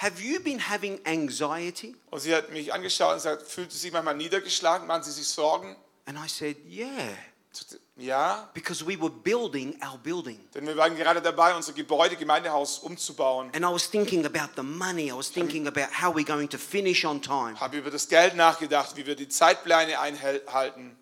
"Have 0.00 0.20
you 0.22 0.40
been 0.40 0.60
having 0.68 1.00
anxiety?" 1.04 1.96
Und 2.10 2.20
sie 2.20 2.34
hat 2.34 2.50
mich 2.50 2.72
angeschaut 2.72 3.10
und 3.10 3.16
gesagt, 3.16 3.42
fühlt 3.42 3.72
sie 3.72 3.78
sich 3.78 3.92
manchmal 3.92 4.16
niedergeschlagen? 4.16 4.86
Machen 4.86 5.02
Sie 5.02 5.12
sich 5.12 5.28
Sorgen? 5.28 5.76
And 6.06 6.18
I 6.18 6.28
said, 6.28 6.56
"Yeah." 6.68 6.90
Ja, 7.96 8.48
because 8.54 8.86
we 8.86 8.96
were 9.00 9.10
building 9.10 9.76
our 9.82 9.98
building. 9.98 10.38
denn 10.54 10.66
wir 10.66 10.76
waren 10.76 10.94
gerade 10.94 11.20
dabei, 11.20 11.56
unser 11.56 11.72
Gebäude, 11.72 12.14
Gemeindehaus 12.14 12.78
umzubauen. 12.78 13.50
And 13.52 13.64
I 13.64 13.72
was 13.72 13.90
thinking 13.90 14.24
about 14.24 14.52
the 14.54 14.62
money. 14.62 15.08
I 15.08 15.12
was 15.12 15.32
thinking 15.32 15.66
about 15.66 15.88
how 16.00 16.14
we're 16.14 16.24
going 16.24 16.48
to 16.50 16.58
finish 16.58 17.04
on 17.04 17.20
time. 17.20 17.58
Habe 17.58 17.78
über 17.78 17.90
das 17.90 18.08
Geld 18.08 18.36
nachgedacht, 18.36 18.96
wie 18.96 19.04
wir 19.04 19.16
die 19.16 19.28
Zeitpläne 19.28 19.98
einhalten. 19.98 20.96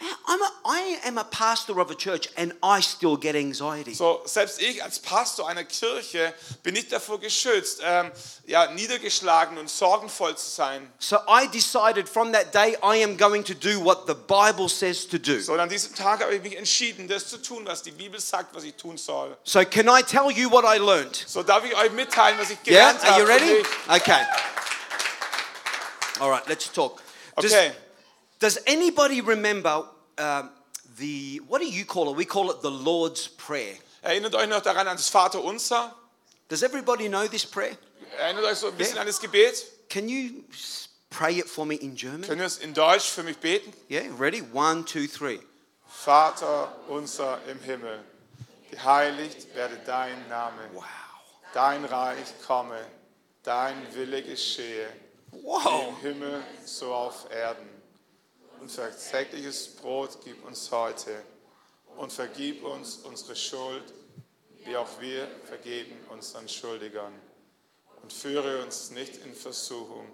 Man, 0.00 0.08
I'm 0.28 0.40
a, 0.40 0.50
I 0.64 0.98
am 1.08 1.18
a 1.18 1.24
pastor 1.24 1.80
of 1.80 1.90
a 1.90 1.94
church 1.94 2.28
and 2.36 2.52
I 2.62 2.80
still 2.80 3.16
get 3.16 3.34
anxiety. 3.34 3.94
So, 3.94 4.22
selbst 4.26 4.60
ich 4.62 4.80
als 4.82 5.00
Pastor 5.00 5.48
einer 5.48 5.64
Kirche 5.64 6.32
bin 6.62 6.74
nicht 6.74 6.92
davor 6.92 7.18
geschützt, 7.18 7.80
ähm, 7.82 8.12
ja, 8.46 8.70
niedergeschlagen 8.70 9.58
und 9.58 9.68
sorgenvoll 9.68 10.36
zu 10.36 10.48
sein. 10.48 10.88
So 11.00 11.16
I 11.28 11.48
decided 11.48 12.08
from 12.08 12.32
that 12.32 12.54
day 12.54 12.76
I 12.80 13.02
am 13.02 13.16
going 13.16 13.42
to 13.44 13.54
do 13.54 13.84
what 13.84 14.06
the 14.06 14.14
Bible 14.14 14.68
says 14.68 15.08
to 15.08 15.18
do. 15.18 15.40
So, 15.40 15.54
an 15.54 15.68
diesem 15.68 15.94
Tag 15.96 16.22
habe 16.22 16.34
ich 16.36 16.42
mich 16.42 16.56
entschieden, 16.56 17.08
das 17.08 17.26
zu 17.28 17.38
tun, 17.42 17.66
was 17.66 17.82
die 17.82 17.90
Bibel 17.90 18.20
sagt, 18.20 18.54
was 18.54 18.62
ich 18.62 18.74
tun 18.76 18.96
soll. 18.98 19.36
So 19.42 19.64
can 19.64 19.88
I 19.88 20.02
tell 20.02 20.30
you 20.30 20.48
what 20.48 20.64
I 20.64 20.78
learned? 20.78 21.16
So 21.26 21.42
darf 21.42 21.64
ich 21.64 21.74
euch 21.76 21.90
mitteilen, 21.90 22.38
was 22.38 22.50
ich 22.50 22.58
Yeah, 22.66 22.92
gelernt 22.92 23.04
are 23.04 23.20
you 23.20 23.28
habe. 23.28 23.32
ready? 23.32 23.62
Okay. 23.88 24.22
All 26.20 26.30
right, 26.30 26.46
let's 26.48 26.70
talk. 26.72 27.00
Okay. 27.36 27.48
does 27.48 27.87
anybody 28.66 29.20
remember 29.20 29.84
um, 30.18 30.50
the, 30.98 31.40
what 31.48 31.60
do 31.60 31.68
you 31.68 31.84
call 31.84 32.10
it? 32.10 32.16
We 32.16 32.24
call 32.24 32.50
it 32.50 32.62
the 32.62 32.70
Lord's 32.70 33.28
Prayer. 33.28 33.74
Erinnert 34.02 34.34
euch 34.34 34.48
noch 34.48 34.62
daran 34.62 34.86
an 34.86 34.96
das 34.96 35.10
Vaterunser? 35.10 35.92
Does 36.48 36.62
everybody 36.62 37.08
know 37.08 37.26
this 37.26 37.44
prayer? 37.44 37.76
Erinnert 38.18 38.44
euch 38.44 38.58
so 38.58 38.68
ein 38.68 38.76
bisschen 38.76 38.94
Ja. 38.96 39.00
an 39.02 39.06
das 39.06 39.20
Gebet? 39.20 39.64
Can 39.88 40.08
you 40.08 40.44
pray 41.10 41.38
it 41.38 41.48
for 41.48 41.66
me 41.66 41.74
in 41.76 41.94
German? 41.96 42.22
Könnt 42.22 42.40
ihr 42.40 42.46
es 42.46 42.58
in 42.58 42.72
Deutsch 42.74 43.10
für 43.10 43.22
mich 43.22 43.38
beten? 43.38 43.72
Yeah, 43.90 44.04
ready? 44.18 44.42
One, 44.52 44.84
two, 44.84 45.06
three. 45.06 45.40
Vater 45.86 46.72
unser 46.88 47.38
im 47.48 47.58
Himmel, 47.60 47.98
geheiligt 48.70 49.54
werde 49.54 49.78
dein 49.84 50.28
Name. 50.28 50.70
Wow. 50.72 50.84
Dein 51.54 51.84
Reich 51.84 52.28
komme, 52.46 52.78
dein 53.42 53.74
Wille 53.94 54.22
geschehe, 54.22 54.88
wie 55.32 55.42
Whoa. 55.42 55.88
im 55.88 55.96
Himmel 55.96 56.42
so 56.64 56.92
auf 56.94 57.26
Erden. 57.30 57.68
Unser 58.60 58.90
tägliches 58.96 59.76
Brot 59.76 60.18
gib 60.24 60.44
uns 60.44 60.70
heute 60.70 61.22
und 61.96 62.12
vergib 62.12 62.64
uns 62.64 62.96
unsere 62.96 63.34
Schuld, 63.36 63.84
wie 64.64 64.76
auch 64.76 64.88
wir 65.00 65.28
vergeben 65.46 65.96
unseren 66.10 66.48
Schuldigern. 66.48 67.12
Und 68.02 68.12
führe 68.12 68.62
uns 68.62 68.90
nicht 68.90 69.16
in 69.24 69.34
Versuchung, 69.34 70.06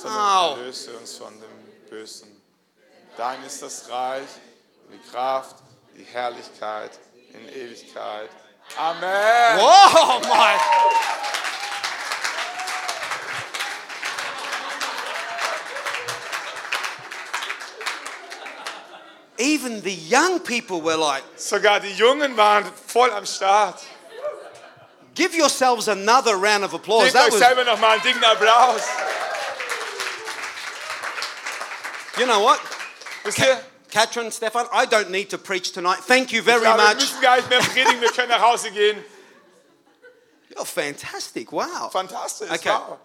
sondern 0.00 0.20
Wow. 0.20 0.58
erlöse 0.58 0.96
uns 0.98 1.16
von 1.16 1.32
dem 1.40 1.88
Bösen. 1.90 2.40
Dein 3.16 3.42
ist 3.44 3.62
das 3.62 3.88
Reich, 3.88 4.28
die 4.92 5.10
Kraft, 5.10 5.56
die 5.96 6.04
Herrlichkeit 6.04 6.98
in 7.32 7.48
Ewigkeit. 7.48 8.30
Amen. 8.76 9.58
Whoa, 9.60 10.18
my. 10.20 11.43
Even 19.44 19.82
the 19.82 19.92
young 19.92 20.40
people 20.40 20.80
were 20.80 20.96
like, 20.96 21.22
Sogar 21.36 21.80
die 21.80 21.92
Jungen 21.92 22.34
waren 22.36 22.64
voll 22.86 23.10
am 23.10 23.26
Start. 23.26 23.82
give 25.14 25.34
yourselves 25.34 25.86
another 25.88 26.36
round 26.36 26.64
of 26.64 26.72
applause. 26.72 27.12
Gebt 27.12 27.14
That 27.14 27.26
euch 27.26 27.32
was, 27.32 27.40
selber 27.40 27.64
nochmal 27.64 27.92
einen 27.98 28.02
dicken 28.02 28.24
Applaus. 28.24 28.82
you 32.18 32.26
know 32.26 32.40
what? 32.40 32.60
Wisst 33.24 33.38
ihr? 33.38 33.60
Katrin, 33.90 34.32
Stefan, 34.32 34.66
I 34.72 34.86
don't 34.86 35.10
need 35.10 35.30
to 35.30 35.38
preach 35.38 35.72
tonight. 35.72 35.98
Thank 36.00 36.32
you 36.32 36.42
very 36.42 36.60
glaube, 36.60 36.78
wir 36.78 36.88
much. 36.88 36.96
müssen 36.96 37.20
gar 37.20 37.36
nicht 37.36 37.48
mehr 37.48 37.60
predigen, 37.60 38.00
wir 38.00 38.10
können 38.10 38.28
nach 38.30 38.40
Hause 38.42 38.70
gehen. 38.70 39.04
You're 40.56 40.64
fantastic. 40.64 41.52
Wow. 41.52 41.92
Fantastisch. 41.92 42.50
Okay. 42.50 42.70
Wow. 42.70 42.98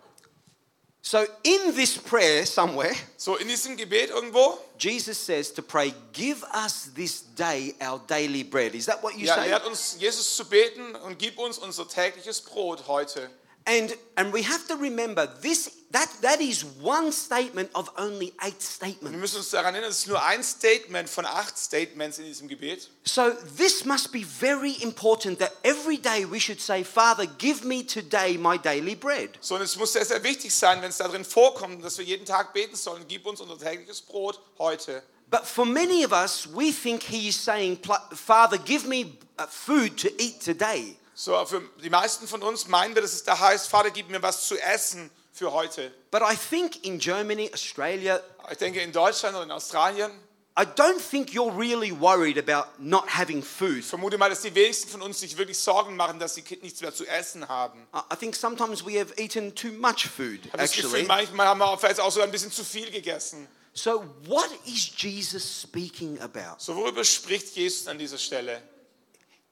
So, 1.02 1.26
in 1.44 1.74
this 1.76 1.98
prayer, 1.98 2.46
somewhere, 2.46 2.94
So, 3.16 3.38
in 3.38 3.48
diesem 3.48 3.78
Gebet 3.78 4.10
irgendwo, 4.10 4.58
Jesus 4.78 5.18
says 5.18 5.54
to 5.54 5.62
pray, 5.62 5.94
Give 6.12 6.44
us 6.54 6.92
this 6.94 7.22
day 7.36 7.74
our 7.82 8.00
daily 8.06 8.44
bread. 8.44 8.76
Is 8.76 8.86
that 8.88 9.02
what 9.02 9.18
you 9.18 9.26
ja, 9.26 9.36
say? 9.36 9.50
lehrt 9.50 9.66
uns 9.66 9.96
Jesus 9.98 10.36
zu 10.36 10.46
beten 10.46 10.96
und 10.96 11.18
gib 11.18 11.40
uns 11.40 11.58
unser 11.58 11.88
tägliches 11.88 12.42
Brot 12.42 12.88
heute. 12.88 13.30
And, 13.70 13.96
and 14.18 14.34
we 14.34 14.42
have 14.42 14.68
to 14.70 14.76
remember 14.78 15.28
this, 15.44 15.70
that, 15.92 16.10
that 16.24 16.42
is 16.42 16.66
one 16.82 17.12
statement 17.12 17.70
of 17.76 17.88
only 18.00 18.34
eight 18.44 18.56
Wir 18.58 18.62
statements. 18.62 19.16
müssen 19.20 19.38
uns 19.38 19.52
daran 19.52 19.76
erinnern, 19.76 19.92
es 19.92 20.00
ist 20.00 20.08
nur 20.08 20.24
ein 20.24 20.42
Statement 20.44 21.08
von 21.08 21.24
acht 21.24 21.56
Statements 21.56 22.18
in 22.18 22.26
diesem 22.26 22.48
Gebet. 22.48 22.90
So 23.04 23.30
this 23.58 23.86
must 23.86 24.12
be 24.12 24.24
very 24.24 24.72
important 24.82 25.38
that 25.38 25.52
every 25.64 25.98
day 25.98 26.26
we 26.26 26.40
should 26.40 26.60
say, 26.60 26.84
Father, 26.84 27.28
give 27.38 27.64
me 27.64 27.84
today 27.86 28.38
my 28.40 28.58
daily 28.58 28.96
bread. 28.96 29.38
So, 29.40 29.54
und 29.54 29.62
es 29.62 29.76
muss 29.76 29.94
sehr, 29.94 30.06
sehr 30.06 30.24
wichtig 30.24 30.52
sein, 30.52 30.82
wenn 30.82 30.90
es 30.90 30.98
darin 30.98 31.24
vorkommt, 31.24 31.84
dass 31.86 32.00
wir 32.00 32.06
jeden 32.06 32.26
Tag 32.26 32.54
beten 32.54 32.76
sollen, 32.76 33.06
gib 33.08 33.28
uns 33.28 33.40
unser 33.40 33.60
tägliches 33.60 34.02
Brot 34.02 34.40
heute. 34.58 35.04
But 35.30 35.46
for 35.46 35.68
many 35.68 36.04
of 36.04 36.12
us, 36.12 36.48
we 36.52 36.72
think 36.72 37.04
he 37.04 37.28
is 37.28 37.36
saying, 37.36 37.78
Father, 38.16 38.58
give 38.58 38.88
me 38.88 39.14
uh, 39.38 39.46
food 39.46 39.96
to 39.98 40.10
eat 40.18 40.42
today. 40.42 40.96
So, 41.22 41.46
für 41.46 41.62
die 41.84 41.90
meisten 41.90 42.30
von 42.30 42.42
uns 42.42 42.70
meinen 42.70 42.96
wir, 42.96 43.02
dass 43.02 43.12
es 43.12 43.26
da 43.26 43.38
heißt, 43.38 43.68
Vater, 43.68 43.92
gib 43.92 44.10
mir 44.10 44.22
was 44.22 44.48
zu 44.48 44.58
essen 44.58 45.12
für 45.34 45.52
heute. 45.52 45.92
But 46.12 46.22
I 46.22 46.38
think 46.38 46.86
in 46.86 46.98
Germany, 46.98 47.52
Australia, 47.54 48.22
Ich 48.50 48.58
denke, 48.58 48.80
in 48.80 48.94
Deutschland 48.94 49.36
oder 49.36 49.44
in 49.44 49.52
Australien, 49.52 50.12
I 50.58 50.62
don't 50.64 51.02
think 51.02 51.32
you're 51.32 51.52
really 51.54 51.92
worried 51.92 52.38
about 52.38 52.70
not 52.78 53.04
having 53.06 53.44
food. 53.44 53.80
ich 53.80 53.86
vermute 53.86 54.18
mal, 54.18 54.30
dass 54.30 54.44
die 54.44 54.56
wenigsten 54.56 54.88
von 54.88 55.02
uns 55.02 55.20
sich 55.20 55.38
wirklich 55.38 55.60
Sorgen 55.60 55.98
machen, 55.98 56.20
dass 56.20 56.36
sie 56.36 56.44
nichts 56.62 56.80
mehr 56.80 56.94
zu 56.94 57.06
essen 57.06 57.50
haben. 57.50 57.86
I 57.94 58.14
I 58.14 58.16
think 58.18 58.34
sometimes 58.34 58.86
we 58.86 58.98
have 58.98 59.14
eaten 59.18 59.54
too 59.54 59.74
much 59.74 60.08
food, 60.08 60.46
Ich 60.46 60.54
habe 60.54 60.64
das 60.64 60.72
Gefühl, 60.72 61.02
actually. 61.02 61.06
manchmal 61.06 61.48
haben 61.48 61.60
wir 61.60 61.78
vielleicht 61.78 62.00
auch 62.00 62.14
so 62.14 62.22
ein 62.22 62.32
bisschen 62.32 62.54
zu 62.54 62.64
viel 62.64 62.90
gegessen. 62.92 63.46
So, 63.74 64.06
what 64.26 64.50
is 64.66 64.90
Jesus 64.96 65.64
speaking 65.64 66.18
about? 66.22 66.60
So, 66.60 66.78
worüber 66.78 67.04
spricht 67.04 67.58
Jesus 67.58 67.90
an 67.90 67.98
dieser 67.98 68.18
Stelle? 68.18 68.64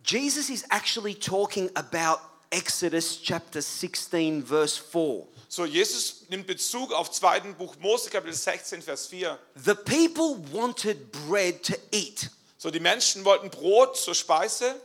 Jesus 0.07 0.49
is 0.49 0.65
actually 0.71 1.13
talking 1.13 1.69
about 1.75 2.19
Exodus 2.49 3.17
chapter 3.17 3.61
16, 3.61 4.41
verse 4.41 4.77
4. 4.77 5.27
So, 5.49 5.65
Jesus 5.65 6.23
nimmt 6.29 6.47
Bezug 6.47 6.93
auf 6.93 7.11
2. 7.11 7.53
Buch 7.57 7.75
Mose, 7.81 8.09
Kapitel 8.09 8.33
16, 8.33 8.81
Vers 8.81 9.07
4. 9.07 9.37
The 9.55 9.75
people 9.75 10.37
wanted 10.53 11.11
bread 11.11 11.61
to 11.63 11.75
eat. 11.91 12.29
So, 12.57 12.71
die 12.71 12.79
Menschen 12.79 13.25
wollten 13.25 13.49
Brot 13.49 13.97
zur 13.97 14.15
Speise. 14.15 14.75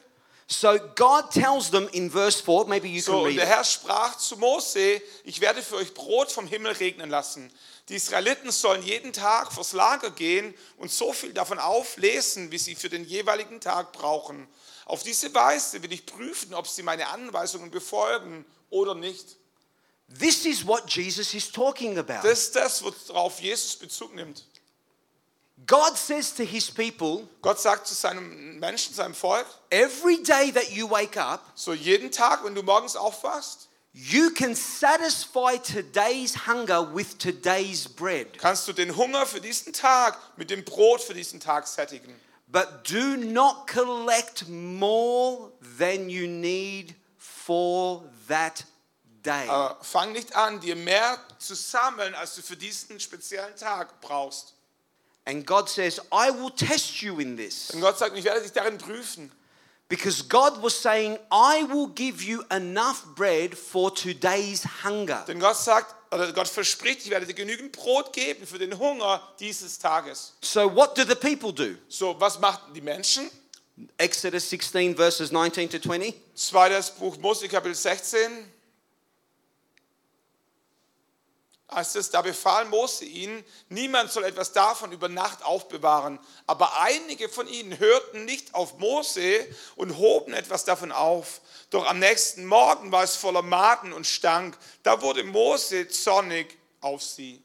So 0.48 0.76
God 0.96 1.30
tells 1.30 1.70
them 1.70 1.88
in 1.92 2.10
verse 2.10 2.42
4, 2.42 2.66
maybe 2.66 2.88
you 2.88 3.00
So, 3.00 3.12
can 3.12 3.26
read 3.26 3.36
der 3.38 3.44
it. 3.44 3.50
Herr 3.50 3.64
sprach 3.64 4.18
zu 4.18 4.36
Mose, 4.36 5.00
ich 5.24 5.40
werde 5.40 5.62
für 5.62 5.76
euch 5.76 5.94
Brot 5.94 6.32
vom 6.32 6.48
Himmel 6.48 6.72
regnen 6.72 7.08
lassen. 7.08 7.50
Die 7.88 7.94
Israeliten 7.94 8.50
sollen 8.50 8.82
jeden 8.82 9.12
Tag 9.12 9.52
vors 9.52 9.72
Lager 9.72 10.10
gehen 10.10 10.52
und 10.78 10.90
so 10.90 11.12
viel 11.12 11.32
davon 11.32 11.60
auflesen, 11.60 12.50
wie 12.50 12.58
sie 12.58 12.74
für 12.74 12.88
den 12.88 13.04
jeweiligen 13.04 13.60
Tag 13.60 13.92
brauchen. 13.92 14.46
Auf 14.86 15.02
diese 15.02 15.32
Weise 15.34 15.82
will 15.82 15.92
ich 15.92 16.06
prüfen, 16.06 16.54
ob 16.54 16.66
sie 16.66 16.82
meine 16.82 17.08
Anweisungen 17.08 17.70
befolgen 17.70 18.44
oder 18.70 18.94
nicht. 18.94 19.36
This 20.18 20.44
is 20.44 20.66
what 20.66 20.90
Jesus 20.90 21.32
is 21.34 21.50
talking 21.50 21.98
about. 21.98 22.26
Das 22.26 22.40
ist 22.40 22.56
das, 22.56 22.82
worauf 22.82 23.40
Jesus 23.40 23.76
Bezug 23.76 24.14
nimmt. 24.14 24.44
God 25.66 25.96
says 25.96 26.34
to 26.34 26.42
his 26.42 26.70
people, 26.70 27.28
Gott 27.40 27.60
sagt 27.60 27.86
zu 27.86 27.94
seinem 27.94 28.58
Menschen, 28.58 28.94
seinem 28.94 29.14
Volk, 29.14 29.46
every 29.70 30.20
day 30.22 30.50
that 30.50 30.70
you 30.70 30.90
wake 30.90 31.16
up, 31.16 31.44
so 31.54 31.72
jeden 31.72 32.10
Tag, 32.10 32.44
wenn 32.44 32.54
du 32.54 32.62
morgens 32.62 32.96
aufwachst, 32.96 33.68
you 33.92 34.30
can 34.30 34.56
satisfy 34.56 35.56
today's 35.58 36.46
hunger 36.46 36.92
with 36.94 37.16
today's 37.18 37.86
bread. 37.86 38.38
kannst 38.38 38.66
du 38.66 38.72
den 38.72 38.96
Hunger 38.96 39.24
für 39.24 39.40
diesen 39.40 39.72
Tag 39.72 40.18
mit 40.36 40.50
dem 40.50 40.64
Brot 40.64 41.00
für 41.00 41.14
diesen 41.14 41.38
Tag 41.38 41.68
sättigen. 41.68 42.12
But 42.52 42.84
do 42.84 43.16
not 43.16 43.66
collect 43.66 44.46
more 44.48 45.50
than 45.78 46.10
you 46.10 46.28
need 46.28 46.94
for 47.16 48.02
that 48.28 48.66
day. 49.24 49.48
Aber 49.48 49.78
fang 49.82 50.12
nicht 50.12 50.36
an, 50.36 50.60
dir 50.60 50.76
mehr 50.76 51.18
zu 51.38 51.54
sammeln, 51.54 52.14
als 52.14 52.34
du 52.34 52.42
für 52.42 52.56
diesen 52.56 53.00
speziellen 53.00 53.56
Tag 53.56 54.00
brauchst. 54.02 54.54
And 55.24 55.46
God 55.46 55.68
says, 55.68 55.98
I 56.12 56.30
will 56.30 56.50
test 56.50 57.00
you 57.00 57.18
in 57.20 57.36
this. 57.36 57.70
Und 57.70 57.80
Gott 57.80 57.96
sagt, 57.96 58.16
ich 58.18 58.24
werde 58.24 58.42
dich 58.42 58.52
darin 58.52 58.76
prüfen. 58.76 59.32
Because 59.92 60.22
God 60.22 60.62
was 60.62 60.74
saying, 60.74 61.18
I 61.30 61.64
will 61.64 61.88
give 61.88 62.22
you 62.22 62.42
enough 62.50 63.04
bread 63.14 63.54
for 63.54 63.90
today's 63.90 64.64
hunger. 64.82 65.22
Denn 65.28 65.38
Gott 65.38 65.58
sagt, 65.58 65.94
oder 66.10 66.32
Gott 66.32 66.48
verspricht, 66.48 67.04
ich 67.04 67.10
werde 67.10 67.26
dir 67.26 67.34
genügend 67.34 67.72
Brot 67.72 68.10
geben 68.10 68.46
für 68.46 68.58
den 68.58 68.78
Hunger 68.78 69.20
dieses 69.38 69.78
Tages. 69.78 70.32
So, 70.40 70.74
what 70.74 70.96
do 70.96 71.02
the 71.04 71.14
people 71.14 71.52
do? 71.52 71.76
So, 71.88 72.18
was 72.18 72.38
machten 72.38 72.72
die 72.72 72.80
Menschen? 72.80 73.30
Exodus 73.98 74.48
16, 74.48 74.96
verses 74.96 75.30
19 75.30 75.68
to 75.68 75.78
20. 75.78 76.14
Zweites 76.36 76.90
Buch 76.92 77.18
Mose, 77.18 77.46
Kapitel 77.46 77.74
16. 77.74 78.50
Heißt 81.74 81.96
es, 81.96 82.10
da 82.10 82.20
befahl 82.20 82.66
Mose 82.66 83.04
ihnen, 83.04 83.44
niemand 83.68 84.10
soll 84.10 84.24
etwas 84.24 84.52
davon 84.52 84.92
über 84.92 85.08
Nacht 85.08 85.42
aufbewahren. 85.44 86.18
Aber 86.46 86.80
einige 86.80 87.28
von 87.28 87.46
ihnen 87.48 87.78
hörten 87.78 88.24
nicht 88.24 88.54
auf 88.54 88.78
Mose 88.78 89.46
und 89.76 89.96
hoben 89.96 90.34
etwas 90.34 90.64
davon 90.64 90.92
auf. 90.92 91.40
Doch 91.70 91.86
am 91.86 91.98
nächsten 91.98 92.44
Morgen 92.44 92.92
war 92.92 93.04
es 93.04 93.16
voller 93.16 93.42
Maden 93.42 93.92
und 93.92 94.06
stank. 94.06 94.58
Da 94.82 95.00
wurde 95.00 95.24
Mose 95.24 95.88
zornig 95.88 96.58
auf 96.80 97.02
sie. 97.02 97.42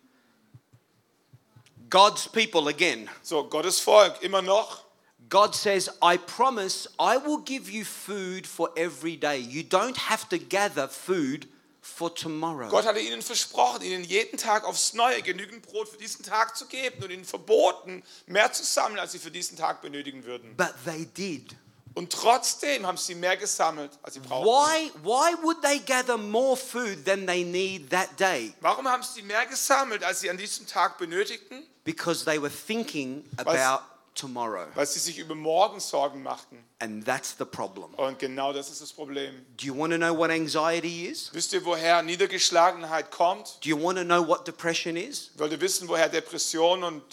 God's 1.90 2.28
people 2.28 2.68
again. 2.68 3.10
So, 3.22 3.46
Gottes 3.46 3.80
Volk, 3.80 4.22
immer 4.22 4.42
noch. 4.42 4.84
God 5.30 5.56
says, 5.56 5.90
I 6.02 6.18
promise 6.18 6.90
I 7.00 7.18
will 7.18 7.40
give 7.40 7.70
you 7.70 7.84
food 7.86 8.46
for 8.46 8.70
every 8.76 9.18
day. 9.18 9.38
You 9.38 9.64
don't 9.64 9.98
have 9.98 10.28
to 10.30 10.38
gather 10.38 10.88
food 10.88 11.48
for 11.88 12.14
tomorrow. 12.14 12.70
Gott 12.70 12.86
hatte 12.86 13.00
ihnen 13.00 13.22
versprochen, 13.22 13.82
ihnen 13.82 14.04
jeden 14.04 14.38
Tag 14.38 14.66
aufs 14.66 14.94
Neue 14.94 15.22
genügend 15.22 15.64
Brot 15.64 15.90
für 15.90 15.98
diesen 15.98 16.24
Tag 16.24 16.56
zu 16.56 16.68
geben 16.68 17.04
und 17.04 17.12
ihnen 17.12 17.26
verboten, 17.26 18.04
mehr 18.26 18.52
zu 18.52 18.64
sammeln, 18.64 19.00
als 19.00 19.14
sie 19.14 19.20
für 19.20 19.32
diesen 19.32 19.58
Tag 19.58 19.82
benötigen 19.82 20.26
würden. 20.26 20.56
But 20.56 20.74
they 20.86 21.06
did. 21.06 21.56
Und 21.96 22.12
trotzdem 22.14 22.86
haben 22.86 22.98
sie 22.98 23.16
mehr 23.16 23.38
gesammelt, 23.38 23.92
als 24.04 24.14
sie 24.14 24.20
brauchten. 24.20 24.46
Why, 24.46 24.92
why 25.02 25.36
would 25.42 25.62
they 25.64 25.80
gather 25.80 26.16
more 26.16 26.56
food 26.56 27.04
than 27.06 27.26
they 27.26 27.44
need 27.44 27.90
that 27.90 28.10
day? 28.20 28.54
Warum 28.62 28.88
haben 28.88 29.02
sie 29.02 29.24
mehr 29.24 29.48
gesammelt, 29.48 30.04
als 30.04 30.20
sie 30.20 30.30
an 30.30 30.38
diesem 30.38 30.68
Tag 30.68 31.00
benötigten? 31.00 31.66
Because 31.84 32.24
they 32.24 32.40
were 32.40 32.52
thinking 32.52 33.26
about 33.38 33.82
tomorrow. 34.18 34.68
Weil 34.76 34.88
sie 34.88 35.00
sich 35.00 35.20
über 35.20 35.36
morgen 35.36 35.80
Sorgen 35.80 36.24
machten. 36.24 36.64
And 36.80 37.06
that's 37.06 37.36
the 37.38 37.46
problem. 37.46 37.94
Und 37.96 38.20
genau 38.20 38.54
das 38.54 38.70
ist 38.70 38.82
das 38.82 38.92
Problem. 38.92 39.46
Do 39.58 39.66
you 39.66 39.78
want 39.78 39.94
to 39.94 39.98
know 39.98 40.16
what 40.16 40.30
anxiety 40.30 41.06
is? 41.06 41.30
Wisst 41.34 41.54
ihr, 41.54 41.64
woher 41.66 42.02
Niedergeschlagenheit 42.02 43.12
kommt? 43.12 43.60
Do 43.64 43.70
you 43.70 43.82
want 43.82 43.98
to 43.98 44.04
know 44.04 44.26
what 44.28 44.46
depression 44.48 44.96
is? 44.96 45.32
Wollt 45.38 45.52
ihr 45.52 45.62
wissen, 45.62 45.88
woher 45.88 46.10
Depression 46.10 46.84
und 46.84 47.04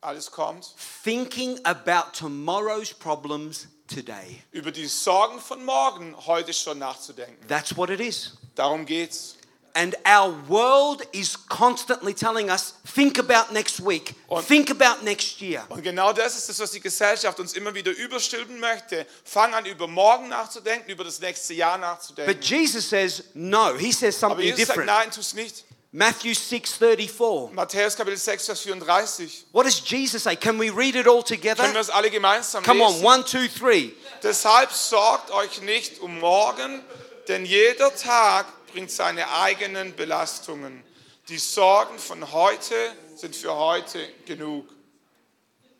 alles 0.00 0.30
kommt? 0.30 0.74
Thinking 1.04 1.58
about 1.64 2.12
tomorrow's 2.12 2.92
problems 2.92 3.68
today. 3.86 4.42
Über 4.50 4.70
die 4.70 4.86
Sorgen 4.86 5.40
von 5.40 5.64
morgen 5.64 6.16
heute 6.26 6.52
schon 6.52 6.78
nachzudenken. 6.78 7.46
That's 7.48 7.76
what 7.76 7.90
it 7.90 8.00
is. 8.00 8.36
Darum 8.54 8.86
geht's. 8.86 9.36
And 9.72 9.94
our 10.04 10.34
world 10.48 11.02
is 11.12 11.36
constantly 11.48 12.12
telling 12.12 12.50
us 12.50 12.74
think 12.92 13.18
about 13.20 13.52
next 13.52 13.80
week, 13.86 14.14
Und- 14.28 14.44
think 14.46 14.68
about 14.70 15.04
next 15.04 15.40
year. 15.40 15.64
Und 15.68 15.82
genau 15.82 16.12
das 16.12 16.36
ist 16.36 16.48
das, 16.48 16.58
was 16.58 16.72
die 16.72 16.80
Gesellschaft 16.80 17.38
uns 17.38 17.52
immer 17.52 17.72
wieder 17.74 17.92
überstülpen 17.92 18.58
möchte. 18.58 19.06
Fang 19.24 19.54
an, 19.54 19.66
über 19.66 19.86
morgen 19.86 20.28
nachzudenken, 20.28 20.90
über 20.90 21.04
das 21.04 21.20
nächste 21.20 21.54
Jahr 21.54 21.78
But 21.78 21.80
nachzudenken. 21.82 22.42
Jesus 22.42 22.88
says 22.90 23.22
no. 23.34 23.76
He 23.76 23.92
says 23.92 24.22
Aber 24.24 24.34
something 24.34 24.46
Jesus 24.48 24.66
sagt, 24.66 24.78
different. 24.80 24.86
nein, 24.86 25.10
tu's 25.12 25.34
nicht. 25.34 25.64
Matthew 25.92 26.34
6:34. 26.34 27.52
Matthäus 27.52 27.96
Kapitel 27.96 28.16
6, 28.16 28.46
Vers 28.46 28.60
34. 28.60 29.46
What 29.52 29.66
does 29.66 29.80
Jesus 29.84 30.22
say? 30.24 30.36
Can 30.36 30.58
we 30.58 30.70
read 30.70 30.94
it 30.94 31.06
all 31.08 31.22
Können 31.22 31.42
wir 31.42 31.54
together? 31.54 31.72
das 31.72 31.90
alle 31.90 32.10
gemeinsam 32.10 32.62
Come 32.64 32.82
on, 32.82 32.92
lesen? 32.94 33.04
one, 33.04 33.24
two, 33.24 33.48
three. 33.48 33.92
Deshalb 34.22 34.72
sorgt 34.72 35.30
euch 35.32 35.60
nicht 35.62 36.00
um 36.00 36.18
morgen, 36.20 36.82
denn 37.28 37.44
jeder 37.44 37.94
Tag 37.94 38.46
bringt 38.72 38.90
seine 38.90 39.30
eigenen 39.40 39.94
Belastungen. 39.94 40.82
Die 41.28 41.38
Sorgen 41.38 41.98
von 41.98 42.32
heute 42.32 42.74
sind 43.16 43.36
für 43.36 43.54
heute 43.54 44.06
genug. 44.26 44.68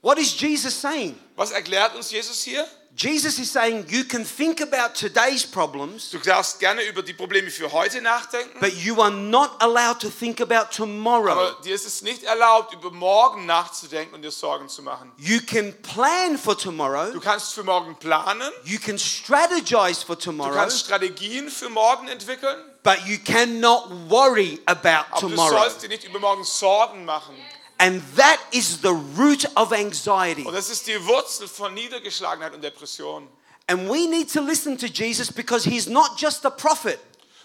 What 0.02 0.18
is 0.18 0.38
Jesus 0.40 0.80
saying? 0.80 1.18
Was 1.36 1.50
erklärt 1.50 1.94
uns 1.94 2.10
Jesus 2.10 2.42
hier? 2.42 2.66
Jesus 2.96 3.38
is 3.38 3.50
saying 3.52 3.86
you 3.88 4.04
can 4.04 4.24
think 4.26 4.60
about 4.60 4.94
today's 4.98 5.46
problems, 5.46 6.10
Du 6.10 6.18
darfst 6.18 6.58
gerne 6.58 6.82
über 6.82 7.02
die 7.02 7.12
Probleme 7.14 7.48
für 7.50 7.70
heute 7.70 8.02
nachdenken, 8.02 8.58
but 8.60 8.72
you 8.74 9.00
are 9.00 9.12
not 9.12 9.50
allowed 9.60 10.00
to 10.00 10.10
think 10.10 10.40
about 10.40 10.74
tomorrow. 10.74 11.30
aber 11.30 11.56
dir 11.64 11.74
ist 11.74 11.86
es 11.86 12.02
nicht 12.02 12.24
erlaubt, 12.24 12.74
über 12.74 12.90
morgen 12.90 13.46
nachzudenken 13.46 14.14
und 14.16 14.22
dir 14.22 14.32
Sorgen 14.32 14.68
zu 14.68 14.82
machen. 14.82 15.12
You 15.16 15.40
can 15.46 15.72
plan 15.82 16.36
for 16.36 16.58
tomorrow. 16.58 17.12
Du 17.12 17.20
kannst 17.20 17.54
für 17.54 17.62
morgen 17.62 17.96
planen, 17.96 18.50
You 18.64 18.78
can 18.80 18.98
strategize 18.98 20.04
for 20.04 20.16
du 20.16 20.22
tomorrow, 20.22 20.54
kannst 20.54 20.80
Strategien 20.80 21.48
für 21.48 21.70
morgen 21.70 22.08
entwickeln, 22.08 22.58
but 22.82 23.06
you 23.06 23.18
cannot 23.18 23.90
worry 24.08 24.60
about 24.66 25.06
aber 25.10 25.20
du 25.20 25.28
tomorrow. 25.28 25.58
sollst 25.58 25.82
dir 25.82 25.88
nicht 25.88 26.04
über 26.04 26.18
morgen 26.18 26.44
Sorgen 26.44 27.04
machen. 27.04 27.34
And 27.78 28.02
that 28.16 28.38
is 28.50 28.80
the 28.82 28.94
root 29.16 29.46
of 29.56 29.72
anxiety. 29.72 30.44
Und 30.44 30.52
das 30.54 30.68
ist 30.68 30.86
die 30.86 31.02
Wurzel 31.06 31.48
von 31.48 31.72
Niedergeschlagenheit 31.72 32.52
und 32.52 32.62
Depression. 32.62 33.26
And 33.68 33.88
we 33.88 34.06
need 34.08 34.30
to 34.32 34.40
listen 34.40 34.76
to 34.78 34.86
Jesus 34.86 35.32
because 35.32 35.64
he's 35.64 35.86
not 35.86 36.18
just 36.18 36.44
a 36.44 36.50
prophet. 36.50 36.98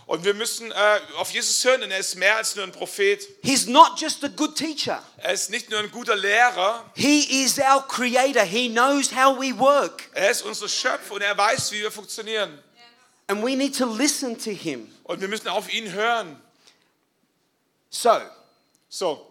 Und 0.08 0.24
wir 0.24 0.36
müssen 0.36 0.72
äh, 0.72 1.00
auf 1.18 1.32
Jesus 1.32 1.64
hören, 1.64 1.82
denn 1.82 1.92
er 1.92 1.98
ist 1.98 2.16
mehr 2.16 2.36
als 2.36 2.56
nur 2.56 2.64
ein 2.64 2.72
Prophet. 2.72 3.28
He's 3.44 3.66
not 3.66 3.94
just 3.98 4.24
a 4.24 4.28
good 4.28 4.56
teacher. 4.56 5.02
Er 5.18 5.34
ist 5.34 5.50
nicht 5.50 5.72
nur 5.72 5.80
ein 5.80 5.90
guter 5.90 6.16
Lehrer, 6.16 6.86
He 6.94 7.44
is 7.44 7.58
our 7.58 7.88
creator. 7.88 8.44
He 8.44 8.70
knows 8.70 9.12
how 9.12 9.36
we 9.40 9.58
work. 9.58 10.04
er 10.14 10.30
ist 10.30 10.44
unser 10.44 10.70
Schöpfer 10.70 11.16
und 11.16 11.22
er 11.22 11.36
weiß, 11.36 11.72
wie 11.72 11.82
wir 11.82 11.92
funktionieren. 11.92 12.62
And 13.28 13.44
we 13.44 13.56
need 13.56 13.76
to 13.78 13.86
listen 13.86 14.38
to 14.40 14.52
him. 14.52 14.88
Und 15.04 15.20
wir 15.22 15.28
müssen 15.28 15.48
auf 15.48 15.72
ihn 15.74 15.92
hören. 15.92 16.40
So, 17.90 18.20
So, 18.90 19.28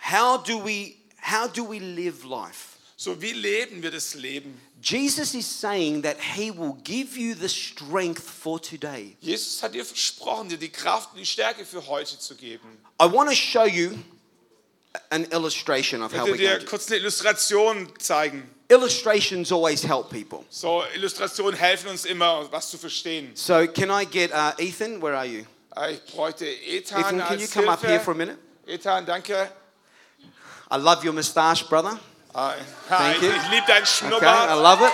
how 0.00 0.38
do 0.38 0.58
we 0.64 0.96
how 1.20 1.46
do 1.46 1.64
we 1.64 1.78
live 1.78 2.24
life? 2.24 2.76
so 2.96 3.20
wie 3.20 3.32
leben 3.32 3.82
wir 3.82 3.90
das 3.90 4.14
Leben? 4.14 4.60
Jesus 4.82 5.34
is 5.34 5.46
saying 5.46 6.02
that 6.02 6.16
he 6.18 6.50
will 6.50 6.74
give 6.84 7.18
you 7.18 7.34
the 7.34 7.48
strength 7.48 8.22
for 8.22 8.58
today. 8.60 9.16
Jesus 9.20 9.62
hat 9.62 9.74
dir 9.74 9.84
versprochen, 9.84 10.48
dir 10.48 10.56
die 10.58 10.70
Kraft 10.70 11.12
und 11.12 11.18
die 11.18 11.26
Stärke 11.26 11.64
für 11.66 11.86
heute 11.86 12.18
zu 12.18 12.34
geben. 12.34 12.78
I 13.00 13.04
want 13.04 13.28
to 13.28 13.34
show 13.36 13.64
you 13.66 13.92
an 15.10 15.24
illustration 15.32 16.02
of 16.02 16.12
how 16.12 16.26
we're 16.26 16.36
dir 16.36 16.64
kurz 16.64 16.90
eine 16.90 17.00
Illustration 17.00 17.88
zeigen. 17.98 18.48
Illustrations 18.68 19.50
always 19.50 19.82
help 19.82 20.10
people. 20.10 20.44
So, 20.48 20.84
Illustrationen 20.94 21.54
helfen 21.58 21.88
uns 21.90 22.04
immer, 22.04 22.50
was 22.52 22.70
zu 22.70 22.78
verstehen. 22.78 23.32
So, 23.34 23.66
can 23.66 23.90
I 23.90 24.04
get 24.04 24.32
uh, 24.32 24.52
Ethan? 24.58 25.00
Where 25.02 25.16
are 25.16 25.26
you? 25.26 25.44
Äh, 25.76 25.94
Ich 25.94 26.14
bräuchte 26.14 26.46
Ethan 26.46 27.00
Ethan, 27.00 27.18
can 27.20 27.38
you 27.40 27.48
come 27.48 27.68
up 27.68 27.84
here 27.84 28.00
for 28.00 28.12
a 28.12 28.16
minute? 28.16 28.38
Ethan, 28.66 29.06
danke. 29.06 29.50
I 30.70 30.76
love 30.76 31.04
your 31.04 31.12
moustache, 31.12 31.64
brother. 31.68 31.98
Ah, 32.32 32.54
Thank 32.88 33.16
ich 33.16 33.22
you. 33.22 33.30
ich 33.30 33.50
liebe 33.50 33.66
deinen 33.66 34.12
Okay, 34.12 34.26
I 34.26 34.54
love 34.54 34.80
it. 34.82 34.92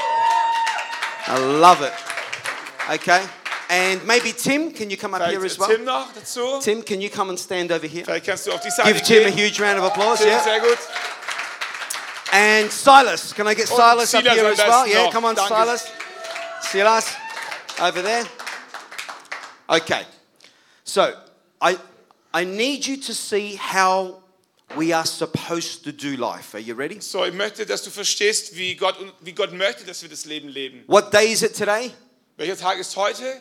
I 1.29 1.39
love 1.61 1.83
it. 1.83 1.93
Okay. 2.89 3.21
And 3.69 4.07
maybe 4.07 4.33
Tim, 4.33 4.73
can 4.73 4.91
you 4.91 4.97
come 4.97 5.15
up 5.15 5.23
here 5.29 5.45
as 5.45 5.59
well? 5.59 5.69
Tim 5.69 5.85
noch 5.85 6.13
dazu. 6.15 6.61
Tim, 6.63 6.83
can 6.83 7.01
you 7.01 7.11
come 7.11 7.31
and 7.31 7.39
stand 7.39 7.73
over 7.73 7.87
here? 7.87 8.05
Vielleicht 8.05 8.27
kannst 8.27 8.47
du 8.47 8.53
auf 8.53 8.61
die 8.61 8.71
Seite 8.71 8.93
Give 8.93 9.03
Tim 9.03 9.27
a 9.27 9.31
huge 9.31 9.61
round 9.61 9.79
of 9.79 9.85
applause. 9.85 10.19
Tim, 10.23 10.29
Yeah. 10.29 10.43
sehr 10.45 10.61
gut. 10.61 10.79
And 12.33 12.71
Silas, 12.73 13.33
can 13.35 13.47
I 13.47 13.55
get 13.55 13.69
Und 13.71 13.77
Silas 13.77 14.15
up 14.15 14.23
here 14.25 14.47
as 14.53 14.59
well? 14.59 14.87
Yeah, 14.87 15.05
noch. 15.05 15.13
come 15.13 15.25
on, 15.27 15.35
Danke. 15.35 15.49
Silas. 15.49 15.87
Silas, 16.71 17.07
over 17.81 18.03
there. 18.03 18.25
Okay. 19.69 20.05
So, 20.85 21.13
I 21.61 21.77
I 22.33 22.45
need 22.45 22.87
you 22.87 22.97
to 22.99 23.15
see 23.15 23.57
how 23.57 24.23
we 24.77 24.93
are 24.93 25.07
supposed 25.07 25.83
to 25.85 25.93
do 25.93 26.17
life. 26.17 26.55
Are 26.55 26.61
you 26.61 26.75
ready? 26.75 27.01
So, 27.01 27.25
ich 27.25 27.33
möchte, 27.35 27.65
dass 27.67 27.83
du 27.83 27.91
verstehst, 27.91 28.55
wie 28.57 28.75
Gott, 28.77 28.97
wie 29.21 29.33
Gott 29.33 29.53
möchte, 29.53 29.85
dass 29.85 30.03
wir 30.03 30.09
das 30.09 30.25
Leben 30.25 30.49
leben. 30.49 30.85
What 30.87 31.13
day 31.13 31.33
is 31.33 31.43
it 31.43 31.57
today? 31.57 31.93
Welcher 32.37 32.57
Tag 32.57 32.79
ist 32.79 32.95
heute? 32.97 33.41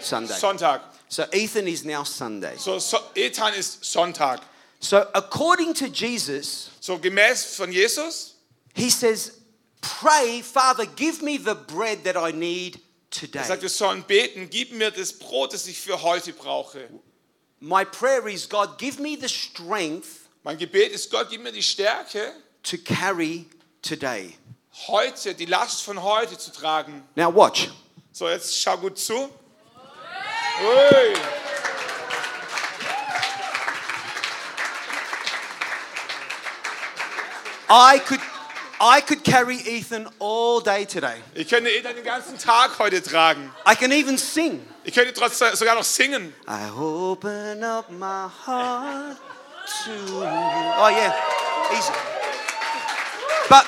Sunday. 0.00 0.34
Sonntag. 0.34 0.80
So 1.08 1.24
Ethan 1.32 1.66
is 1.68 1.84
now 1.84 2.04
Sunday. 2.04 2.56
So, 2.58 2.78
so 2.78 2.98
Ethan 3.14 3.54
ist 3.54 3.84
Sonntag. 3.84 4.40
So 4.80 4.98
according 5.14 5.74
to 5.74 5.86
Jesus, 5.86 6.70
So 6.80 6.98
gemäß 6.98 7.56
von 7.56 7.72
Jesus 7.72 8.34
he 8.74 8.90
says, 8.90 9.32
"Pray, 9.80 10.42
Father, 10.42 10.84
give 10.86 11.22
me 11.22 11.38
the 11.38 11.54
bread 11.54 12.04
that 12.04 12.16
I 12.16 12.32
need 12.32 12.76
Er 12.76 12.80
today." 13.10 13.44
sagt, 13.44 13.62
wir 13.62 13.68
sollen 13.70 14.02
beten, 14.02 14.50
gib 14.50 14.72
mir 14.72 14.90
das 14.90 15.12
Brot, 15.12 15.52
das 15.52 15.66
ich 15.66 15.78
für 15.80 16.02
heute 16.02 16.32
brauche. 16.32 16.88
My 17.60 17.84
prayer 17.84 18.26
is, 18.28 18.46
God, 18.48 18.76
give 18.78 19.00
me 19.00 19.16
the 19.18 19.28
strength 19.28 20.28
Mein 20.42 20.58
Gebet 20.58 20.92
ist, 20.92 21.10
Gott, 21.10 21.28
gib 21.30 21.42
mir 21.42 21.50
die 21.52 21.62
Stärke, 21.62 22.32
to 22.62 22.76
carry 22.84 23.46
today. 23.82 24.36
heute, 24.86 25.34
die 25.34 25.46
Last 25.46 25.82
von 25.82 26.02
heute 26.02 26.36
zu 26.36 26.52
tragen. 26.52 27.02
Now 27.16 27.34
watch. 27.34 27.70
So, 28.12 28.28
jetzt 28.28 28.54
schau 28.62 28.76
gut 28.76 28.98
zu. 28.98 29.28
I 37.68 37.98
could 37.98 38.20
I 38.80 39.00
could 39.00 39.22
carry 39.22 39.56
Ethan 39.56 40.08
all 40.18 40.60
day 40.60 40.86
today. 40.86 41.16
Ich 41.34 41.48
könnte 41.48 41.68
Ethan 41.70 41.94
den 41.94 42.04
ganzen 42.04 42.38
Tag 42.38 42.78
heute 42.78 43.02
tragen. 43.02 43.50
I 43.66 43.74
can 43.74 43.92
even 43.92 44.16
sing. 44.16 44.66
Ich 44.84 44.94
könnte 44.94 45.12
trotzdem 45.12 45.54
sogar 45.54 45.74
noch 45.74 45.84
singen. 45.84 46.32
I 46.48 46.70
open 46.78 47.62
up 47.62 47.90
my 47.90 48.28
heart 48.46 49.18
to 49.84 49.90
you. 49.90 50.22
Oh 50.22 50.88
yeah, 50.88 51.12
easy. 51.72 51.92
But 53.48 53.66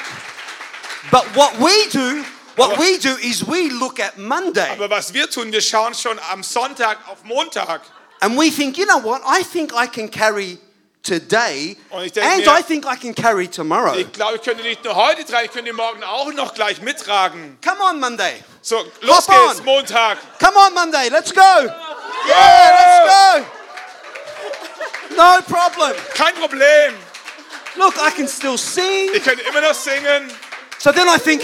but 1.11 1.25
what 1.37 1.59
we 1.59 1.89
do, 1.91 2.25
what 2.59 2.79
we 2.79 2.99
do 2.99 3.17
is 3.23 3.47
we 3.47 3.71
look 3.71 3.99
at 4.01 4.19
Monday 4.19 4.69
Aber 4.73 4.91
was 4.91 5.13
wir 5.15 5.29
tun, 5.31 5.51
wir 5.53 5.61
schauen 5.63 5.95
schon 5.95 6.19
am 6.31 6.43
Sonntag 6.43 6.99
auf 7.09 7.25
Montag. 7.25 7.81
and 8.21 8.37
we 8.37 8.51
think, 8.51 8.77
you 8.77 8.85
know 8.87 8.99
what? 8.99 9.23
I 9.25 9.43
think 9.45 9.73
I 9.75 9.87
can 9.87 10.09
carry 10.11 10.59
today, 11.03 11.77
and 11.93 12.13
mir- 12.45 12.49
I 12.51 12.61
think 12.63 12.85
I 12.85 12.97
can 12.97 13.15
carry 13.15 13.47
tomorrow. 13.49 13.95
Ich 13.95 14.13
glaube, 14.13 14.37
ich 14.37 14.43
könnte 14.43 14.63
nicht 14.63 14.85
nur 14.85 14.95
heute 14.97 15.25
tragen, 15.25 15.47
ich 15.47 15.53
könnte 15.53 15.73
morgen 15.73 16.03
auch 16.03 16.31
noch 16.35 16.53
gleich 16.53 16.83
mittragen. 16.83 17.57
Come 17.65 17.81
on, 17.83 18.01
Monday. 18.01 18.43
So, 18.61 18.85
los 19.03 19.27
Hop 19.29 19.49
geht's, 19.49 19.61
on. 19.61 19.65
Montag. 19.65 20.19
Come 20.39 20.57
on, 20.59 20.75
Monday. 20.75 21.09
Let's 21.09 21.33
go. 21.33 21.41
Yeah, 21.41 22.71
let's 22.75 23.47
go. 25.09 25.17
No 25.17 25.41
problem. 25.49 25.95
Kein 26.15 26.35
Problem. 26.35 26.95
Look, 27.77 27.95
I 27.97 28.11
can 28.11 28.29
still 28.29 28.59
sing. 28.59 29.11
Ich 29.15 29.23
könnte 29.25 29.43
immer 29.49 29.61
noch 29.61 29.75
singen. 29.75 30.31
So 30.79 30.93
then 30.93 31.07
I 31.09 31.19
think, 31.19 31.43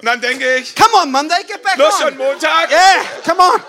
Und 0.00 0.06
dann 0.06 0.20
denke 0.20 0.56
ich, 0.56 0.74
come 0.76 0.94
on, 1.02 1.10
Monday, 1.10 1.42
get 1.46 1.62
back 1.62 1.76
los 1.76 1.98
schon 1.98 2.08
on. 2.08 2.16
Montag. 2.16 2.70
Yeah, 2.70 3.04
come 3.24 3.40
on. 3.40 3.62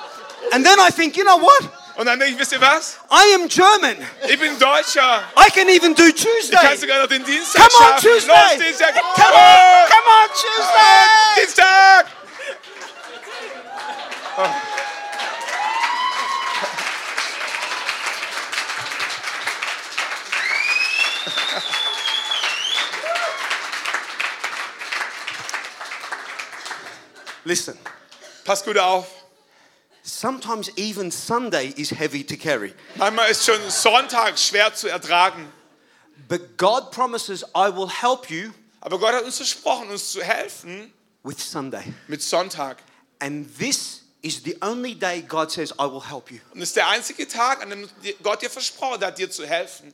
And 0.51 0.65
then 0.65 0.77
I 0.79 0.91
think, 0.91 1.17
you 1.17 1.23
know 1.23 1.37
what? 1.37 1.69
Und 1.95 2.05
dann 2.05 2.19
denke 2.19 2.33
ich, 2.33 2.39
wisst 2.39 2.51
ihr 2.53 2.61
was? 2.61 2.97
I 3.11 3.33
am 3.35 3.47
German. 3.49 3.97
Ich 4.27 4.39
bin 4.39 4.57
Deutscher. 4.57 5.23
I 5.35 5.49
can 5.51 5.67
even 5.67 5.93
do 5.93 6.03
Tuesday. 6.11 6.55
Ich 6.55 6.61
kann 6.61 6.77
sogar 6.77 6.99
noch 6.99 7.07
den 7.07 7.25
Dienstag 7.25 7.61
Come 7.69 7.85
on, 7.85 7.91
schaffen. 7.93 8.09
Tuesday. 8.09 8.31
Los, 8.31 8.57
Dienstag. 8.65 8.93
Come 8.93 9.33
on, 9.33 9.89
come 9.89 10.07
on, 10.07 10.29
Tuesday. 10.33 11.41
Dienstag. 11.41 12.05
Listen, 27.49 27.75
Pass 28.45 28.63
gut 28.63 28.77
auf. 28.77 29.07
sometimes 30.03 30.69
even 30.77 31.09
Sunday 31.09 31.73
is 31.77 31.89
heavy 31.89 32.23
to 32.23 32.38
carry. 32.38 32.75
Manchmal 32.95 33.31
ist 33.31 33.43
schon 33.43 33.59
Sonntag 33.71 34.38
schwer 34.38 34.71
zu 34.75 34.88
ertragen. 34.88 35.51
But 36.27 36.57
God 36.57 36.91
promises, 36.91 37.43
I 37.55 37.69
will 37.75 37.89
help 37.89 38.29
you 38.29 38.51
Aber 38.81 38.99
Gott 38.99 39.13
hat 39.13 39.23
uns 39.23 39.38
versprochen, 39.38 39.89
uns 39.89 40.12
zu 40.12 40.21
helfen 40.21 40.93
with 41.23 41.39
Sunday. 41.39 41.83
mit 42.07 42.21
Sonntag. 42.21 42.77
And 43.19 43.47
this 43.57 44.03
is 44.21 44.43
the 44.43 44.55
only 44.62 44.93
day 44.93 45.23
God 45.23 45.51
says, 45.51 45.71
I 45.79 45.85
will 45.91 46.03
help 46.07 46.29
you. 46.31 46.38
Und 46.53 46.62
es 46.62 46.69
ist 46.69 46.75
der 46.75 46.88
einzige 46.89 47.27
Tag, 47.27 47.63
an 47.63 47.71
dem 47.71 47.89
Gott 48.21 48.43
dir 48.43 48.49
versprochen 48.51 49.03
hat, 49.03 49.17
dir 49.17 49.31
zu 49.31 49.47
helfen. 49.47 49.91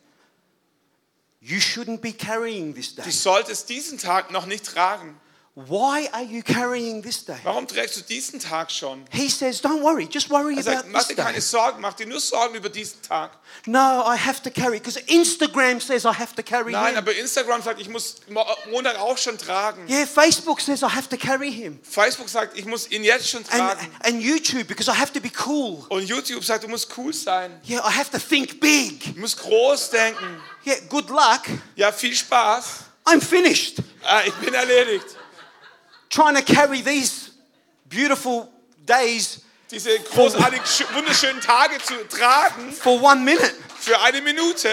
You 1.39 1.59
shouldn't 1.59 1.99
be 2.01 2.11
carrying 2.11 2.75
this 2.75 2.95
Du 2.95 3.01
day. 3.01 3.11
solltest 3.11 3.69
diesen 3.69 3.97
Tag 3.97 4.31
noch 4.31 4.45
nicht 4.45 4.65
tragen. 4.65 5.19
Why 5.57 6.09
are 6.11 6.21
you 6.23 6.43
carrying 6.43 7.01
this 7.01 7.23
day? 7.23 7.37
Warum 7.43 7.65
trägst 7.65 7.95
du 7.95 8.01
diesen 8.01 8.41
Tag 8.41 8.69
schon? 8.69 9.05
He 9.09 9.29
says, 9.29 9.61
Don't 9.63 9.81
worry, 9.81 10.05
just 10.11 10.29
worry 10.29 10.57
Er 10.57 10.63
sagt, 10.63 10.79
about 10.79 10.89
mach 10.91 10.99
this 11.07 11.15
dir 11.15 11.23
keine. 11.23 11.39
Sorgen, 11.39 11.79
mach 11.79 11.93
dir 11.93 12.05
nur 12.07 12.19
Sorgen 12.19 12.55
über 12.55 12.67
diesen 12.67 13.01
Tag. 13.01 13.31
No, 13.65 13.79
I 14.05 14.17
have 14.17 14.41
to 14.43 14.49
carry 14.49 14.79
because 14.79 14.99
Instagram 15.07 15.79
says 15.79 16.03
I 16.03 16.09
have 16.11 16.35
to 16.35 16.43
carry 16.43 16.73
Nein, 16.73 16.89
him. 16.95 16.97
aber 16.97 17.15
Instagram 17.15 17.61
sagt, 17.61 17.79
ich 17.79 17.87
muss 17.87 18.15
Mo- 18.27 18.45
Montag 18.69 18.99
auch 18.99 19.17
schon 19.17 19.37
tragen. 19.37 19.87
Yeah, 19.87 20.05
Facebook 20.05 20.59
says 20.59 20.81
I 20.83 20.87
have 20.89 21.07
to 21.07 21.15
carry 21.15 21.49
him. 21.53 21.79
Facebook 21.83 22.27
sagt, 22.27 22.57
ich 22.57 22.65
muss 22.65 22.91
ihn 22.91 23.05
jetzt 23.05 23.29
schon 23.29 23.39
And, 23.49 23.61
tragen. 23.61 23.91
and 24.03 24.21
YouTube 24.21 24.67
because 24.67 24.91
I 24.91 24.95
have 24.99 25.13
to 25.13 25.21
be 25.21 25.31
cool. 25.45 25.85
Und 25.87 26.03
YouTube 26.03 26.43
sagt, 26.43 26.65
du 26.65 26.67
musst 26.67 26.89
cool 26.97 27.13
sein. 27.13 27.61
Yeah, 27.65 27.79
I 27.79 27.91
have 27.97 28.11
to 28.11 28.19
think 28.19 28.59
big. 28.59 29.13
Du 29.15 29.21
musst 29.21 29.39
groß 29.39 29.89
denken. 29.91 30.41
Yeah, 30.65 30.75
good 30.89 31.09
luck. 31.09 31.43
Ja, 31.77 31.93
viel 31.93 32.13
Spaß. 32.13 32.79
I'm 33.05 33.21
finished 33.21 33.79
Äh, 34.03 34.27
ich 34.27 34.33
bin 34.35 34.53
erledigt. 34.53 35.05
Trying 36.15 36.35
to 36.35 36.41
carry 36.41 36.81
these 36.81 37.31
beautiful 37.89 38.47
days 38.87 39.41
Diese 39.71 39.99
großartig 39.99 40.61
schö- 40.61 40.93
wunderschönen 40.95 41.41
Tage 41.41 41.77
zu 41.83 42.07
tragen 42.07 42.71
for 42.71 43.01
one 43.01 43.21
minute. 43.21 43.53
für 43.79 43.99
eine 44.01 44.21
Minute. 44.21 44.69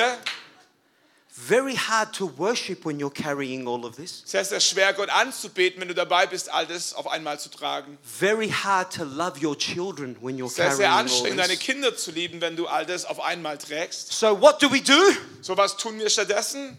Very 1.34 1.74
hard 1.74 2.14
to 2.14 2.30
worship 2.36 2.84
when 2.84 3.00
you're 3.00 3.10
carrying 3.12 3.66
all 3.66 3.84
of 3.86 3.96
this. 3.96 4.22
Es 4.26 4.34
ist 4.34 4.48
sehr 4.50 4.60
schwer, 4.60 4.92
Gott 4.92 5.08
anzubeten, 5.08 5.80
wenn 5.80 5.88
du 5.88 5.94
dabei 5.94 6.26
bist, 6.26 6.52
all 6.52 6.66
das 6.66 6.92
auf 6.94 7.08
einmal 7.08 7.40
zu 7.40 7.48
tragen. 7.48 7.98
Very 8.02 8.50
hard 8.50 8.92
to 8.94 9.02
love 9.04 9.42
your 9.44 9.56
children 9.56 10.14
when 10.20 10.36
you're 10.38 10.46
Es 10.46 10.52
ist 10.52 10.56
carrying 10.58 10.76
sehr 10.76 10.92
all 10.92 11.00
anstrengend, 11.00 11.38
deine 11.40 11.54
this. 11.54 11.58
Kinder 11.64 11.96
zu 11.96 12.10
lieben, 12.12 12.40
wenn 12.42 12.54
du 12.54 12.66
all 12.68 12.84
das 12.86 13.06
auf 13.06 13.18
einmal 13.18 13.56
trägst. 13.58 14.12
So 14.12 14.40
what 14.40 14.62
do 14.62 14.70
we 14.70 14.80
do? 14.82 14.92
So 15.40 15.56
was 15.56 15.76
tun 15.78 15.98
wir 15.98 16.10
stattdessen? 16.10 16.78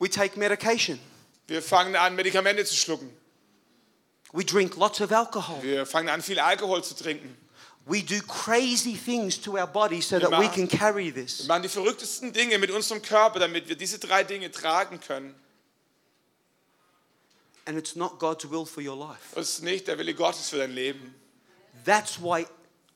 We 0.00 0.10
take 0.10 0.36
medication. 0.38 0.98
Wir 1.48 1.62
fangen 1.62 1.96
an, 1.96 2.14
Medikamente 2.14 2.64
zu 2.64 2.76
schlucken. 2.76 3.10
We 4.32 4.44
drink 4.44 4.76
lots 4.76 5.00
of 5.00 5.10
alcohol. 5.10 5.60
Wir 5.62 5.86
fangen 5.86 6.08
an, 6.10 6.22
viel 6.22 6.38
Alkohol 6.38 6.84
zu 6.84 6.94
trinken. 6.94 7.36
We 7.86 8.02
do 8.02 8.20
crazy 8.26 8.94
things 8.94 9.40
to 9.40 9.52
our 9.56 9.66
body 9.66 10.02
so 10.02 10.16
Wir 10.16 10.20
that 10.28 10.30
we 10.30 10.44
machen- 10.44 10.68
can 10.68 10.78
carry 10.78 11.06
Wir 11.14 11.24
this. 11.24 11.46
machen 11.46 11.62
die 11.62 11.70
verrücktesten 11.70 12.34
Dinge 12.34 12.58
mit 12.58 12.70
unserem 12.70 13.00
Körper, 13.00 13.38
damit 13.40 13.66
wir 13.68 13.76
diese 13.76 13.98
drei 13.98 14.22
Dinge 14.24 14.50
tragen 14.50 15.00
können. 15.00 15.34
And 17.64 17.78
it's 17.78 17.96
not 17.96 18.18
God's 18.18 18.50
will 18.50 18.66
for 18.66 18.82
your 18.82 18.96
life. 18.96 19.34
Das 19.34 19.48
ist 19.48 19.62
nicht 19.62 19.88
der 19.88 19.98
Wille 19.98 20.14
Gottes 20.14 20.50
für 20.50 20.58
dein 20.58 20.72
Leben. 20.72 21.14
That's 21.86 22.20
why 22.20 22.46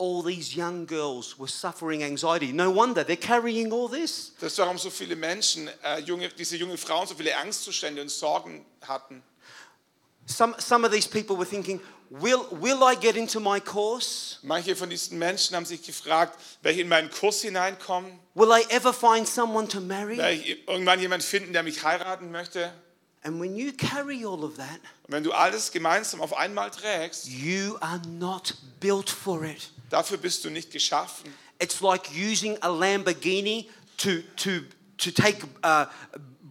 all 0.03 0.21
these 0.21 0.57
young 0.57 0.85
girls 0.85 1.39
were 1.39 1.47
suffering 1.47 2.03
anxiety. 2.03 2.53
No 2.53 2.73
wonder 2.73 3.05
they're 3.05 3.17
carrying 3.17 3.73
all 3.73 3.89
this. 3.89 4.33
Das 4.41 4.53
ist 4.53 4.59
warum 4.59 4.77
so 4.77 4.91
viele 4.91 5.15
Menschen, 5.15 5.71
äh, 5.85 6.01
junge, 6.01 6.29
diese 6.31 6.57
jungen 6.57 6.77
Frauen, 6.77 7.07
so 7.07 7.15
viele 7.15 7.37
Angstzustände 7.37 8.03
und 8.03 8.11
Sorgen 8.11 8.67
hatten. 8.81 9.23
Some, 10.27 10.55
some 10.59 10.85
of 10.85 10.93
these 10.93 11.09
people 11.09 11.37
were 11.37 11.49
thinking, 11.49 11.81
will, 12.11 12.41
will 12.51 12.83
I 12.83 12.97
get 12.97 13.17
into 13.17 13.39
my 13.39 13.61
course? 13.61 14.39
Manche 14.43 14.75
von 14.75 14.91
diesen 14.91 15.19
Menschen 15.19 15.55
haben 15.55 15.67
sich 15.67 15.83
gefragt, 15.83 16.37
werde 16.63 16.75
ich 16.75 16.81
in 16.81 16.89
meinen 16.89 17.11
Kurs 17.11 17.43
hineinkommen? 17.43 18.19
Will 18.35 18.51
I 18.51 18.65
ever 18.71 18.93
find 18.93 19.29
someone 19.29 19.69
to 19.69 19.81
marry? 19.81 20.19
Werde 20.19 20.33
ich 20.33 20.67
irgendwann 20.67 20.99
jemanden 20.99 21.25
finden, 21.25 21.53
der 21.53 21.63
mich 21.63 21.85
heiraten 21.85 22.33
möchte? 22.33 22.73
And 23.25 23.41
when 23.41 23.55
you 23.55 23.73
carry 23.73 24.25
all 24.25 24.43
of 24.43 24.57
that, 24.57 24.81
Und 25.05 25.13
wenn 25.13 25.23
du 25.23 25.31
alles 25.31 25.71
gemeinsam 25.71 26.21
auf 26.21 26.37
einmal 26.37 26.73
trägst, 26.73 27.29
you 27.29 27.77
are 27.81 28.01
not 28.09 28.57
built 28.81 29.09
for 29.09 29.45
it. 29.45 29.71
Dafür 29.93 30.17
bist 30.19 30.45
du 30.45 30.51
nicht 30.51 30.71
geschaffen. 30.71 31.33
It's 31.61 31.81
like 31.81 32.11
using 32.13 32.57
a 32.63 32.69
Lamborghini 32.69 33.69
to, 33.99 34.23
to, 34.37 34.63
to 34.99 35.11
take 35.13 35.45
uh, 35.63 35.87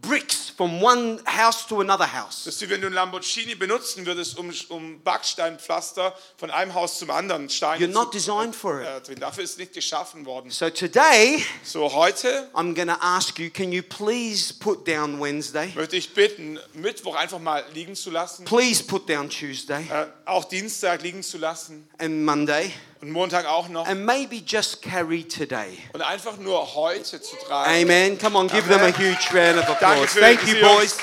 bricks 0.02 0.50
from 0.50 0.82
one 0.82 1.20
house 1.26 1.68
to 1.68 1.80
another 1.82 2.08
house. 2.12 2.44
Das 2.46 2.56
ist 2.56 2.62
wie 2.62 2.70
wenn 2.70 2.82
du 2.82 2.88
einen 2.88 2.96
Lamborghini 2.96 3.54
benutzen 3.56 4.06
würdest, 4.06 4.38
um, 4.38 4.52
um 4.70 5.02
Backsteinpflaster 5.04 6.16
von 6.38 6.50
einem 6.50 6.74
Haus 6.74 6.98
zum 6.98 7.12
anderen 7.12 7.50
Steine 7.50 7.86
You're 7.86 7.90
not 7.92 8.12
zu 8.12 8.18
designed 8.18 8.56
for 8.56 8.82
it. 8.82 9.10
äh. 9.10 9.16
Dafür 9.16 9.44
ist 9.44 9.58
nicht 9.60 9.74
geschaffen 9.74 10.26
worden. 10.26 10.50
So 10.50 10.70
today, 10.70 11.44
So, 11.64 11.94
heute 11.94 12.50
I'm 12.54 12.74
going 12.74 12.88
to 12.88 12.98
ask 13.00 13.38
you 13.38 13.50
can 13.52 13.72
you 13.72 13.84
please 13.84 14.54
put 14.54 14.88
down 14.88 15.20
Wednesday? 15.20 15.72
möchte 15.76 15.98
ich 15.98 16.14
bitten, 16.14 16.60
Mittwoch 16.74 17.16
einfach 17.16 17.40
mal 17.40 17.64
liegen 17.74 17.96
zu 17.96 18.10
lassen, 18.12 18.46
Please 18.46 18.84
put 18.84 19.08
down 19.10 19.30
Tuesday 19.30 19.84
äh, 19.92 20.08
auch 20.26 20.46
Dienstag 20.46 21.02
liegen 21.04 21.22
zu 21.22 21.38
lassen 21.38 21.88
and 22.00 22.24
Monday, 22.24 22.72
und 23.02 23.12
Montag 23.12 23.46
auch 23.46 23.68
noch 23.68 23.88
and 23.88 24.06
maybe 24.06 24.36
just 24.46 24.82
carry 24.82 25.24
today. 25.24 25.78
und 25.94 26.02
einfach 26.02 26.38
nur 26.38 26.76
heute 26.76 27.22
zu 27.22 27.36
tragen. 27.48 27.82
Amen. 27.82 28.18
Come 28.20 28.38
on, 28.38 28.48
give 28.48 28.68
them 28.68 28.82
a 28.82 28.92
huge 28.92 29.34
round 29.34 29.58
of 29.58 29.68
applause. 29.70 30.20
Thank 30.20 30.46
you, 30.48 30.62
boys. 30.62 30.98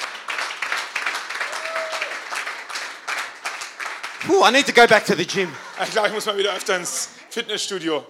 Ooh, 4.30 4.42
I 4.44 4.50
need 4.50 4.66
to 4.66 4.72
go 4.72 4.86
back 4.86 5.04
to 5.06 5.14
the 5.14 5.24
gym. 5.24 5.54
Ich 5.82 5.92
glaube, 5.92 6.08
ich 6.08 6.14
muss 6.14 6.26
mal 6.26 6.36
wieder 6.36 6.52
öfter 6.54 6.76
ins 6.76 7.08
Fitnessstudio. 7.30 8.04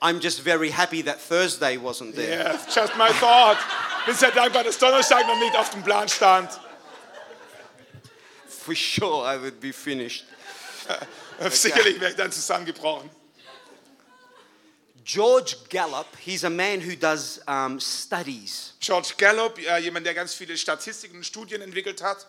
I'm 0.00 0.20
just 0.20 0.40
very 0.40 0.70
happy 0.70 1.02
that 1.02 1.20
Thursday 1.20 1.76
wasn't 1.76 2.14
there. 2.14 2.38
Yeah, 2.38 2.58
just 2.72 2.96
my 2.96 3.10
thought. 3.20 3.58
Bin 4.06 4.14
sehr 4.14 4.30
dankbar, 4.30 4.64
dass 4.64 4.78
Donnerstag 4.78 5.26
noch 5.26 5.38
nicht 5.38 5.56
auf 5.56 5.70
dem 5.70 5.82
Plan 5.82 6.08
stand. 6.08 6.50
For 8.48 8.74
sure, 8.74 9.24
I 9.24 9.36
would 9.40 9.60
be 9.60 9.72
finished. 9.72 10.24
Sicherlich 11.50 12.00
wäre 12.00 12.10
ich 12.10 12.16
dann 12.16 12.32
zusammengebrochen. 12.32 13.10
George 15.04 15.56
Gallup, 15.68 16.06
he's 16.24 16.44
a 16.44 16.50
man 16.50 16.80
who 16.80 16.94
does 16.94 17.40
um, 17.48 17.80
studies, 17.80 18.74
George 18.78 19.14
Gallup, 19.18 19.58
äh, 19.58 19.78
jemand, 19.80 20.06
der 20.06 20.14
ganz 20.14 20.32
viele 20.32 20.56
Statistiken 20.56 21.16
und 21.16 21.24
Studien 21.26 21.60
entwickelt 21.60 22.00
hat, 22.02 22.28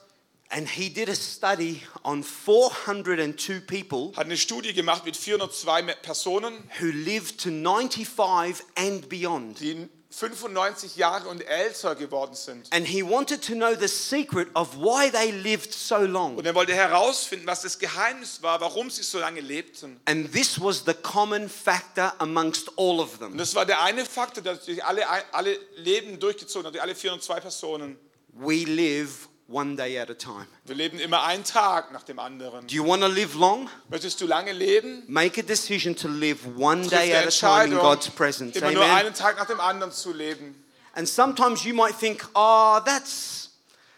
and 0.50 0.68
he 0.68 0.89
did 0.89 1.08
a 1.08 1.13
study 1.16 1.84
on 2.04 2.24
402 2.24 3.60
people 3.62 4.12
hat 4.18 4.26
eine 4.26 4.38
Studie 4.38 4.74
gemacht 4.74 5.06
mit 5.06 5.16
402 5.16 5.84
Me- 5.84 5.96
Personen, 6.02 6.63
who 6.80 6.88
lived 6.88 7.39
to 7.39 7.50
95 7.52 8.66
and 8.76 9.08
beyond. 9.08 9.60
die 9.60 9.88
95 10.15 10.95
Jahre 10.95 11.28
und 11.28 11.41
älter 11.41 11.95
geworden 11.95 12.36
sind. 12.36 12.71
And 12.71 12.86
he 12.88 13.02
wanted 13.04 13.43
to 13.47 13.54
know 13.54 13.73
the 13.80 13.88
secret 13.88 14.47
of 14.54 14.76
why 14.78 15.10
they 15.12 15.32
lived 15.32 15.73
so 15.73 15.97
long. 15.97 16.38
Und 16.38 16.45
er 16.45 16.54
wollte 16.54 16.73
herausfinden, 16.73 17.47
was 17.47 17.62
das 17.63 17.80
Geheimnis 17.80 18.41
war, 18.43 18.62
warum 18.62 18.89
sie 18.91 19.02
so 19.04 19.19
lange 19.19 19.41
lebten. 19.41 19.99
And 20.06 20.32
this 20.32 20.62
was 20.62 20.84
the 20.86 20.93
common 20.93 21.49
factor 21.49 22.13
amongst 22.19 22.69
all 22.78 22.99
of 22.99 23.13
Und 23.13 23.19
them. 23.19 23.38
das 23.38 23.56
war 23.56 23.65
der 23.65 23.82
eine 23.82 24.06
Faktor, 24.06 24.43
der 24.43 24.56
durch 24.56 24.84
alle, 24.86 25.04
alle 25.34 25.58
Leben 25.78 26.19
durchgezogen 26.19 26.67
hat, 26.67 26.73
durch 26.76 26.84
alle 26.84 26.93
402 26.95 27.39
Personen. 27.39 27.97
We 28.36 28.63
live 28.65 29.28
one 29.54 29.76
day 29.76 29.98
at 29.98 30.10
a 30.10 30.16
time. 30.16 30.48
Wir 30.66 30.76
leben 30.76 31.00
immer 31.00 31.24
einen 31.24 31.44
Tag 31.44 31.92
nach 31.92 32.04
dem 32.04 32.20
anderen. 32.20 32.68
Do 32.68 32.74
you 32.74 32.86
want 32.86 33.04
to 33.04 33.08
live 33.08 33.36
long? 33.36 33.70
Möchtest 33.89 34.20
du 34.20 34.26
lange 34.26 34.52
leben? 34.52 35.04
Make 35.08 35.39
a 35.39 35.44
decision 35.44 35.96
to 35.96 36.08
live 36.08 36.39
one 36.58 36.82
Triff 36.82 36.92
day 36.92 37.13
at 37.13 37.28
a 37.28 37.30
time 37.30 37.72
in 37.74 37.80
God's 37.80 38.10
presence. 38.10 38.56
immer 38.56 38.72
nur 38.72 38.84
Amen. 38.84 39.06
einen 39.06 39.13
Tag 39.13 39.38
nach 39.38 39.48
dem 39.48 39.60
anderen 39.60 39.92
zu 39.92 40.12
leben. 40.12 40.56
And 40.96 41.08
sometimes 41.08 41.63
you 41.63 41.74
might 41.74 41.96
think, 41.98 42.28
oh, 42.36 42.80
that's, 42.86 43.50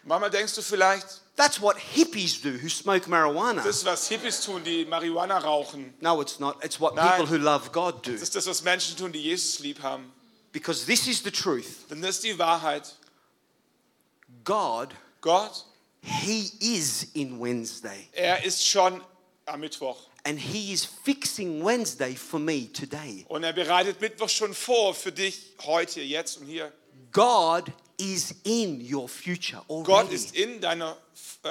Manchmal 0.04 0.30
denkst 0.30 0.54
du 0.54 0.62
vielleicht, 0.62 1.20
that's 1.36 1.60
what 1.60 1.76
hippies 1.76 2.40
do 2.40 2.50
who 2.50 2.68
smoke 2.68 3.08
marijuana. 3.08 3.62
das 3.62 3.78
ist, 3.78 3.84
was 3.84 4.08
Hippies 4.08 4.40
tun, 4.40 4.62
die 4.64 4.84
Marihuana 4.84 5.38
rauchen. 5.38 5.94
No, 6.00 6.20
it's 6.20 6.38
not. 6.38 6.64
It's 6.64 6.80
what 6.80 6.94
Nein. 6.94 7.18
people 7.18 7.26
who 7.26 7.38
love 7.38 7.72
God 7.72 8.06
do. 8.06 8.12
Das 8.12 8.22
ist 8.22 8.36
das, 8.36 8.46
was 8.46 8.62
Menschen 8.62 8.96
tun, 8.96 9.12
die 9.12 9.20
Jesus 9.20 9.58
lieb 9.58 9.82
haben. 9.82 10.12
Because 10.52 10.86
this 10.86 11.06
is 11.06 11.22
the 11.22 11.30
truth. 11.30 11.88
Denn 11.90 12.00
das 12.00 12.16
ist 12.16 12.24
die 12.24 12.38
Wahrheit. 12.38 12.94
God, 14.44 14.94
Gott, 15.26 15.64
He 16.02 16.52
is 16.60 17.08
in 17.14 17.40
Wednesday. 17.40 18.08
er 18.12 18.44
ist 18.44 18.64
schon 18.64 19.02
am 19.46 19.58
Mittwoch. 19.58 19.96
And 20.22 20.38
He 20.38 20.72
is 20.72 20.84
fixing 20.84 21.64
Wednesday 21.64 22.14
for 22.14 22.38
me 22.38 22.68
today. 22.72 23.24
Und 23.28 23.42
er 23.42 23.52
bereitet 23.52 24.00
Mittwoch 24.00 24.28
schon 24.28 24.54
vor 24.54 24.94
für 24.94 25.10
dich 25.10 25.54
heute, 25.64 26.00
jetzt 26.00 26.36
und 26.38 26.46
hier. 26.46 26.72
God 27.10 27.64
is 27.98 28.36
in 28.44 28.80
your 28.88 29.08
future 29.08 29.64
Gott 29.66 29.88
already. 29.88 30.14
ist 30.14 30.36
in 30.36 30.60
deiner 30.60 30.96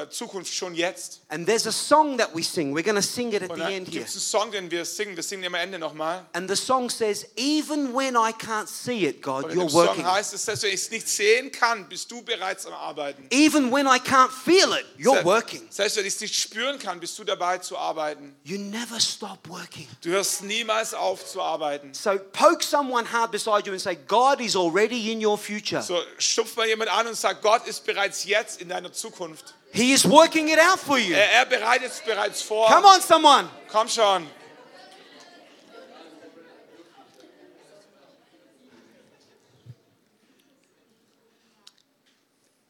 Zukunft 0.09 0.53
schon 0.53 0.75
jetzt. 0.75 1.21
And 1.29 1.47
there's 1.47 1.65
a 1.65 1.71
song 1.71 2.17
that 2.17 2.35
we 2.35 2.43
sing. 2.43 2.75
We're 2.75 2.83
going 2.83 2.95
to 2.95 3.01
sing 3.01 3.31
it 3.33 3.41
at 3.41 3.49
Und 3.49 3.57
the 3.57 3.63
end 3.73 3.85
gibt 3.85 3.95
here. 3.95 4.05
es 4.05 4.13
einen 4.13 4.21
Song, 4.21 4.51
den 4.51 4.69
wir 4.69 4.85
singen. 4.85 5.15
Wir 5.15 5.23
singen 5.23 5.45
am 5.45 5.53
Ende 5.53 5.79
nochmal. 5.79 6.25
And 6.33 6.49
the 6.49 6.55
song 6.55 6.89
says, 6.89 7.25
Even 7.35 7.93
when 7.95 8.15
I 8.15 8.31
can't 8.31 8.67
see 8.67 9.05
it, 9.07 9.21
God, 9.21 9.45
you're 9.45 9.65
dem 9.65 9.69
Song 9.69 9.87
working. 9.87 10.05
heißt 10.05 10.33
es, 10.33 10.45
dass 10.45 10.61
wenn 10.63 10.69
ich 10.69 10.81
es 10.81 10.91
nicht 10.91 11.07
sehen 11.07 11.51
kann, 11.51 11.87
bist 11.89 12.11
du 12.11 12.21
bereits 12.21 12.65
am 12.65 12.73
Arbeiten. 12.73 13.25
Even 13.31 13.71
when 13.71 13.87
I 13.87 13.97
can't 13.99 14.31
feel 14.31 14.73
it, 14.73 14.85
you're 14.97 15.23
working. 15.23 15.65
Selbst 15.69 15.97
wenn 15.97 16.05
ich 16.05 16.15
es 16.15 16.21
nicht 16.21 16.35
spüren 16.35 16.77
kann, 16.77 16.99
bist 16.99 17.17
du 17.17 17.23
dabei 17.23 17.57
zu 17.57 17.77
arbeiten. 17.77 18.35
You 18.43 18.57
never 18.57 18.99
stop 18.99 19.39
working. 19.47 19.87
Du 20.01 20.09
hörst 20.09 20.43
niemals 20.43 20.93
auf 20.93 21.25
zu 21.25 21.41
arbeiten. 21.41 21.93
So 21.93 22.19
poke 22.33 22.63
someone 22.63 23.11
hard 23.11 23.31
beside 23.31 23.65
you 23.65 23.71
and 23.71 23.81
say, 23.81 23.95
God 24.07 24.39
is 24.41 24.55
already 24.55 25.11
in 25.11 25.25
your 25.25 25.37
future. 25.37 25.81
So 25.81 25.99
stupft 26.19 26.55
mal 26.57 26.67
jemand 26.67 26.91
an 26.91 27.07
und 27.07 27.15
sagt, 27.15 27.41
Gott 27.41 27.65
ist 27.67 27.85
bereits 27.85 28.25
jetzt 28.25 28.61
in 28.61 28.69
deiner 28.69 28.91
Zukunft. 28.93 29.54
He 29.75 29.91
is 29.91 30.05
working 30.05 30.47
it 30.47 30.57
out 30.57 30.79
for 30.79 30.97
you. 30.97 31.13
Er, 31.15 31.41
er 31.41 31.45
bereitet 31.45 31.91
es 31.91 31.99
bereits 31.99 32.41
vor. 32.41 32.67
Come 32.69 32.85
on, 32.87 33.01
someone. 33.01 33.49
Komm 33.67 33.89
schon. 33.89 34.25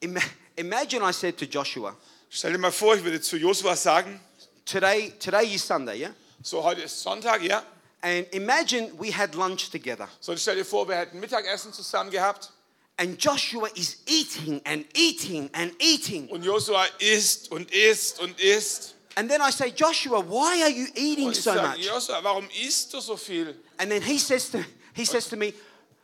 Ima- 0.02 0.22
Imagine 0.58 1.04
I 1.04 1.12
said 1.12 1.38
to 1.38 1.46
Joshua, 1.46 1.96
Stell 2.30 2.52
dir 2.52 2.58
mal 2.58 2.72
vor, 2.72 2.96
ich 2.96 3.04
würde 3.04 3.22
zu 3.22 3.38
Josua 3.38 3.76
sagen, 3.76 4.20
today, 4.66 5.14
today 5.20 5.54
is 5.54 5.64
Sunday, 5.64 6.00
yeah? 6.00 6.12
so 6.42 6.64
heute 6.64 6.82
ist 6.82 7.02
Sonntag, 7.02 7.42
ja? 7.44 7.64
And 8.02 8.26
imagine 8.34 8.92
we 9.00 9.12
had 9.12 9.36
lunch 9.36 9.70
together. 9.72 10.08
So 10.20 10.36
stell 10.36 10.56
dir 10.56 10.66
vor, 10.66 10.88
wir 10.88 10.96
hätten 10.96 11.20
Mittagessen 11.20 11.72
zusammen 11.74 12.12
gehabt 12.12 12.52
And 12.98 13.18
Joshua 13.18 13.68
is 13.76 13.98
eating 14.06 14.62
and 14.66 14.86
eating 14.94 15.50
and 15.54 15.74
eating. 15.80 16.30
und 16.30 16.44
Josua 16.44 16.86
isst 17.00 17.52
und 17.52 17.70
isst 17.72 18.20
und 18.22 18.40
isst. 18.40 18.96
And 19.16 19.30
then 19.30 19.42
I 19.42 19.52
say, 19.52 19.70
Joshua, 19.72 20.22
why 20.22 20.62
are 20.64 20.70
you 20.70 20.88
eating 20.96 21.34
so 21.34 21.54
sage, 21.54 21.62
much? 21.78 21.86
Josua, 21.90 22.24
warum 22.24 22.48
isst 22.62 22.94
du 22.94 23.02
so 23.02 23.18
viel? 23.18 23.56
And 23.78 23.90
then 23.92 24.02
he 24.02 24.18
says 24.18 24.50
to, 24.52 24.60
he 24.94 25.04
says 25.06 25.28
to 25.30 25.36
me, 25.36 25.54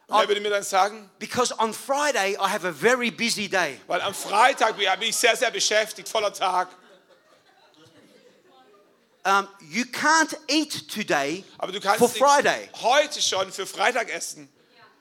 Und 0.07 0.17
er 0.17 0.25
"Oh, 0.25 0.27
würde 0.27 0.41
mir 0.41 0.49
dann 0.49 0.63
sagen, 0.63 1.09
because 1.19 1.53
on 1.57 1.73
Friday 1.73 2.35
I 2.35 2.49
have 2.49 2.65
a 2.67 2.73
very 2.73 3.09
busy 3.09 3.47
day. 3.47 3.79
weil 3.87 4.01
am 4.01 4.13
Freitag 4.13 4.75
bin 4.75 4.87
ich 5.07 5.15
sehr, 5.15 5.37
sehr 5.37 5.51
beschäftigt, 5.51 6.09
voller 6.09 6.33
Tag. 6.33 6.67
Um, 9.23 9.47
you 9.69 9.83
can't 9.85 10.35
eat 10.47 10.89
today 10.89 11.45
Aber 11.59 11.71
du 11.71 11.79
kannst 11.79 11.99
for 11.99 12.09
Friday. 12.09 12.69
heute 12.81 13.21
schon 13.21 13.51
für 13.51 13.67
Freitag 13.67 14.09
essen. 14.09 14.49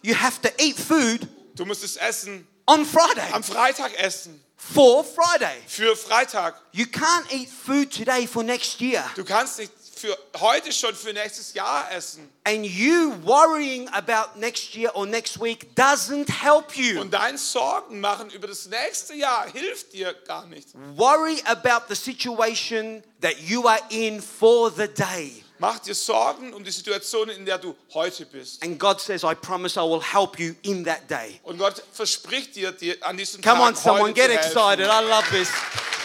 You 0.02 0.14
have 0.14 0.40
to 0.42 0.50
eat 0.58 0.76
food 0.78 1.26
Du 1.60 1.66
musst 1.66 1.84
es 1.84 1.96
essen 1.96 2.46
on 2.66 2.86
Friday 2.86 3.30
am 3.32 3.42
Freitag 3.42 3.92
essen. 3.98 4.42
for 4.56 5.04
Friday. 5.04 5.58
Für 5.66 5.94
Freitag. 5.94 6.54
You 6.72 6.86
can't 6.86 7.30
eat 7.30 7.50
food 7.50 7.90
today 7.90 8.26
for 8.26 8.42
next 8.42 8.80
year. 8.80 9.04
Du 9.14 9.24
kannst 9.26 9.58
nicht 9.58 9.70
für 9.94 10.16
heute 10.38 10.72
schon 10.72 10.94
für 10.94 11.12
nächstes 11.12 11.52
Jahr 11.52 11.92
essen. 11.92 12.26
And 12.44 12.64
you 12.64 13.12
worrying 13.24 13.90
about 13.90 14.38
next 14.38 14.74
year 14.74 14.90
or 14.94 15.04
next 15.04 15.38
week 15.38 15.74
doesn't 15.74 16.30
help 16.30 16.74
you. 16.78 16.98
Und 16.98 17.12
dein 17.12 17.36
Sorgen 17.36 18.00
machen 18.00 18.30
über 18.30 18.48
das 18.48 18.64
nächste 18.64 19.12
Jahr 19.12 19.46
hilft 19.52 19.92
dir 19.92 20.14
gar 20.26 20.46
nicht. 20.46 20.68
Worry 20.96 21.42
about 21.44 21.84
the 21.90 21.94
situation 21.94 23.02
that 23.20 23.38
you 23.38 23.68
are 23.68 23.82
in 23.90 24.22
for 24.22 24.72
the 24.74 24.88
day. 24.88 25.44
Mach 25.60 25.78
dir 25.78 25.94
Sorgen 25.94 26.54
um 26.54 26.64
die 26.64 26.70
Situation, 26.70 27.28
in 27.28 27.44
der 27.44 27.58
du 27.58 27.76
heute 27.92 28.24
bist. 28.24 28.62
And 28.64 28.78
God 28.78 28.98
says, 28.98 29.22
I 29.22 29.34
promise 29.34 29.78
I 29.78 29.82
will 29.82 30.00
help 30.00 30.38
you 30.38 30.54
in 30.62 30.84
that 30.86 31.08
day. 31.10 31.38
Und 31.42 31.58
Gott 31.58 31.82
verspricht 31.92 32.56
dir, 32.56 32.72
dir 32.72 32.96
an 33.02 33.18
diesem 33.18 33.42
Come 33.42 33.58
Tag 33.58 33.68
on, 33.68 33.76
someone, 33.76 34.02
heute 34.04 34.14
get 34.14 34.30
excited. 34.30 34.86
I 34.86 35.06
love 35.06 35.24
this. 35.30 35.50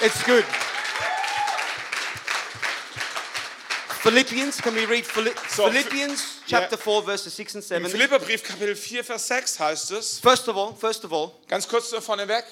It's 0.04 0.22
good. 0.26 0.44
Philippians, 4.04 4.62
can 4.62 4.76
we 4.76 4.86
read 4.86 5.06
Phili- 5.06 5.34
So, 5.50 5.70
Philippians 5.70 6.42
yeah. 6.48 6.60
chapter 6.60 6.78
4, 6.78 7.02
verses 7.04 7.34
6 7.34 7.56
and 7.56 7.64
Im 7.64 7.88
7? 7.88 7.92
Philipperbrief 7.92 8.44
Kapitel 8.44 8.76
4, 8.76 9.04
Vers 9.06 9.26
6 9.28 9.58
heißt 9.60 9.92
es, 9.92 10.20
First 10.20 10.50
of 10.50 10.58
all, 10.58 10.76
first 10.76 11.06
of 11.06 11.14
all, 11.14 11.32
ganz 11.48 11.66
kurz 11.66 11.92
da 11.92 12.02
vorneweg, 12.02 12.44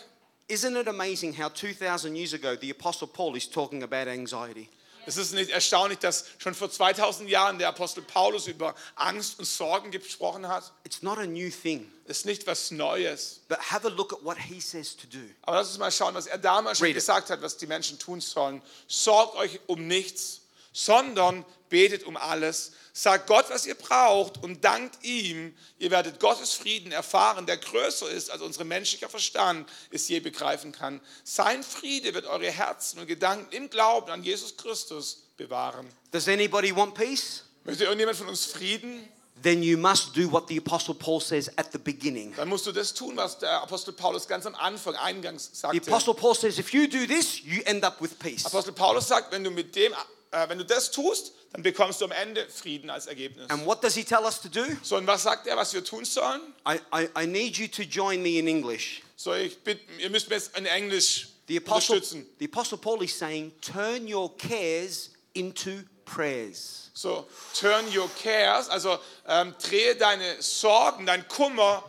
isn't 0.48 0.76
it 0.78 0.88
amazing 0.88 1.34
how 1.38 1.50
2,000 1.50 2.16
years 2.16 2.34
ago 2.34 2.56
the 2.56 2.72
Apostle 2.72 3.08
Paul 3.08 3.36
is 3.36 3.48
talking 3.50 3.84
about 3.84 4.08
anxiety? 4.08 4.70
Es 5.06 5.18
ist 5.18 5.34
nicht 5.34 5.50
erstaunlich, 5.50 6.00
dass 6.00 6.26
schon 6.38 6.54
vor 6.54 6.70
2000 6.70 7.30
Jahren 7.30 7.60
der 7.60 7.68
Apostel 7.70 8.02
Paulus 8.04 8.48
über 8.48 8.74
Angst 8.96 9.40
und 9.40 9.46
Sorgen 9.46 9.92
gesprochen 9.92 10.48
hat. 10.48 10.72
It's 10.84 11.02
not 11.02 11.18
a 11.18 11.26
new 11.26 11.50
thing, 11.50 11.92
ist 12.06 12.26
nicht 12.26 12.46
was 12.48 12.72
Neues. 12.72 13.42
but 13.50 13.60
have 13.72 13.86
a 13.86 13.90
look 13.90 14.14
at 14.14 14.24
what 14.24 14.38
he 14.38 14.60
says 14.62 14.96
to 14.96 15.08
do. 15.08 15.20
Aber 15.44 15.58
lass 15.58 15.70
uns 15.70 15.78
mal 15.80 15.92
schauen, 15.92 16.14
was 16.16 16.28
er 16.28 16.38
damals 16.38 16.78
schon 16.78 16.86
Read 16.86 16.96
it. 16.96 17.02
gesagt 17.02 17.30
hat, 17.30 17.42
was 17.42 17.58
die 17.58 17.68
Menschen 17.68 18.00
tun 18.00 18.22
sollen. 18.22 18.62
Sorgt 18.88 19.36
euch 19.36 19.60
um 19.68 19.88
nichts, 19.88 20.42
sondern 20.74 21.46
betet 21.70 22.04
um 22.04 22.18
alles. 22.18 22.74
Sagt 22.96 23.26
Gott, 23.28 23.46
was 23.50 23.66
ihr 23.66 23.74
braucht 23.74 24.44
und 24.44 24.64
dankt 24.64 25.04
ihm. 25.04 25.56
Ihr 25.80 25.90
werdet 25.90 26.20
Gottes 26.20 26.54
Frieden 26.54 26.92
erfahren, 26.92 27.48
der 27.48 27.58
größer 27.58 28.10
ist, 28.10 28.30
als 28.30 28.42
unser 28.42 28.66
menschlicher 28.66 29.10
Verstand 29.10 29.68
es 29.90 30.08
je 30.08 30.20
begreifen 30.20 30.72
kann. 30.72 31.02
Sein 31.24 31.64
Friede 31.64 32.14
wird 32.14 32.28
eure 32.28 32.52
Herzen 32.52 33.00
und 33.00 33.08
Gedanken 33.08 33.52
im 33.56 33.70
Glauben 33.70 34.12
an 34.12 34.24
Jesus 34.24 34.58
Christus 34.58 35.24
bewahren. 35.38 35.90
Does 36.12 36.28
anybody 36.28 36.76
want 36.76 36.94
peace? 36.94 37.44
Möchte 37.64 37.86
irgendjemand 37.86 38.18
von 38.18 38.28
uns 38.28 38.46
Frieden? 38.46 39.08
Then 39.42 39.64
you 39.64 39.78
must 39.78 40.16
do 40.16 40.32
what 40.32 40.48
the 40.48 40.58
Apostle 40.58 40.94
Paul 40.94 41.20
says 41.20 41.50
at 41.58 41.72
the 41.72 41.80
beginning. 41.80 42.34
Dann 42.36 42.48
musst 42.48 42.66
du 42.66 42.72
das 42.72 42.94
tun, 42.94 43.18
was 43.18 43.40
der 43.40 43.62
Apostel 43.62 43.94
Paulus 43.94 44.28
ganz 44.28 44.46
am 44.46 44.56
Anfang 44.56 44.96
eingangs 44.96 45.50
The 45.52 45.58
sagte. 45.58 45.92
Apostle 45.92 46.14
Paul 46.14 46.36
says, 46.36 46.60
if 46.60 46.72
you 46.72 46.88
do 46.88 47.08
this, 47.08 47.42
you 47.44 47.62
end 47.66 47.84
up 47.84 48.00
with 48.00 48.18
peace. 48.20 48.46
Apostel 48.46 48.74
Paulus 48.74 49.08
sagt, 49.08 49.32
wenn 49.32 49.44
du 49.44 49.50
mit 49.50 49.76
dem, 49.76 49.94
äh, 50.34 50.50
wenn 50.50 50.58
du 50.58 50.66
das 50.66 50.92
tust, 50.92 51.34
dann 51.52 51.62
bekommst 51.64 52.02
du 52.02 52.06
am 52.06 52.12
Ende 52.12 52.48
Frieden 52.50 52.90
als 52.90 53.06
Ergebnis. 53.08 53.50
And 53.50 53.66
what 53.66 53.84
does 53.84 53.94
he 53.96 54.04
tell 54.04 54.24
us 54.26 54.42
to 54.42 54.50
do? 54.50 54.66
So, 54.82 54.98
und 54.98 55.06
was 55.08 55.24
sagt 55.24 55.48
er, 55.48 55.56
was 55.56 55.74
wir 55.74 55.84
tun 55.84 56.04
sollen? 56.04 56.42
I, 56.68 56.80
I, 56.94 57.08
I 57.24 57.26
need 57.28 57.58
you 57.58 57.68
to 57.68 57.84
join 57.84 58.22
me 58.22 58.40
in 58.40 58.48
English. 58.48 59.02
So, 59.16 59.34
ich 59.34 59.58
bitte, 59.64 59.82
ihr 60.00 60.10
müsst 60.10 60.30
mir 60.30 60.36
jetzt 60.36 60.58
in 60.58 60.66
Englisch 60.66 61.28
The 61.48 61.58
Apostle, 61.58 61.96
unterstützen. 61.98 62.26
the 62.40 62.46
Apostle 62.46 62.78
Paul 62.78 63.04
is 63.04 63.18
saying, 63.18 63.52
turn 63.62 64.12
your 64.12 64.36
cares 64.38 65.12
into 65.34 65.84
prayers. 66.06 66.90
So, 66.94 67.28
turn 67.60 67.86
your 67.96 68.10
cares, 68.22 68.70
also 68.70 69.00
ähm, 69.28 69.54
drehe 69.62 69.96
deine 69.96 70.42
Sorgen, 70.42 71.06
dein 71.06 71.28
Kummer 71.28 71.84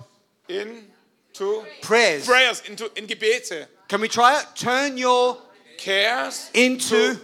into 0.48 1.64
Prayers. 1.82 2.24
prayers, 2.26 2.60
into, 2.68 2.86
in 2.94 3.06
Gebete. 3.06 3.68
Can 3.88 4.00
we 4.00 4.08
try 4.08 4.40
it? 4.40 4.46
Turn 4.56 4.96
your, 4.96 5.38
Cares 5.76 6.50
Into- 6.52 6.94
prayers. 7.16 7.18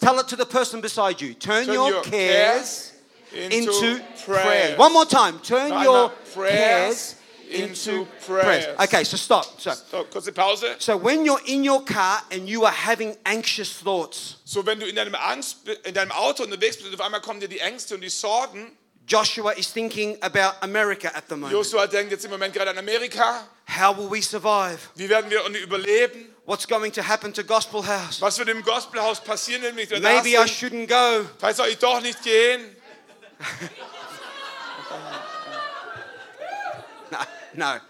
Tell 0.00 0.18
it 0.18 0.28
to 0.28 0.36
the 0.36 0.46
person 0.46 0.80
beside 0.80 1.20
you. 1.20 1.34
Turn, 1.34 1.66
Turn 1.66 1.74
your, 1.74 1.90
your 1.90 2.02
cares, 2.02 2.92
into, 3.32 3.56
into 3.58 4.02
prayers. 4.24 4.44
prayers. 4.44 4.78
One 4.78 4.92
more 4.92 5.06
time. 5.06 5.38
Turn 5.40 5.70
Noch 5.70 5.84
your. 5.84 6.08
Prayers 6.34 7.14
cares 7.14 7.16
into 7.52 8.06
prayers. 8.26 8.64
prayers. 8.66 8.78
Okay, 8.80 9.04
so 9.04 9.16
stop. 9.16 9.60
So, 9.60 9.72
So, 9.90 10.04
kurze 10.04 10.32
Pause. 10.32 10.76
so 10.78 10.96
when 10.96 11.24
you're 11.24 11.40
in 11.46 11.64
your 11.64 11.82
car 11.84 12.22
and 12.30 12.48
you 12.48 12.64
are 12.64 12.72
having 12.72 13.16
anxious 13.24 13.72
thoughts, 13.72 14.36
So, 14.44 14.62
wenn 14.62 14.78
du 14.80 14.86
in 14.86 14.94
deinem, 14.96 15.14
Angst, 15.14 15.68
in 15.84 15.94
deinem 15.94 16.12
Auto 16.12 16.44
unterwegs 16.44 16.76
bist 16.76 16.88
und 16.88 16.94
auf 16.94 17.00
einmal 17.04 17.20
kommen 17.20 17.40
dir 17.40 17.48
die 17.48 17.60
Ängste 17.60 17.94
und 17.94 18.00
die 18.00 18.08
Sorgen. 18.10 18.76
Joshua 19.06 19.50
is 19.52 19.72
thinking 19.72 20.16
about 20.22 20.56
America 20.62 21.08
at 21.08 21.24
the 21.28 21.34
moment. 21.34 21.52
Joshua 21.52 21.86
denkt 21.86 22.12
jetzt 22.12 22.24
im 22.24 22.30
Moment 22.30 22.54
gerade 22.54 22.70
an 22.70 22.78
Amerika. 22.78 23.46
How 23.68 23.96
will 23.96 24.08
we 24.10 24.22
survive? 24.22 24.78
Wie 24.94 25.08
werden 25.08 25.30
wir 25.30 25.42
überleben? 25.60 26.31
What's 26.44 26.66
going 26.66 26.90
to 26.92 27.02
happen 27.02 27.32
to 27.34 27.44
Gospel 27.44 27.82
House? 27.86 28.20
Was 28.20 28.36
wird 28.38 28.48
im 28.48 28.62
Gospelhaus 28.62 29.20
passieren, 29.22 29.62
wenn 29.62 29.76
wir 29.76 29.86
da 29.86 30.00
Maybe 30.00 30.30
I 30.30 30.48
shouldn't 30.48 30.88
go. 30.88 31.24
Vielleicht 31.38 31.56
soll 31.56 31.68
ich 31.68 31.78
doch 31.78 32.00
nicht 32.00 32.22
gehen. 32.22 32.76
No, 37.10 37.18
no. 37.54 37.80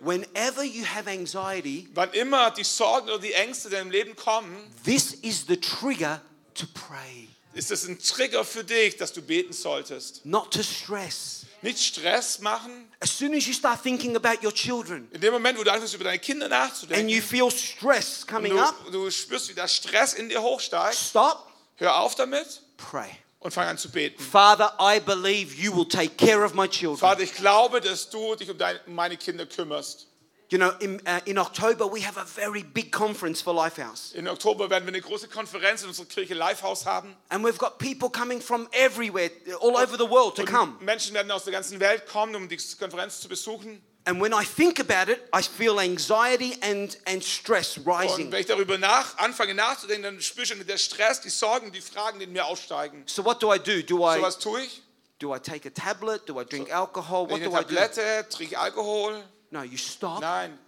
Whenever 0.00 0.64
you 0.64 0.84
have 0.84 1.06
anxiety, 1.08 1.88
Wann 1.94 2.10
immer 2.12 2.50
die 2.50 2.64
Sorgen 2.64 3.08
oder 3.08 3.18
die 3.20 3.34
Ängste 3.34 3.68
in 3.68 3.74
deinem 3.74 3.90
Leben 3.90 4.16
kommen, 4.16 4.56
this 4.84 5.12
is 5.12 5.44
the 5.46 5.56
trigger 5.60 6.20
to 6.54 6.66
pray, 6.74 7.28
ist 7.54 7.70
das 7.70 7.84
ein 7.86 7.98
Trigger 7.98 8.44
für 8.44 8.64
dich, 8.64 8.96
dass 8.96 9.12
du 9.12 9.22
beten 9.22 9.52
solltest. 9.52 10.24
not 10.24 10.50
to 10.52 10.62
stress. 10.62 11.41
Nicht 11.62 11.78
Stress 11.78 12.40
machen. 12.40 12.92
As 13.00 13.16
soon 13.16 13.34
as 13.34 13.46
you 13.46 13.52
start 13.52 13.80
thinking 13.82 14.16
about 14.16 14.44
your 14.44 14.52
children 14.52 15.08
In 15.12 15.20
dem 15.20 15.32
Moment, 15.32 15.58
wo 15.58 15.62
du 15.62 15.72
anfängst, 15.72 15.94
über 15.94 16.04
deine 16.04 16.18
Kinder 16.18 16.46
and 16.46 16.54
nachzudenken, 16.54 17.08
you 17.08 17.22
feel 17.22 17.50
stress 17.50 18.22
und 18.22 18.28
coming 18.28 18.58
up, 18.58 18.74
du, 18.86 18.90
du 18.90 19.10
spürst, 19.10 19.48
wie 19.48 19.54
der 19.54 19.68
Stress 19.68 20.14
in 20.14 20.28
dir 20.28 20.42
hochsteigt, 20.42 20.98
stop, 20.98 21.46
hör 21.76 22.00
auf 22.00 22.16
damit 22.16 22.60
pray. 22.76 23.10
und 23.38 23.52
fang 23.52 23.68
an 23.68 23.78
zu 23.78 23.90
beten. 23.90 24.22
Father, 24.22 24.74
I 24.80 24.98
believe 25.00 25.54
you 25.54 25.74
will 25.74 25.86
take 25.86 26.16
care 26.16 26.44
of 26.44 26.54
my 26.54 26.68
children. 26.68 26.98
Vater, 26.98 27.22
ich 27.22 27.34
glaube, 27.34 27.80
dass 27.80 28.10
du 28.10 28.34
dich 28.34 28.50
um, 28.50 28.58
deine, 28.58 28.80
um 28.86 28.94
meine 28.94 29.16
Kinder 29.16 29.46
kümmerst. 29.46 30.08
You 30.52 30.58
know, 30.58 30.72
in, 30.80 31.00
uh, 31.06 31.20
in 31.24 31.38
October, 31.38 31.86
we 31.86 32.02
have 32.02 32.18
a 32.18 32.26
very 32.26 32.62
big 32.62 32.92
conference 32.92 33.40
for 33.40 33.54
Lifehouse. 33.54 34.12
Im 34.14 34.26
Oktober 34.26 34.68
werden 34.68 34.84
wir 34.84 34.92
eine 34.92 35.00
große 35.00 35.28
Konferenz 35.28 35.82
in 35.82 35.88
unserer 35.88 36.04
Kirche 36.04 36.34
Lifehouse 36.34 36.84
haben. 36.84 37.16
And 37.30 37.42
we've 37.42 37.56
got 37.56 37.78
people 37.78 38.10
coming 38.10 38.38
from 38.38 38.68
everywhere, 38.72 39.30
all 39.62 39.78
over 39.78 39.96
the 39.96 40.04
world 40.04 40.36
to 40.36 40.44
come. 40.44 40.76
Und 40.78 40.82
Menschen 40.82 41.14
werden 41.14 41.30
aus 41.30 41.44
der 41.44 41.54
ganzen 41.54 41.80
Welt 41.80 42.06
kommen, 42.06 42.34
um 42.34 42.50
die 42.50 42.58
Konferenz 42.78 43.22
zu 43.22 43.30
besuchen. 43.30 43.80
And 44.04 44.20
when 44.20 44.34
I 44.34 44.44
think 44.44 44.78
about 44.78 45.10
it, 45.10 45.22
I 45.34 45.40
feel 45.40 45.78
anxiety 45.78 46.58
and, 46.60 46.98
and 47.06 47.24
stress 47.24 47.78
Und 47.78 47.86
rising. 47.86 48.30
wenn 48.30 48.40
ich 48.40 48.46
darüber 48.46 48.76
nach, 48.76 49.16
anfange 49.16 49.54
nachzudenken, 49.54 50.02
dann 50.02 50.20
spüre 50.20 50.42
ich 50.42 50.50
schon 50.50 50.66
der 50.66 50.76
Stress, 50.76 51.22
die 51.22 51.30
Sorgen, 51.30 51.72
die 51.72 51.80
Fragen, 51.80 52.18
die 52.18 52.26
in 52.26 52.32
mir 52.32 52.44
aufsteigen. 52.44 53.04
So 53.06 53.24
what 53.24 53.42
do 53.42 53.54
I 53.54 53.58
do? 53.58 53.80
Do 53.80 54.00
So 54.00 54.18
I 54.18 54.20
was 54.20 54.38
tue 54.38 54.60
ich? 54.60 54.82
do 55.18 55.34
I 55.34 55.38
take 55.38 55.66
a 55.66 55.70
tablet? 55.70 56.28
Do 56.28 56.38
I 56.38 56.44
drink 56.44 56.70
alcohol? 56.70 57.30
What 57.30 57.40
do 57.40 57.56
I 57.56 57.62
do? 57.62 57.74
Tablette, 57.74 58.28
trinke 58.28 58.58
Alkohol. 58.58 59.22
No, 59.52 59.62
you 59.62 59.76
stop. 59.76 60.20
Nein. 60.20 60.58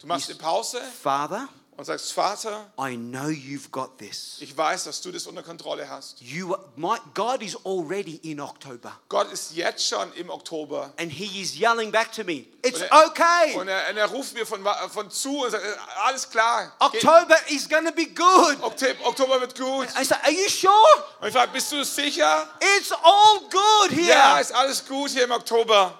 Du 0.00 0.06
machst 0.08 0.28
eine 0.28 0.36
Pause 0.38 0.82
Father, 1.00 1.48
und 1.76 1.84
sagst, 1.84 2.12
Vater, 2.12 2.72
I 2.76 2.96
know 2.96 3.28
you've 3.28 3.70
got 3.70 3.96
this. 3.98 4.38
ich 4.40 4.54
weiß, 4.56 4.82
dass 4.84 5.00
du 5.00 5.12
das 5.12 5.28
unter 5.28 5.44
Kontrolle 5.44 5.88
hast. 5.88 6.20
You, 6.20 6.56
my, 6.74 6.96
God 7.14 7.40
is 7.40 7.56
already 7.64 8.16
in 8.24 8.40
October, 8.40 8.98
Gott 9.08 9.30
ist 9.32 9.52
jetzt 9.54 9.86
schon 9.86 10.12
im 10.14 10.28
Oktober. 10.28 10.92
and 10.98 11.10
He 11.12 11.40
is 11.40 11.54
yelling 11.56 11.92
back 11.92 12.10
to 12.12 12.24
me, 12.24 12.46
"It's 12.62 12.80
Und 12.80 12.90
er, 12.90 13.06
okay. 13.06 13.54
Und 13.54 13.68
er, 13.68 13.88
und 13.90 13.96
er 13.96 14.06
ruft 14.10 14.34
mir 14.34 14.44
von, 14.44 14.66
von 14.90 15.08
zu 15.08 15.44
und 15.44 15.52
sagt, 15.52 15.64
alles 16.04 16.28
klar. 16.28 16.72
October 16.80 17.36
is 17.48 17.68
going 17.68 17.86
to 17.86 17.92
be 17.92 18.06
good." 18.06 18.60
Oktober, 18.60 19.06
Oktober 19.06 19.40
wird 19.40 19.56
gut. 19.56 19.86
I 19.98 20.04
said, 20.04 20.18
"Are 20.24 20.32
you 20.32 20.48
sure? 20.48 20.72
Und 21.20 21.28
ich 21.28 21.32
frage, 21.32 21.52
bist 21.52 21.70
du 21.70 21.84
sicher? 21.84 22.48
It's 22.76 22.90
all 22.90 23.38
good 23.48 23.98
Ja, 24.04 24.32
here." 24.34 24.40
ist 24.40 24.52
alles 24.52 24.84
gut 24.84 25.10
hier 25.10 25.24
im 25.24 25.30
Oktober. 25.30 25.96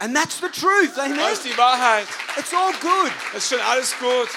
And 0.00 0.14
that's 0.14 0.40
the 0.40 0.48
truth, 0.48 0.94
Das 0.96 1.06
amen. 1.06 1.32
ist 1.32 1.44
die 1.44 1.56
Wahrheit. 1.56 2.06
It's 2.36 2.52
all 2.52 2.72
good. 2.80 3.12
Es 3.34 3.44
ist 3.44 3.48
schon 3.50 3.60
alles 3.60 3.94
gut. 3.98 4.28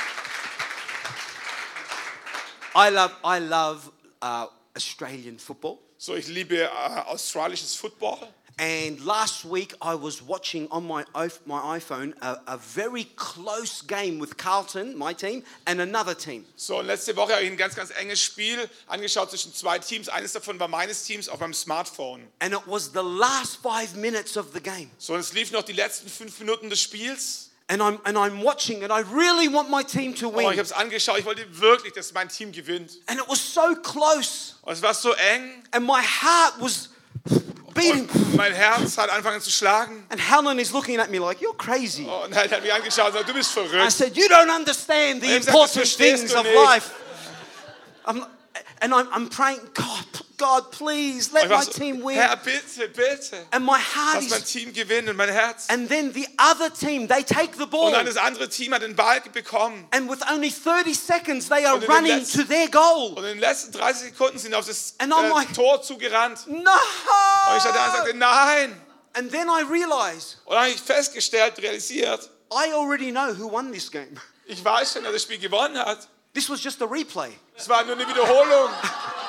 I 2.75 2.89
love, 2.89 3.13
I 3.23 3.39
love 3.39 3.91
uh, 4.21 4.47
Australian 4.75 5.39
football. 5.39 5.79
So, 5.97 6.15
ich 6.15 6.27
liebe 6.27 6.61
äh, 6.61 6.67
australisches 7.07 7.73
Football. 7.75 8.19
And 8.59 8.99
last 9.05 9.45
week 9.45 9.75
I 9.83 9.93
was 9.93 10.19
watching 10.21 10.67
on 10.71 10.83
my, 10.87 11.03
my 11.45 11.77
iPhone 11.77 12.13
a, 12.23 12.39
a 12.47 12.57
very 12.57 13.03
close 13.15 13.83
game 13.83 14.17
with 14.19 14.35
Carlton, 14.37 14.97
my 14.97 15.13
team, 15.13 15.43
and 15.67 15.79
another 15.79 16.15
team. 16.15 16.43
So, 16.55 16.79
und 16.79 16.87
letzte 16.87 17.15
Woche 17.15 17.33
habe 17.33 17.43
ich 17.43 17.51
ein 17.51 17.57
ganz, 17.57 17.75
ganz 17.75 17.91
enges 17.91 18.19
Spiel 18.19 18.67
angeschaut 18.87 19.29
zwischen 19.29 19.53
zwei 19.53 19.77
Teams. 19.77 20.09
Eines 20.09 20.33
davon 20.33 20.59
war 20.59 20.67
meines 20.67 21.03
Teams 21.03 21.29
auf 21.29 21.39
meinem 21.39 21.53
Smartphone. 21.53 22.27
And 22.39 22.53
it 22.53 22.61
was 22.65 22.91
the 22.93 23.03
last 23.03 23.57
five 23.61 23.95
minutes 23.95 24.35
of 24.37 24.47
the 24.53 24.59
game. 24.59 24.89
So, 24.97 25.13
und 25.13 25.19
es 25.19 25.33
lief 25.33 25.51
noch 25.51 25.61
die 25.61 25.73
letzten 25.73 26.09
fünf 26.09 26.39
Minuten 26.39 26.71
des 26.71 26.81
Spiels. 26.81 27.51
And 27.69 27.81
I'm, 27.81 27.99
and 28.05 28.17
I'm 28.17 28.41
watching, 28.43 28.83
and 28.83 28.91
I 28.93 29.01
really 29.13 29.49
want 29.53 29.69
my 29.69 29.83
team 29.83 30.15
to 30.15 30.29
Oh, 30.33 30.39
ich 30.39 30.45
habe 30.47 30.55
win. 30.55 30.59
es 30.61 30.71
angeschaut. 30.71 31.19
Ich 31.19 31.25
wollte 31.25 31.45
wirklich, 31.59 31.93
dass 31.93 32.11
mein 32.13 32.29
Team 32.29 32.51
gewinnt. 32.53 32.93
And 33.07 33.19
it 33.19 33.27
was 33.27 33.39
so 33.53 33.75
close, 33.83 34.53
Und 34.63 34.73
es 34.73 34.81
war 34.81 34.93
so 34.95 35.11
eng. 35.11 35.63
and 35.73 35.85
my 35.85 36.01
heart 36.01 36.53
was 36.59 36.89
beating. 37.77 38.09
Und 38.09 38.35
mein 38.35 38.53
Herz 38.53 38.97
hat 38.97 39.09
angefangen 39.09 39.41
zu 39.41 39.51
schlagen. 39.51 40.05
And 40.09 40.19
Helen 40.19 40.59
is 40.59 40.71
looking 40.71 40.99
at 40.99 41.09
me 41.09 41.19
like, 41.19 41.39
You're 41.39 41.57
crazy. 41.57 42.03
Und 42.03 42.33
er 42.33 42.49
hat 42.49 42.61
mich 42.61 42.73
angeschaut 42.73 43.07
und 43.07 43.13
gesagt, 43.13 43.29
du 43.29 43.33
bist 43.33 43.57
I 43.57 43.89
said, 43.89 44.17
You 44.17 44.25
don't 44.27 44.53
understand 44.53 45.21
the 45.21 45.27
Ich 45.27 45.33
hab 45.33 45.39
gesagt, 45.39 45.75
das 45.75 45.75
important 45.75 45.97
things 45.97 46.33
of 46.33 46.45
life. 46.45 46.91
I'm, 48.05 48.25
and 48.81 48.93
I'm, 48.93 49.07
I'm 49.11 49.29
praying, 49.29 49.61
God, 49.73 50.23
God, 50.37 50.71
please 50.71 51.33
let 51.33 51.49
my 51.49 51.61
so, 51.63 51.71
team 51.71 52.03
win. 52.03 52.15
Herr, 52.15 52.35
bitte, 52.37 52.87
bitte. 52.89 53.47
And 53.51 53.65
my 53.65 53.79
heart 53.79 54.21
Lass 54.21 54.29
mein 54.29 54.41
is. 54.43 54.51
Team 54.53 54.71
gewinnen 54.71 55.09
und 55.09 55.15
mein 55.17 55.29
Herz. 55.29 55.67
And 55.69 55.89
then 55.89 56.13
the 56.13 56.27
other 56.37 56.69
team, 56.69 57.07
they 57.07 57.23
take 57.23 57.55
the 57.57 57.65
ball. 57.65 57.87
Und 57.87 57.93
dann 57.93 58.05
das 58.05 58.17
andere 58.17 58.47
Team 58.47 58.71
hat 58.73 58.83
den 58.83 58.95
Ball 58.95 59.19
bekommen. 59.33 59.87
And 59.91 60.07
with 60.09 60.19
only 60.31 60.51
30 60.51 60.93
seconds, 60.93 61.49
they 61.49 61.65
are 61.65 61.75
Und 61.75 61.83
in 61.83 61.87
den 61.89 61.95
running 61.95 62.17
letzten- 62.19 62.41
to 62.41 62.43
their 62.47 62.67
goal. 62.69 63.13
Und 63.15 63.23
in 63.25 63.31
den 63.33 63.39
letzten 63.39 63.71
30 63.71 64.09
Sekunden 64.11 64.37
sind 64.37 64.53
auf 64.53 64.67
das 64.67 64.93
And 64.99 65.11
I'm 65.11 65.25
äh, 65.25 65.29
like- 65.33 65.49
äh, 65.49 65.53
Tor 65.53 65.81
zugerannt. 65.81 66.45
No! 66.47 66.53
Und 66.55 67.57
ich 67.57 67.63
sagte, 67.63 68.13
nein. 68.15 68.79
And 69.13 69.31
then 69.31 69.47
I 69.49 69.63
realized 69.67 70.37
Und 70.45 70.53
dann 70.53 70.65
habe 70.65 70.69
ich 70.69 70.79
festgestellt, 70.81 71.57
realisiert, 71.57 72.29
I 72.51 72.71
already 72.73 73.09
know 73.11 73.33
who 73.35 73.51
won 73.51 73.71
this 73.73 73.89
game. 73.89 74.15
ich 74.45 74.63
weiß 74.63 74.93
schon, 74.93 75.03
wer 75.03 75.11
das 75.11 75.23
Spiel 75.23 75.39
gewonnen 75.39 75.79
hat. 75.79 76.07
This 76.35 76.47
was 76.47 76.63
just 76.63 76.79
a 76.83 76.85
replay. 76.85 77.31
Es 77.55 77.67
war 77.67 77.83
nur 77.83 77.95
eine 77.95 78.07
Wiederholung. 78.07 78.69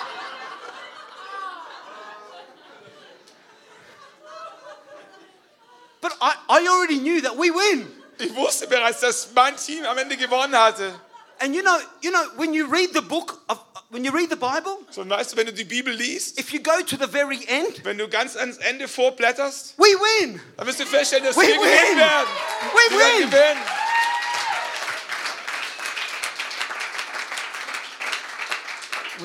But 6.01 6.13
I, 6.21 6.35
I 6.49 6.69
already 6.69 6.99
knew 6.99 7.21
that 7.23 7.37
we 7.37 7.51
win. 7.51 7.87
Ich 8.19 8.35
wusste 8.35 8.67
bereits, 8.67 9.01
dass 9.01 9.29
mein 9.35 9.57
Team 9.57 9.85
am 9.85 9.97
Ende 9.99 10.17
gewonnen 10.17 10.57
hatte. 10.59 10.93
And 11.41 11.55
you 11.55 11.63
know, 11.63 11.77
you 12.01 12.11
know, 12.11 12.23
when 12.37 12.53
you 12.53 12.67
read 12.67 12.93
the 12.93 13.01
book 13.01 13.41
of 13.49 13.59
when 13.91 14.05
you 14.05 14.11
read 14.13 14.29
the 14.29 14.37
Bible, 14.37 14.79
So, 14.91 15.09
weißt 15.09 15.33
du, 15.33 15.37
wenn 15.37 15.47
du 15.47 15.53
die 15.53 15.65
Bibel 15.65 15.95
liest, 15.95 16.39
if 16.39 16.53
you 16.53 16.61
go 16.61 16.83
to 16.83 16.97
the 16.97 17.07
very 17.07 17.39
end, 17.47 17.85
wenn 17.85 17.97
du 17.97 18.09
ganz 18.09 18.37
ans 18.37 18.57
Ende 18.59 18.89
vorblätterst, 18.89 19.75
we 19.79 19.87
win. 19.87 20.41
dann 20.57 20.67
wirst 20.67 20.81
du 20.81 20.87
feststellen, 20.87 21.25
dass 21.27 21.37
We 21.37 21.43
wir 21.43 21.55
win. 21.55 21.61
gewinnen 21.61 21.97
werden. 21.99 22.29
We 22.75 22.91
Wir 22.91 22.99
werden 22.99 23.21
win. 23.21 23.31
gewinnen. 23.31 23.59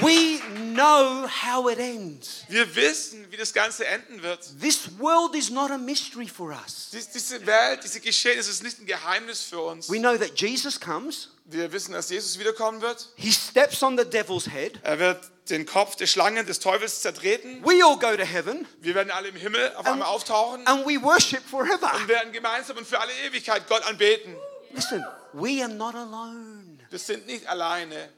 We 0.02 0.33
know 0.74 1.28
how 1.28 1.70
it 1.70 1.80
ends. 1.80 2.44
Wir 2.50 2.76
wissen, 2.76 3.32
wie 3.32 3.38
das 3.38 3.54
Ganze 3.54 3.86
enden 3.86 4.22
wird. 4.24 4.40
This 4.60 4.98
world 5.00 5.36
is 5.36 5.50
not 5.50 5.72
a 5.72 5.78
mystery 5.78 6.28
for 6.28 6.50
us. 6.50 6.90
Dies- 6.92 7.10
Diese 7.12 7.46
Welt, 7.46 7.84
diese 7.84 8.00
Geschehnisse 8.00 8.50
ist 8.52 8.64
nicht 8.64 8.80
ein 8.80 8.86
Geheimnis 8.86 9.42
für 9.44 9.62
uns. 9.62 9.90
We 9.90 10.00
know 10.00 10.18
that 10.18 10.40
Jesus 10.40 10.80
comes, 10.80 11.30
Wir 11.46 11.72
wissen, 11.72 11.94
dass 11.94 12.10
Jesus 12.10 12.40
wiederkommen 12.40 12.82
wird. 12.82 13.10
he 13.16 13.32
steps 13.32 13.82
on 13.84 13.98
the 13.98 14.06
devil's 14.06 14.48
head. 14.50 14.80
Er 14.84 15.00
wird 15.00 15.30
den 15.50 15.66
Kopf 15.66 15.96
der 15.98 16.08
Schlange 16.08 16.44
des 16.46 16.60
Teufels 16.60 17.02
zertreten. 17.02 17.62
We 17.66 17.84
all 17.86 17.98
go 17.98 18.16
to 18.16 18.24
heaven 18.24 18.66
Wir 18.80 18.96
werden 18.96 19.12
alle 19.12 19.28
im 19.30 19.36
Himmel 19.36 19.74
auf 19.76 19.86
einmal 19.86 20.08
auftauchen 20.08 20.66
and 20.68 20.86
we 20.86 21.02
worship 21.02 21.42
forever. 21.50 21.94
und 21.96 22.08
werden 22.08 22.32
gemeinsam 22.32 22.78
und 22.78 22.88
für 22.88 23.00
alle 23.00 23.12
Ewigkeit 23.28 23.68
Gott 23.68 23.84
anbeten. 23.84 24.36
Listen, 24.72 25.06
we 25.34 25.62
are 25.62 25.72
not 25.72 25.96
alone. 25.96 26.78
Wir 26.90 27.00
sind 27.00 27.28
nicht 27.28 27.46
alleine. 27.48 28.10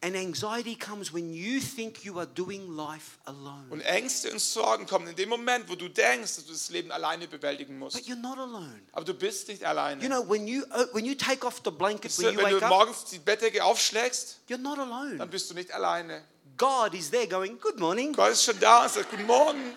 And 0.00 0.14
anxiety 0.14 0.76
comes 0.76 1.12
when 1.12 1.32
you 1.32 1.58
think 1.58 2.04
you 2.04 2.18
are 2.18 2.26
doing 2.26 2.76
life 2.76 3.18
alone. 3.24 3.66
Und 3.70 3.80
Ängste 3.80 4.30
und 4.30 4.38
Sorgen 4.38 4.86
kommen 4.86 5.08
in 5.08 5.16
dem 5.16 5.28
Moment, 5.28 5.68
wo 5.68 5.74
du 5.74 5.88
denkst, 5.88 6.36
dass 6.36 6.46
du 6.46 6.52
das 6.52 6.70
Leben 6.70 6.92
alleine 6.92 7.26
bewältigen 7.26 7.76
musst. 7.80 7.96
But 7.96 8.06
you're 8.06 8.14
not 8.14 8.38
alone. 8.38 8.80
Aber 8.92 9.04
du 9.04 9.12
bist 9.12 9.48
nicht 9.48 9.64
alleine. 9.64 10.00
You 10.00 10.08
know, 10.08 10.28
when 10.28 10.46
you, 10.46 10.62
uh, 10.66 10.86
when 10.92 11.04
you 11.04 11.16
take 11.16 11.44
off 11.44 11.60
the 11.64 11.72
blanket 11.72 12.16
when 12.16 12.32
you 12.32 12.38
wake 12.38 12.46
up. 12.46 12.52
Wenn 12.52 12.60
du 12.60 12.66
morgens 12.68 13.04
die 13.06 13.18
Bettdecke 13.18 13.64
aufschlägst, 13.64 14.38
you're 14.48 14.56
not 14.56 14.78
alone. 14.78 15.16
dann 15.16 15.30
bist 15.30 15.50
du 15.50 15.54
nicht 15.54 15.72
alleine. 15.72 16.22
God 16.56 16.94
is 16.94 17.10
there 17.10 17.26
going, 17.26 17.58
Good 17.58 17.80
morning. 17.80 18.12
Gott 18.12 18.30
ist 18.30 18.44
schon 18.44 18.58
da 18.60 18.84
und 18.84 18.92
sagt, 18.92 19.10
guten 19.10 19.26
Morgen, 19.26 19.74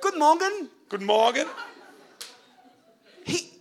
Good 0.00 0.18
morning. 0.18 0.68
guten 0.88 1.04
Morgen. 1.04 1.46
He, 3.24 3.60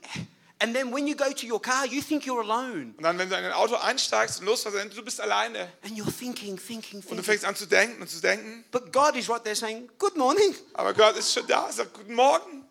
and 0.61 0.73
then 0.75 0.93
when 0.93 1.07
you 1.07 1.15
go 1.15 1.31
to 1.33 1.45
your 1.47 1.59
car, 1.61 1.85
you 1.85 2.01
think 2.01 2.23
you're 2.25 2.41
alone. 2.41 2.93
Und 2.97 3.03
dann, 3.03 3.17
wenn 3.17 3.29
du 3.29 3.35
in 3.37 3.43
ein 3.45 3.51
Auto 3.53 3.75
einsteigst 3.75 4.39
und 4.39 4.45
losfährst, 4.45 4.95
du 4.95 5.03
bist 5.03 5.19
alleine. 5.19 5.67
And 5.83 5.97
you're 5.97 6.11
thinking, 6.17 6.57
thinking, 6.57 6.99
Und 6.99 7.03
du 7.03 7.07
thinking. 7.09 7.23
fängst 7.23 7.45
an 7.45 7.55
zu 7.55 7.65
denken 7.65 8.01
und 8.01 8.07
zu 8.09 8.21
denken. 8.21 8.63
But 8.71 8.93
God 8.93 9.15
is 9.15 9.29
right 9.29 9.43
there 9.43 9.55
saying, 9.55 9.89
Good 9.97 10.15
morning. 10.17 10.55
Aber 10.73 10.93
Gott 10.93 11.17
ist 11.17 11.33
schon 11.33 11.45
da, 11.47 11.71
sagt, 11.71 11.93
guten 11.93 12.13
Morgen. 12.13 12.65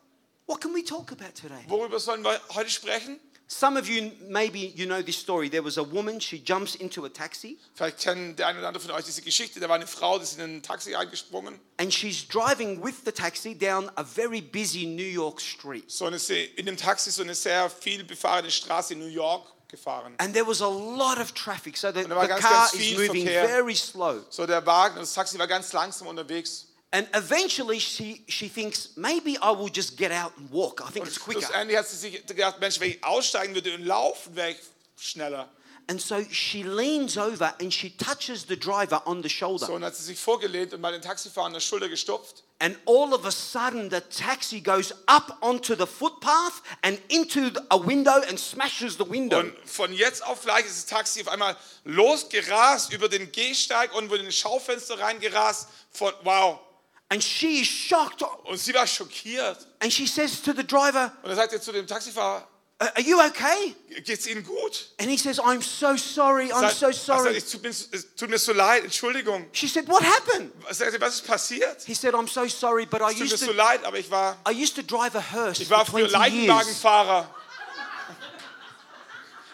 What 0.46 0.60
can 0.60 0.74
we 0.74 0.82
talk 0.84 1.12
about 1.12 1.32
today? 1.40 1.64
Worüber 1.68 2.00
sollen 2.00 2.24
wir 2.24 2.40
heute 2.54 2.70
sprechen? 2.70 3.20
Some 3.52 3.76
of 3.76 3.88
you, 3.88 4.12
maybe 4.28 4.72
you 4.76 4.86
know 4.86 5.02
this 5.02 5.16
story. 5.18 5.48
There 5.48 5.64
was 5.64 5.76
a 5.76 5.82
woman, 5.82 6.20
she 6.20 6.38
jumps 6.38 6.76
into 6.76 7.04
a 7.04 7.08
taxi 7.08 7.58
Vielleicht 7.74 7.98
kennen 7.98 8.36
der 8.36 8.46
eine 8.46 8.60
oder 8.60 8.68
andere 8.68 8.80
von 8.80 8.92
euch 8.92 9.04
diese 9.04 9.22
Geschichte. 9.22 9.58
Da 9.58 9.68
war 9.68 9.74
eine 9.74 9.88
Frau, 9.88 10.18
die 10.18 10.22
ist 10.22 10.38
in 10.38 10.58
ein 10.58 10.62
Taxi 10.62 10.94
eingesprungen. 10.94 11.58
and 11.78 11.92
she's 11.92 12.22
driving 12.28 12.80
with 12.80 13.04
the 13.04 13.10
taxi 13.10 13.52
down 13.58 13.90
a 13.96 14.04
very 14.04 14.40
busy 14.40 14.86
New 14.86 15.02
York 15.02 15.40
street. 15.40 15.90
So 15.90 16.06
eine, 16.06 16.18
in 16.56 16.64
dem 16.64 16.76
Taxi 16.76 17.10
so 17.10 17.22
eine 17.22 17.34
sehr 17.34 17.68
viel 17.68 18.04
befahrene 18.04 18.52
Straße 18.52 18.92
in 18.92 19.00
New 19.00 19.06
York 19.06 19.44
gefahren. 19.66 20.14
And 20.18 20.32
there 20.32 20.46
was 20.46 20.60
a 20.62 20.68
lot 20.68 21.18
of 21.18 21.32
traffic, 21.34 21.76
so 21.76 21.90
the, 21.90 22.04
the 22.04 22.08
ganz, 22.08 22.40
car 22.40 22.68
ganz 22.70 22.74
is 22.74 22.96
moving 22.96 23.26
Verkehr. 23.26 23.48
very 23.48 23.74
slow. 23.74 24.24
So 24.30 24.46
der 24.46 24.64
Wagen 24.64 24.94
das 24.94 25.12
Taxi 25.12 25.36
war 25.40 25.48
ganz 25.48 25.72
langsam 25.72 26.06
unterwegs. 26.06 26.66
And 26.92 27.06
eventually 27.14 27.78
she, 27.78 28.24
she 28.26 28.48
thinks, 28.48 28.96
maybe 28.96 29.38
I 29.40 29.52
will 29.52 29.70
just 29.72 29.96
get 29.96 30.10
out 30.10 30.32
and 30.36 30.50
walk. 30.50 30.80
I 30.80 30.90
think 30.90 31.04
Und 31.04 31.08
it's 31.08 31.18
quicker. 31.20 31.40
schlussendlich 31.40 31.76
hat 31.78 31.86
sie 31.86 31.96
sich 31.96 32.26
gedacht, 32.26 32.58
Mensch, 32.58 32.80
wenn 32.80 32.90
ich 32.90 33.04
aussteigen 33.04 33.54
würde 33.54 33.72
und 33.74 33.84
laufen, 33.84 34.34
wäre 34.34 34.50
ich 34.50 34.58
schneller. 34.96 35.48
And 35.88 36.00
so 36.00 36.22
she 36.30 36.62
leans 36.62 37.16
over 37.16 37.54
and 37.60 37.72
she 37.72 37.90
touches 37.90 38.46
the 38.48 38.56
driver 38.56 39.02
on 39.06 39.22
the 39.22 39.28
shoulder. 39.28 39.66
So, 39.66 39.74
und 39.74 39.84
hat 39.84 39.96
sie 39.96 40.04
sich 40.04 40.18
vorgelehnt 40.18 40.72
und 40.72 40.82
bei 40.82 40.90
den 40.92 41.02
Taxifahrer 41.02 41.46
an 41.46 41.52
der 41.52 41.60
Schulter 41.60 41.88
gestopft. 41.88 42.44
And 42.60 42.76
all 42.86 43.14
of 43.14 43.24
a 43.24 43.30
sudden, 43.30 43.90
the 43.90 44.00
taxi 44.00 44.60
goes 44.60 44.92
up 45.06 45.38
onto 45.40 45.74
the 45.74 45.86
footpath 45.86 46.62
and 46.82 47.00
into 47.08 47.50
a 47.70 47.76
window 47.76 48.20
and 48.28 48.38
smashes 48.38 48.98
the 48.98 49.08
window. 49.08 49.38
Und 49.38 49.54
von 49.64 49.92
jetzt 49.92 50.24
auf 50.24 50.42
gleich 50.42 50.66
ist 50.66 50.76
das 50.76 50.86
Taxi 50.86 51.22
auf 51.22 51.28
einmal 51.28 51.56
losgerast 51.84 52.92
über 52.92 53.08
den 53.08 53.32
Gehsteig 53.32 53.94
und 53.94 54.10
wurde 54.10 54.20
in 54.20 54.26
ein 54.26 54.32
Schaufenster 54.32 54.98
reingerast. 54.98 55.68
Von, 55.92 56.12
wow. 56.22 56.60
And 57.12 57.22
she 57.22 57.60
is 57.60 57.66
shocked. 57.66 58.22
Und 58.44 58.58
sie 58.58 58.72
war 58.72 58.86
schockiert. 58.86 59.66
And 59.80 59.92
she 59.92 60.06
says 60.06 60.40
to 60.42 60.52
the 60.52 60.64
driver, 60.64 61.12
Und 61.22 61.28
dann 61.30 61.36
sagt 61.36 61.52
er 61.52 61.60
zu 61.60 61.72
dem 61.72 61.84
Taxifahrer, 61.84 62.46
"Uh, 62.80 62.84
Are 62.84 63.00
you 63.02 63.20
okay? 63.20 63.74
geht's 64.04 64.28
Ihnen 64.28 64.44
gut? 64.44 64.92
And 65.00 65.10
he 65.10 65.16
says, 65.18 65.40
I'm 65.40 65.60
so 65.60 65.96
sorry. 65.96 66.52
I'm 66.52 66.70
so 66.72 66.86
er 66.86 66.92
sorry. 66.92 67.36
es, 67.36 67.50
tut 67.50 67.62
mir, 67.62 67.70
es 67.70 68.14
tut 68.16 68.30
mir 68.30 68.38
so 68.38 68.52
leid, 68.52 68.84
Entschuldigung. 68.84 69.44
She 69.52 69.66
said, 69.66 69.88
What 69.88 70.04
happened? 70.04 70.52
Er, 70.68 71.00
was 71.00 71.14
ist 71.14 71.26
passiert? 71.26 71.82
He 71.84 71.94
said, 71.94 72.14
I'm 72.14 72.28
so 72.28 72.46
sorry, 72.46 72.86
but 72.86 73.00
I 73.02 73.06
Es 73.06 73.18
tut 73.18 73.18
mir 73.18 73.24
used 73.24 73.38
so 73.40 73.46
to, 73.46 73.52
leid, 73.52 73.84
aber 73.84 73.98
ich 73.98 74.08
war, 74.08 74.36
I 74.48 74.52
used 74.52 74.76
to 74.76 74.82
drive 74.82 75.16
a 75.16 75.20
hearse 75.32 75.60
ich 75.62 75.68
war 75.68 75.84
früher 75.84 76.08
20 76.08 76.32
years. 76.32 76.46
Leichenwagenfahrer. 76.46 77.34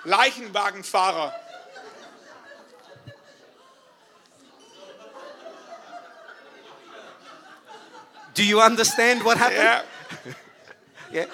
Leichenwagenfahrer. 0.04 1.34
Do 8.36 8.42
you 8.42 8.60
understand 8.60 9.24
what 9.24 9.38
happened? 9.38 9.62
Ja, 9.62 9.82
Yeah. 11.12 11.26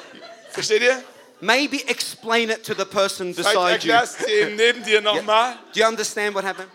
versteht 0.53 0.83
ihr? 0.83 1.03
Maybe 1.41 1.83
explain 1.89 2.51
it 2.51 2.63
to 2.65 2.75
the 2.75 2.85
person 2.85 3.35
beside 3.35 3.83
you. 3.85 3.93
du 3.93 4.27
ihm 4.31 4.57
neben 4.57 4.85
dir 4.85 5.01
nochmal. 5.01 5.57
Do 5.75 5.81
you 5.81 5.87
understand 5.87 6.35
what 6.35 6.45
happened? 6.45 6.69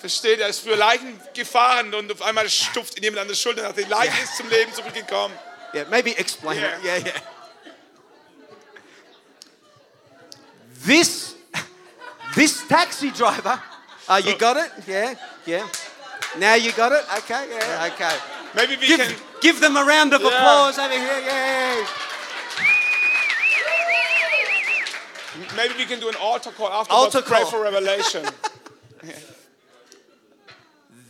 Versteht, 0.00 0.40
er 0.40 0.48
ist 0.48 0.60
für 0.60 0.74
Leichen 0.74 1.20
gefahren 1.34 1.94
und 1.94 2.10
auf 2.10 2.22
einmal 2.22 2.48
stupft 2.48 2.96
ihn 2.96 3.04
jemand 3.04 3.22
an 3.22 3.28
der 3.28 3.34
Schulter 3.34 3.62
und 3.62 3.66
sagt, 3.76 3.78
die 3.78 3.90
Leiche 3.90 4.22
ist 4.22 4.36
zum 4.36 4.48
Leben 4.48 4.72
zurückgekommen. 4.72 5.36
Yeah, 5.74 5.84
maybe 5.90 6.16
explain 6.16 6.58
Yeah. 6.58 6.76
it. 6.78 6.84
Yeah, 6.84 6.96
yeah. 6.98 7.20
This, 10.84 11.34
this 12.34 12.66
taxi 12.66 13.10
driver. 13.10 13.60
Uh, 14.08 14.20
you 14.24 14.36
got 14.38 14.56
it? 14.56 14.70
Yeah, 14.86 15.14
yeah. 15.46 15.66
Now 16.38 16.54
you 16.54 16.72
got 16.72 16.92
it? 16.92 17.04
Okay, 17.18 17.46
yeah, 17.50 17.88
okay. 17.92 18.16
Maybe 18.54 18.76
we 18.76 18.86
Give, 18.86 19.00
can, 19.00 19.14
give 19.40 19.60
them 19.60 19.76
a 19.76 19.84
round 19.84 20.12
of 20.14 20.20
Yeah. 20.22 20.28
applause 20.28 20.78
over 20.78 20.92
here. 20.94 21.20
Yay. 21.20 21.86
maybe 25.56 25.74
we 25.76 25.84
can 25.84 26.00
do 26.00 26.08
an 26.08 26.14
altar 26.16 26.50
call 26.50 26.68
after 26.68 26.92
Altar 26.92 27.22
pray 27.22 27.44
for 27.44 27.62
revelation. 27.62 28.24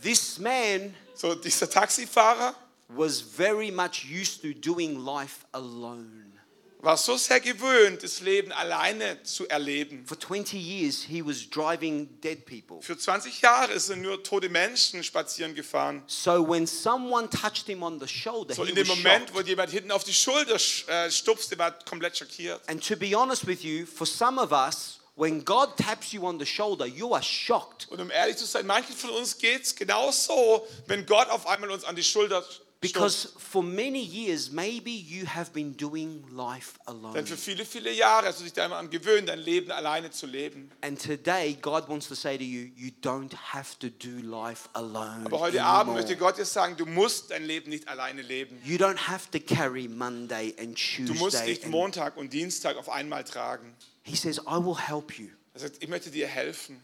This 0.01 0.39
man 0.39 0.93
So, 1.15 1.33
this 1.33 1.59
dieser 1.59 1.65
Taxifahrer 1.65 2.53
was 2.95 3.21
very 3.21 3.71
much 3.71 4.05
used 4.05 4.41
to 4.41 4.53
doing 4.53 5.03
life 5.03 5.45
alone. 5.53 6.36
War 6.79 6.95
so 6.95 7.17
sehr 7.17 7.39
gewöhnt, 7.39 8.03
das 8.03 8.21
Leben 8.21 8.51
alleine 8.51 9.21
zu 9.23 9.47
erleben. 9.49 10.05
For 10.05 10.19
20 10.19 10.53
years, 10.53 11.03
he 11.03 11.25
was 11.25 11.49
driving 11.49 12.07
dead 12.21 12.45
people. 12.45 12.81
Für 12.81 12.97
20 12.97 13.41
Jahre 13.41 13.73
ist 13.73 13.89
er 13.89 13.95
nur 13.95 14.23
tote 14.23 14.47
Menschen 14.49 15.03
spazieren 15.03 15.55
gefahren. 15.55 16.03
So 16.07 16.47
when 16.47 16.67
someone 16.67 17.29
touched 17.29 17.65
him 17.65 17.81
on 17.83 17.99
the 17.99 18.07
shoulder, 18.07 18.53
So 18.53 18.63
in 18.63 18.75
dem 18.75 18.87
Moment, 18.87 19.29
shocked. 19.29 19.33
wo 19.35 19.41
jemand 19.41 19.71
hinten 19.71 19.91
auf 19.91 20.03
die 20.03 20.13
Schulter 20.13 20.55
sch- 20.57 20.87
äh, 20.87 21.09
stupste, 21.11 21.57
war 21.57 21.67
er 21.69 21.85
komplett 21.89 22.17
schockiert. 22.17 22.61
And 22.69 22.85
to 22.87 22.95
be 22.95 23.15
honest 23.15 23.47
with 23.47 23.63
you, 23.63 23.85
for 23.85 24.05
some 24.05 24.39
of 24.39 24.51
us, 24.51 24.99
when 25.15 25.43
God 25.43 25.75
taps 25.77 26.11
you 26.11 26.27
on 26.27 26.37
the 26.39 26.45
shoulder, 26.45 26.85
you 26.85 27.11
are 27.15 27.23
shocked 27.23 27.87
Und 27.89 27.99
um 27.99 28.11
ehrlich 28.11 28.37
zu 28.37 28.45
sein, 28.45 28.67
manchen 28.67 28.95
von 28.95 29.09
uns 29.09 29.39
geht 29.39 29.63
es 29.63 29.75
genauso, 29.75 30.67
wenn 30.85 31.07
Gott 31.07 31.27
auf 31.29 31.47
einmal 31.47 31.71
uns 31.71 31.83
an 31.83 31.95
die 31.95 32.03
Schulter. 32.03 32.45
Because 32.79 33.33
for 33.37 33.63
many 33.63 33.99
years, 34.03 34.51
maybe 34.51 34.91
you 34.91 35.25
have 35.25 35.51
been 35.51 35.75
doing 35.75 36.23
life 36.31 36.77
alone. 36.85 37.13
Denn 37.13 37.25
für 37.25 37.37
viele, 37.37 37.65
viele 37.65 37.91
Jahre 37.91 38.27
hast 38.27 38.39
du 38.39 38.43
dich 38.43 38.53
da 38.53 38.65
immer 38.65 38.77
an 38.77 38.89
gewöhnt, 38.89 39.29
dein 39.29 39.39
Leben 39.39 39.71
alleine 39.71 40.11
zu 40.11 40.27
leben. 40.27 40.69
And 40.81 41.01
today, 41.01 41.57
God 41.61 41.87
wants 41.89 42.07
to 42.07 42.15
say 42.15 42.37
to 42.37 42.43
you, 42.43 42.69
you 42.75 42.91
don't 43.01 43.33
have 43.53 43.77
to 43.79 43.89
do 43.89 44.19
life 44.21 44.69
alone. 44.73 45.23
Aber 45.25 45.39
heute 45.39 45.63
Abend 45.63 45.89
anymore. 45.89 46.01
möchte 46.01 46.17
Gott 46.17 46.37
dir 46.37 46.45
sagen, 46.45 46.77
du 46.77 46.85
musst 46.85 47.31
dein 47.31 47.43
Leben 47.45 47.69
nicht 47.69 47.87
alleine 47.87 48.21
leben. 48.21 48.59
You 48.63 48.77
don't 48.77 49.07
have 49.07 49.31
to 49.31 49.39
carry 49.39 49.87
Monday 49.87 50.53
and 50.59 50.77
Du 50.97 51.13
musst 51.15 51.37
Tuesday. 51.37 51.49
nicht 51.49 51.67
Montag 51.67 52.15
und 52.17 52.31
Dienstag 52.31 52.77
auf 52.77 52.89
einmal 52.89 53.23
tragen. 53.23 53.75
he 54.03 54.15
says, 54.15 54.37
I 54.47 54.57
will 54.63 54.77
help 54.77 55.17
you. 55.17 55.29
Er 55.53 55.61
sagt, 55.61 55.81
ich 55.81 55.89
möchte 55.89 56.11
dir 56.11 56.27
helfen. 56.27 56.79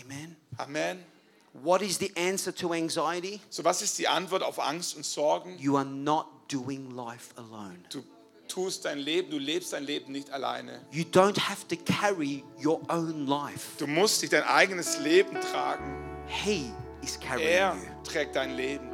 Amen. 0.00 0.36
Amen. 0.58 1.04
What 1.62 1.82
is 1.82 1.98
the 1.98 2.12
answer 2.16 2.52
to 2.56 2.72
anxiety? 2.72 3.40
So, 3.50 3.64
was 3.64 3.82
ist 3.82 3.98
die 3.98 4.06
Antwort 4.08 4.42
auf 4.42 4.58
Angst 4.58 4.96
und 4.96 5.04
Sorgen? 5.04 5.56
You 5.58 5.76
are 5.76 5.84
not 5.84 6.26
doing 6.50 6.90
life 6.90 7.30
alone. 7.36 7.78
Du 7.90 8.02
tust 8.48 8.84
dein 8.84 8.98
Leben, 8.98 9.30
du 9.30 9.38
lebst 9.38 9.72
dein 9.72 9.84
Leben 9.84 10.12
nicht 10.12 10.30
alleine. 10.30 10.80
You 10.90 11.04
don't 11.04 11.38
have 11.38 11.66
to 11.68 11.76
carry 11.84 12.44
your 12.64 12.80
own 12.88 13.26
life. 13.26 13.76
Du 13.78 13.86
musst 13.86 14.22
nicht 14.22 14.32
dein 14.32 14.44
eigenes 14.44 14.98
Leben 15.00 15.38
tragen. 15.40 15.84
He 16.26 16.70
is 17.02 17.18
carrying 17.18 17.48
Er 17.48 17.74
you. 17.74 18.02
trägt 18.04 18.36
dein 18.36 18.54
Leben. 18.56 18.88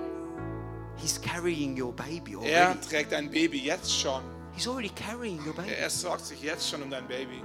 He's 0.97 1.21
carrying 1.21 1.81
your 1.81 1.93
baby 1.93 2.35
Er 2.45 2.69
already. 2.69 2.81
trägt 2.89 3.13
dein 3.13 3.31
Baby 3.31 3.59
jetzt 3.59 3.93
schon. 3.93 4.23
He's 4.57 4.69
already 4.69 4.91
carrying 4.91 5.39
your 5.45 5.53
baby. 5.55 5.73
Er 5.73 5.91
sorgt 5.91 6.25
sich 6.27 6.41
jetzt 6.43 6.69
schon 6.71 6.83
um 6.83 6.91
dein 6.91 7.07
Baby. 7.09 7.43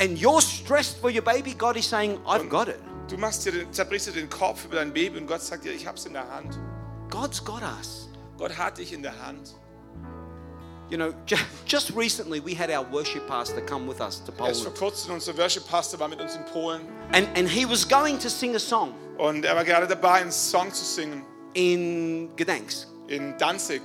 And 0.00 0.16
you're 0.18 0.40
stressed 0.40 0.98
for 0.98 1.10
your 1.10 1.22
baby. 1.22 1.54
God 1.54 1.76
is 1.76 1.88
saying, 1.88 2.18
I've 2.26 2.48
got 2.48 2.68
it. 2.68 2.80
Du 3.08 3.16
machst 3.18 3.44
dir 3.44 3.52
den, 3.52 3.72
zerbrichst 3.72 4.08
dir 4.08 4.12
den 4.12 4.30
Kopf 4.30 4.64
über 4.64 4.76
dein 4.76 4.92
Baby 4.92 5.18
und 5.18 5.26
Gott 5.26 5.42
sagt 5.42 5.64
dir, 5.64 5.72
ich 5.72 5.86
hab's 5.86 6.06
in 6.06 6.14
der 6.14 6.28
Hand. 6.30 6.58
God's 7.10 7.44
got 7.44 7.62
us. 7.62 8.08
Gott 8.38 8.56
hat 8.56 8.78
dich 8.78 8.92
in 8.92 9.02
der 9.02 9.14
Hand. 9.24 9.54
You 10.90 10.96
know, 10.98 11.12
ju- 11.26 11.36
just 11.66 11.94
recently 11.96 12.40
we 12.44 12.54
had 12.56 12.70
our 12.70 12.84
worship 12.92 13.26
pastor 13.26 13.60
come 13.64 13.86
with 13.88 14.00
us 14.00 14.22
to 14.24 14.32
Erst 14.44 14.62
vor 14.62 14.72
Poland. 14.72 14.78
kurzem 14.78 15.14
unser 15.14 15.36
Worship-Pastor 15.36 15.98
war 15.98 16.08
mit 16.08 16.20
uns 16.20 16.34
in 16.36 16.44
Polen 16.46 16.82
And, 17.12 17.26
and 17.36 17.48
he 17.48 17.64
was 17.68 17.88
going 17.88 18.18
to 18.18 18.28
sing 18.28 18.54
a 18.54 18.58
song 18.58 18.92
und 19.18 19.44
er 19.44 19.54
war 19.56 19.64
gerade 19.64 19.86
dabei, 19.86 20.20
einen 20.22 20.32
Song 20.32 20.72
zu 20.72 20.84
singen 20.84 21.24
in 21.54 22.30
Gdansk. 22.36 22.86
in 23.08 23.34
Danzig. 23.38 23.80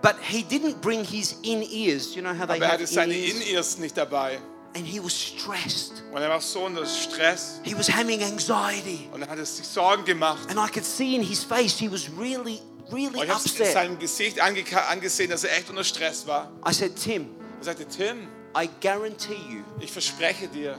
But 0.00 0.14
he 0.22 0.42
didn't 0.42 0.80
bring 0.80 1.04
his 1.04 1.32
in 1.42 1.62
ears. 1.62 2.14
You 2.14 2.22
know 2.22 2.30
how 2.32 2.46
they 2.46 2.56
Aber 2.56 2.64
er 2.66 2.72
have 2.72 2.82
hatte 2.82 2.86
seine 2.86 3.14
in-ears? 3.14 3.34
In-Ears 3.42 3.78
nicht 3.78 3.96
dabei. 3.96 4.38
And 4.78 4.86
he 4.86 5.02
was 5.02 5.12
stressed. 5.12 6.04
Und 6.12 6.22
er 6.22 6.28
war 6.30 6.40
so 6.40 6.60
unter 6.64 6.86
Stress 6.86 7.60
He 7.64 7.76
was 7.76 7.88
having 7.90 8.22
anxiety. 8.22 9.08
und 9.12 9.22
er 9.22 9.28
hatte 9.28 9.44
sich 9.44 9.66
Sorgen 9.66 10.04
gemacht. 10.04 10.48
And 10.48 10.56
I 10.58 10.70
could 10.72 10.84
see 10.84 11.16
in 11.16 11.22
his 11.22 11.42
face 11.42 11.76
he 11.78 11.90
was 11.90 12.08
really, 12.16 12.60
really 12.92 13.06
Und 13.18 13.24
ich 13.24 13.30
habe 13.30 13.42
in 13.44 13.50
upset. 13.50 13.72
seinem 13.72 13.98
Gesicht 13.98 14.38
angesehen, 14.40 15.30
dass 15.30 15.42
er 15.42 15.56
echt 15.58 15.68
unter 15.68 15.82
Stress 15.82 16.26
war. 16.28 16.52
I 16.68 16.72
said, 16.72 16.92
Tim, 16.96 17.26
Er 17.58 17.64
sagte, 17.64 17.86
Tim, 17.88 18.28
I 18.56 18.68
guarantee 18.80 19.34
you 19.50 19.64
ich 19.80 19.90
verspreche 19.90 20.46
dir, 20.46 20.78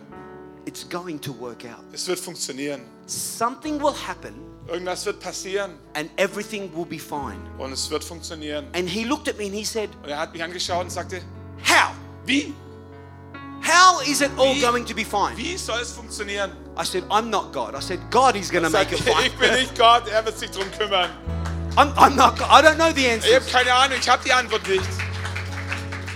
it's 0.66 0.88
going 0.89 1.20
to 1.20 1.38
work 1.38 1.66
out. 1.66 1.84
es 1.91 2.08
wird 2.08 2.20
funktionieren. 2.20 2.82
Something 3.06 3.82
will 3.82 3.93
happen 4.08 4.34
Irgendwas 4.68 5.04
wird 5.06 5.20
passieren 5.20 5.78
and 5.95 6.10
everything 6.18 6.72
will 6.76 6.86
be 6.86 7.00
fine. 7.00 7.39
und 7.58 7.74
es 7.74 7.89
wird 7.89 8.04
funktionieren. 8.04 8.68
And 8.74 8.88
he 8.88 9.04
looked 9.04 9.28
at 9.28 9.38
me 9.38 9.45
and 9.47 9.56
he 9.56 9.66
said, 9.66 9.89
Und 10.04 10.10
er 10.10 10.20
hat 10.20 10.32
mich 10.32 10.41
angeschaut 10.43 10.84
und 10.86 10.89
sagte, 10.91 11.22
How? 11.68 11.91
wie? 12.26 12.54
How 13.70 14.01
is 14.01 14.22
it 14.22 14.32
all 14.38 14.53
Wie- 14.55 14.61
going 14.61 14.86
to 14.86 14.93
be 14.93 15.03
fine? 15.03 15.36
Wie 15.38 15.57
soll 15.57 15.80
es 15.82 15.91
funktionieren? 15.91 16.51
I 16.78 16.84
said, 16.86 17.03
I'm 17.09 17.30
not 17.30 17.51
God. 17.53 17.76
I 17.76 17.82
said, 17.82 17.99
God 18.09 18.36
is 18.36 18.49
going 18.49 18.63
to 18.63 18.70
make 18.70 18.91
it 18.91 18.99
fine. 18.99 19.26
ich 19.28 19.36
bin 19.38 19.51
nicht 19.53 19.78
Gott, 19.78 20.07
er 20.09 20.26
wird 20.26 20.38
sich 20.39 20.49
darum 20.51 20.70
kümmern. 20.72 21.09
I'm, 21.76 21.93
I'm 21.95 22.15
not 22.15 22.38
God. 22.38 22.47
I 22.49 22.61
don't 22.61 22.78
know 22.78 22.91
the 22.91 23.05
Ich 23.05 23.11
answer. 23.11 23.36
habe 23.36 23.45
keine 23.51 23.74
Ahnung, 23.74 23.97
ich 24.01 24.09
habe 24.09 24.24
die 24.24 24.34
Antwort 24.34 24.67
nicht. 24.67 24.84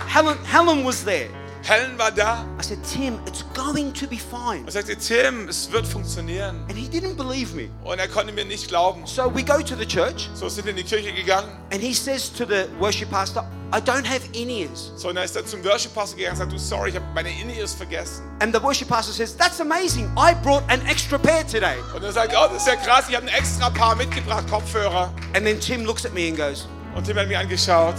Helen, 0.08 0.38
Helen 0.44 0.84
was 0.84 1.04
there. 1.04 1.28
Helen 1.66 1.98
war 1.98 2.10
da 2.10 2.44
I 2.60 2.62
said, 2.62 2.78
Tim, 2.84 3.18
it's 3.26 3.42
going 3.54 3.90
to 3.94 4.06
be 4.06 4.16
fine. 4.18 4.64
und 4.64 4.70
sagte, 4.70 4.96
Tim, 4.96 5.48
es 5.48 5.72
wird 5.72 5.86
funktionieren. 5.86 6.62
And 6.68 6.72
he 6.76 6.86
didn't 6.88 7.16
believe 7.16 7.54
me. 7.54 7.70
Und 7.84 7.98
er 7.98 8.06
konnte 8.08 8.32
mir 8.34 8.44
nicht 8.44 8.68
glauben. 8.68 9.06
So 9.06 9.34
we 9.34 9.42
go 9.42 9.62
to 9.62 9.74
the 9.74 9.86
church 9.86 10.28
So 10.34 10.48
sind 10.50 10.66
wir 10.66 10.72
in 10.72 10.76
die 10.76 10.84
Kirche 10.84 11.12
gegangen. 11.14 11.48
and 11.72 11.80
he 11.80 11.94
says 11.94 12.30
to 12.34 12.44
the 12.44 12.66
worship 12.78 13.10
pastor, 13.10 13.44
I 13.72 13.78
don't 13.80 14.04
have 14.06 14.20
in 14.34 14.50
ears. 14.50 14.92
So, 14.96 15.08
und 15.08 15.16
er 15.16 15.24
ist 15.24 15.34
dann 15.34 15.46
zum 15.46 15.64
Worship-Pastor 15.64 16.16
gegangen 16.18 16.34
und 16.34 16.38
sagt, 16.38 16.52
du, 16.52 16.58
sorry, 16.58 16.90
ich 16.90 16.96
habe 16.96 17.06
meine 17.14 17.30
In-Ears 17.30 17.72
vergessen. 17.74 18.22
And 18.40 18.54
the 18.54 18.62
worship 18.62 18.88
pastor 18.88 19.12
says, 19.12 19.34
That's 19.36 19.60
amazing. 19.60 20.04
I 20.16 20.34
brought 20.44 20.62
an 20.68 20.80
extra 20.86 21.18
pair 21.18 21.44
today. 21.46 21.74
Und 21.94 22.04
er 22.04 22.12
sagt, 22.12 22.34
oh, 22.36 22.46
das 22.52 22.58
ist 22.58 22.68
ja 22.68 22.76
krass, 22.76 23.06
ich 23.08 23.16
habe 23.16 23.26
ein 23.26 23.34
extra 23.34 23.70
Paar 23.70 23.96
mitgebracht, 23.96 24.44
Kopfhörer. 24.48 25.12
And 25.34 25.44
then 25.46 25.58
Tim 25.58 25.84
looks 25.86 26.04
at 26.06 26.12
me 26.12 26.28
and 26.28 26.36
goes, 26.36 26.68
Und 26.94 27.04
Tim 27.04 27.16
hat 27.18 27.26
mich 27.26 27.36
angeschaut. 27.38 27.96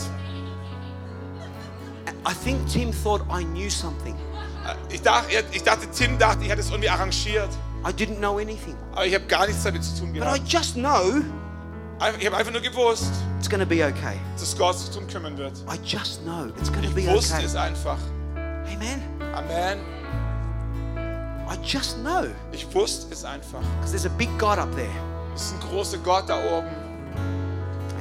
I 2.27 2.33
think 2.33 2.67
Tim 2.67 2.91
thought 2.91 3.21
I 3.31 3.43
knew 3.43 3.69
something. 3.69 4.15
Ich 4.89 5.01
dachte, 5.01 5.27
ich 5.51 5.63
dachte, 5.63 5.87
Tim 5.91 6.17
dachte, 6.17 6.43
ich 6.43 6.49
hätte 6.49 6.61
es 6.61 6.69
irgendwie 6.69 6.89
arrangiert. 6.89 7.49
I 7.87 7.91
didn't 7.91 8.17
know 8.17 8.37
anything. 8.39 8.75
Aber 8.93 9.05
ich 9.05 9.13
habe 9.13 9.25
gar 9.25 9.45
nichts 9.45 9.63
damit 9.63 9.83
zu 9.83 9.99
tun 9.99 10.11
But 10.13 10.21
I 10.23 10.39
gehabt. 10.39 10.47
just 10.51 10.73
know 10.73 11.21
Ich 12.19 12.25
habe 12.25 12.35
einfach 12.35 12.51
nur 12.51 12.61
gewusst, 12.61 13.11
it's 13.37 13.47
going 13.49 13.59
to 13.61 13.65
be 13.67 13.85
okay. 13.85 14.19
dass 14.39 14.57
Gott 14.57 14.79
sich 14.79 14.89
darum 14.89 15.07
kümmern 15.07 15.37
wird. 15.37 15.53
I 15.71 15.77
just 15.85 16.23
know 16.23 16.45
it's 16.59 16.71
going 16.71 16.81
to 16.83 16.89
Ich 16.89 17.05
be 17.05 17.11
wusste 17.13 17.35
okay. 17.35 17.45
es 17.45 17.55
einfach. 17.55 17.97
Amen. 18.35 19.01
Amen. 19.35 19.79
I 21.47 21.55
just 21.63 21.99
know. 22.01 22.25
Ich 22.51 22.65
wusste 22.73 23.13
es 23.13 23.23
einfach. 23.23 23.59
Because 23.79 23.91
there's 23.91 24.05
a 24.07 24.17
big 24.17 24.29
God 24.39 24.57
up 24.57 24.73
there. 24.75 24.89
Es 25.35 25.43
ist 25.43 25.53
ein 25.53 25.69
großer 25.69 25.99
Gott 25.99 26.27
da 26.27 26.37
oben. 26.39 26.67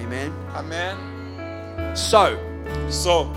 Amen. 0.02 0.32
Amen. 0.54 0.96
So, 1.94 2.28
So, 2.88 3.28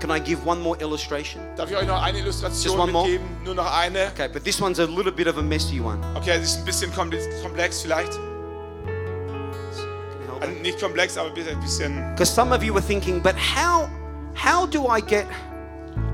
can 0.00 0.10
I 0.10 0.20
give 0.20 0.44
one 0.46 0.60
more 0.60 0.76
illustration? 0.80 1.40
darf 1.56 1.70
ich 1.70 1.76
euch 1.76 1.86
noch 1.86 2.02
eine 2.02 2.18
Just 2.18 2.42
Illustration 2.42 2.80
one 2.80 2.92
more? 2.92 3.08
Nur 3.44 3.54
noch 3.54 3.72
eine. 3.78 4.06
Okay, 4.14 4.28
but 4.32 4.44
this 4.44 4.60
one's 4.60 4.78
a 4.78 4.84
little 4.84 5.12
bit 5.12 5.26
of 5.26 5.38
a 5.38 5.42
messy 5.42 5.80
one. 5.80 5.98
Okay, 6.16 6.38
das 6.38 6.50
ist 6.50 6.58
ein 6.58 6.64
bisschen 6.64 6.92
komplex, 6.94 7.82
vielleicht. 7.82 8.12
Can 8.12 8.22
you 10.22 10.32
help 10.32 10.42
Also 10.42 10.54
nicht 10.62 10.80
komplex, 10.80 11.16
aber 11.18 11.28
ein 11.28 11.60
bisschen- 11.60 12.10
Because 12.14 12.32
some 12.32 12.54
of 12.54 12.62
you 12.62 12.72
were 12.74 12.84
thinking, 12.84 13.20
but 13.22 13.34
how 13.36 13.88
how 14.34 14.66
do 14.68 14.86
I 14.88 15.00
get 15.00 15.26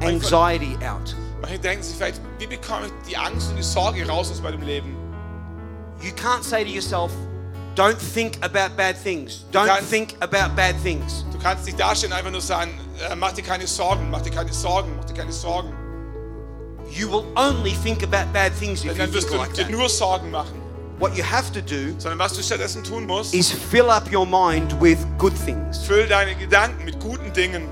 anxiety 0.03 0.76
out? 0.85 1.14
Manche 1.43 1.59
denken 1.59 1.82
sich 1.82 1.97
vielleicht, 1.97 2.20
wie 2.39 2.47
bekomme 2.47 2.87
ich 2.87 2.93
die 3.11 3.16
Angst 3.16 3.51
und 3.51 3.57
die 3.57 3.62
Sorge 3.62 4.07
raus 4.07 4.30
aus 4.30 4.41
meinem 4.41 4.62
Leben? 4.62 4.97
You 6.01 6.11
can't 6.12 6.43
say 6.43 6.64
to 6.64 6.70
yourself, 6.70 7.12
don't 7.76 7.97
think 7.99 8.39
about 8.43 8.74
bad 8.76 8.97
things. 9.03 9.45
Don't 9.53 9.66
can't- 9.68 9.82
think 9.89 10.14
about 10.20 10.55
bad 10.57 10.74
things. 10.82 11.24
Du 11.32 11.39
kannst 11.39 11.66
nicht 11.66 11.78
dastehen 11.78 12.12
einfach 12.12 12.30
nur 12.30 12.41
sagen, 12.41 12.78
mach 13.16 13.32
dir 13.32 13.42
keine 13.42 13.66
Sorgen, 13.66 14.11
mach 14.11 14.22
dir 14.22 14.30
keine 14.30 14.53
Sorgen, 14.53 14.95
mach 14.97 15.05
dir 15.05 15.14
keine 15.14 15.32
Sorgen. 15.32 15.72
You 16.90 17.11
will 17.11 17.24
only 17.36 17.72
think 17.82 18.03
about 18.03 18.32
bad 18.32 18.53
things 18.59 18.84
if 18.84 18.90
Denn 18.90 18.92
you 18.92 18.99
dann 19.07 19.14
wirst 19.14 19.28
think 19.28 19.40
du 19.40 19.45
like 19.47 19.55
dir 19.55 19.62
that. 19.64 19.70
nur 19.72 19.88
Sorgen 19.88 20.30
machen. 20.30 20.61
What 20.99 21.16
you 21.16 21.24
have 21.24 21.51
to 21.53 21.61
do 21.61 21.99
Sondern 21.99 22.18
was 22.20 22.34
du 22.34 22.42
stattdessen 22.42 22.84
tun 22.84 23.07
musst, 23.07 23.34
is 23.34 23.51
fill 23.51 23.90
up 23.90 24.05
your 24.12 24.24
mind 24.26 24.80
with 24.80 24.99
good 25.18 25.32
things. 25.45 25.78
füll 25.86 26.07
deine 26.07 26.34
Gedanken 26.36 26.84
mit 26.84 27.01
guten 27.01 27.32
Dingen. 27.32 27.66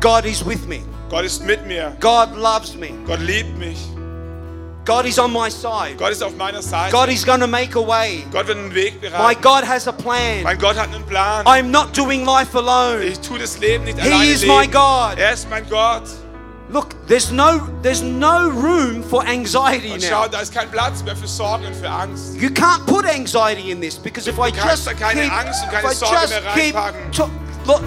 God 0.00 0.24
is 0.24 0.44
with 0.46 0.66
me. 0.66 0.80
Gott 1.10 1.24
ist 1.24 1.44
mit 1.44 1.66
mir. 1.66 1.96
God 2.00 2.34
loves 2.36 2.74
me. 2.76 2.90
Gott 3.06 3.20
liebt 3.20 3.58
mich. 3.58 3.78
God 4.88 5.04
is 5.04 5.18
on 5.18 5.30
my 5.30 5.50
side. 5.50 5.96
Gott 5.98 6.12
ist 6.12 6.22
auf 6.22 6.34
meiner 6.34 6.62
Seite. 6.62 6.90
God 6.90 7.10
is 7.10 7.22
going 7.24 7.40
to 7.40 7.46
make 7.46 7.76
a 7.76 7.86
way. 7.86 8.24
Gott 8.32 8.46
wird 8.46 8.56
einen 8.56 8.74
Weg 8.74 8.98
bereiten. 9.02 9.22
My. 9.22 9.34
God 9.34 9.62
has 9.68 9.86
a 9.86 9.92
plan. 9.92 10.42
Mein 10.42 10.58
Gott 10.58 10.76
hat 10.76 10.88
einen 10.94 11.04
Plan. 11.04 11.44
I'm 11.44 11.64
not 11.70 11.94
doing 11.94 12.24
life 12.24 12.56
alone. 12.56 13.04
Ich 13.04 13.20
tue 13.20 13.38
das 13.38 13.58
Leben 13.58 13.84
nicht 13.84 14.00
He 14.00 14.10
alleine 14.10 14.32
is 14.32 14.46
my. 14.46 14.66
God. 14.66 15.18
Er 15.18 15.32
ist 15.34 15.48
mein 15.50 15.68
Gott. 15.68 16.04
Look, 16.70 16.88
there's 17.06 17.30
no 17.30 17.60
there's 17.82 18.02
no 18.02 18.48
room 18.48 19.02
for 19.02 19.22
anxiety 19.26 19.92
Und 19.92 20.02
schau, 20.02 20.22
now. 20.24 20.28
da 20.28 20.40
ist 20.40 20.54
kein 20.54 20.70
Platz 20.70 21.02
mehr 21.02 21.16
für 21.16 21.26
Sorgen 21.28 21.66
und 21.66 21.74
für 21.76 21.88
Angst. 21.90 22.34
You 22.36 22.48
can't 22.48 22.84
put 22.86 23.04
anxiety 23.06 23.70
in 23.70 23.80
this 23.82 23.98
because 23.98 24.26
if 24.28 24.38
I 24.38 24.50
just 24.50 24.86
da 24.86 24.94
keine 24.94 25.22
keep, 25.22 25.32
Angst 25.32 25.62
und 25.64 25.68
if 25.68 25.80
keine 25.82 25.86
I 25.86 25.90
just 25.90 26.30
mehr 26.30 26.42
keep 26.54 27.12
to- 27.12 27.30
look, 27.66 27.80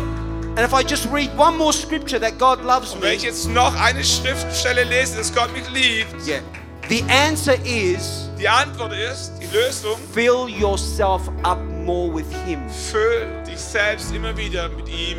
and 0.56 0.60
if 0.60 0.74
I 0.74 0.84
just 0.84 1.08
read 1.12 1.30
one 1.38 1.58
more 1.58 1.72
scripture 1.74 2.20
that 2.20 2.38
God 2.40 2.64
loves 2.64 2.94
Und 2.94 3.02
wenn 3.04 3.14
ich 3.14 3.22
me, 3.22 3.28
jetzt 3.30 3.48
noch 3.50 3.76
eine 3.80 4.04
Schriftstelle 4.04 4.84
lese, 4.84 5.18
dass 5.18 5.32
Gott 5.34 5.52
mich 5.54 5.70
liebt, 5.70 6.28
yeah, 6.28 6.42
the 6.90 7.04
answer 7.10 7.56
is 7.66 8.30
die 8.40 8.48
Antwort 8.50 8.94
ist, 8.94 9.34
die 9.40 9.56
Lösung, 9.56 9.98
fill 10.14 10.48
yourself 10.50 11.22
up 11.44 11.60
more 11.86 12.12
with 12.14 12.26
Him, 12.46 12.60
füll 12.92 13.28
dich 13.46 13.60
selbst 13.60 14.14
immer 14.14 14.36
wieder 14.36 14.70
mit 14.70 14.88
ihm. 14.90 15.18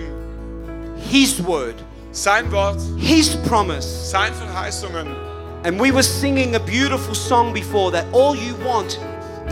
His 0.96 1.44
word, 1.44 1.76
Sein 2.10 2.50
Wort, 2.50 2.80
His 2.98 3.36
promise. 3.48 3.86
seine 4.10 4.34
Verheißungen. 4.34 5.06
And 5.64 5.80
we 5.80 5.92
were 5.92 6.02
singing 6.02 6.56
a 6.56 6.58
beautiful 6.58 7.14
song 7.14 7.52
before 7.54 7.92
that 7.92 8.04
all 8.12 8.34
you 8.34 8.54
want 8.64 8.98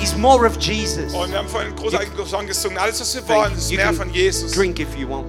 is 0.02 0.16
more 0.16 0.44
of 0.44 0.56
Jesus. 0.58 1.14
Und 1.14 1.30
wir 1.30 1.38
haben 1.38 1.48
vorhin 1.48 1.68
einen 1.68 1.76
großartigen 1.76 2.26
Song 2.26 2.46
gesungen. 2.46 2.78
Alles, 2.78 3.00
was 3.00 3.14
wir 3.14 3.28
wollen, 3.28 3.54
ist 3.54 3.70
You 3.70 3.76
mehr 3.76 3.86
can 3.86 3.94
von 3.94 4.10
Jesus. 4.12 4.52
Drink 4.52 4.80
if 4.80 4.88
you 4.96 5.08
want. 5.08 5.26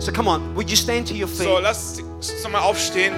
So 0.00 0.10
come 0.12 0.28
on, 0.28 0.54
would 0.56 0.68
you 0.68 0.76
stand 0.76 1.06
to 1.08 1.14
your 1.14 1.28
feet? 1.28 1.46
So, 1.46 1.58
lass 1.60 1.98
uns 2.00 2.42
nochmal 2.42 2.62
aufstehen. 2.62 3.14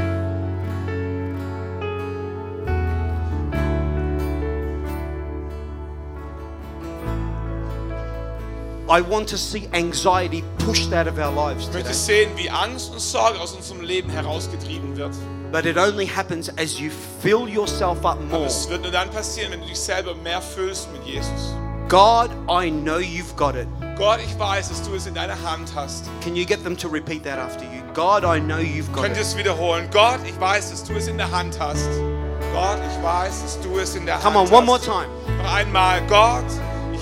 I 8.88 9.00
want 9.00 9.28
to 9.30 9.36
see 9.36 9.68
anxiety 9.72 10.44
pushed 10.64 10.92
out 10.92 11.08
of 11.08 11.18
our 11.18 11.32
lives 11.32 11.64
Ich 11.66 11.72
möchte 11.72 11.88
today. 11.90 11.94
sehen, 12.26 12.30
wie 12.36 12.48
Angst 12.48 12.92
und 12.92 13.00
Sorge 13.00 13.40
aus 13.40 13.52
unserem 13.52 13.80
Leben 13.80 14.08
herausgetrieben 14.10 14.96
wird. 14.96 15.12
But 15.50 15.64
it 15.64 15.76
only 15.76 16.06
happens 16.06 16.48
as 16.58 16.78
you 16.78 16.90
fill 17.20 17.48
yourself 17.48 18.04
up 18.04 18.18
Aber 18.18 18.38
more. 18.38 18.46
es 18.46 18.68
wird 18.68 18.82
nur 18.82 18.92
dann 18.92 19.10
passieren, 19.10 19.52
wenn 19.52 19.60
du 19.60 19.66
dich 19.66 19.78
selber 19.80 20.14
mehr 20.14 20.40
füllst 20.40 20.88
mit 20.92 21.04
Jesus. 21.04 21.52
God, 21.88 22.30
I 22.48 22.70
know 22.70 22.98
you've 22.98 23.34
got 23.36 23.54
it. 23.56 23.66
Gott, 23.96 24.18
ich 24.24 24.38
weiß, 24.38 24.68
dass 24.68 24.82
du 24.82 24.94
es 24.94 25.06
in 25.06 25.14
deiner 25.14 25.40
Hand 25.42 25.70
hast. 25.74 26.04
Can 26.22 26.34
you 26.36 26.44
get 26.44 26.62
them 26.64 26.76
to 26.76 26.88
repeat 26.88 27.24
that 27.24 27.38
after 27.38 27.64
you? 27.64 27.82
God, 27.94 28.22
I 28.24 28.40
know 28.40 28.58
you've 28.58 28.92
got 28.92 29.04
Könnt 29.04 29.16
it. 29.16 29.22
es 29.22 29.36
wiederholen? 29.36 29.88
Gott, 29.92 30.18
ich 30.26 30.38
weiß, 30.38 30.70
dass 30.70 30.84
du 30.84 30.94
es 30.94 31.06
in 31.08 31.16
der 31.16 31.30
Hand 31.30 31.58
hast. 31.58 31.88
Gott, 32.52 32.78
ich 32.88 33.02
weiß, 33.02 33.42
dass 33.42 33.60
du 33.60 33.78
es 33.78 33.94
in 33.96 34.04
der 34.06 34.18
Come 34.18 34.38
Hand 34.38 34.50
on, 34.52 34.56
one 34.58 34.66
more 34.66 34.80
time. 34.80 35.06
Noch 35.42 35.52
einmal. 35.54 36.02
Gott, 36.08 36.44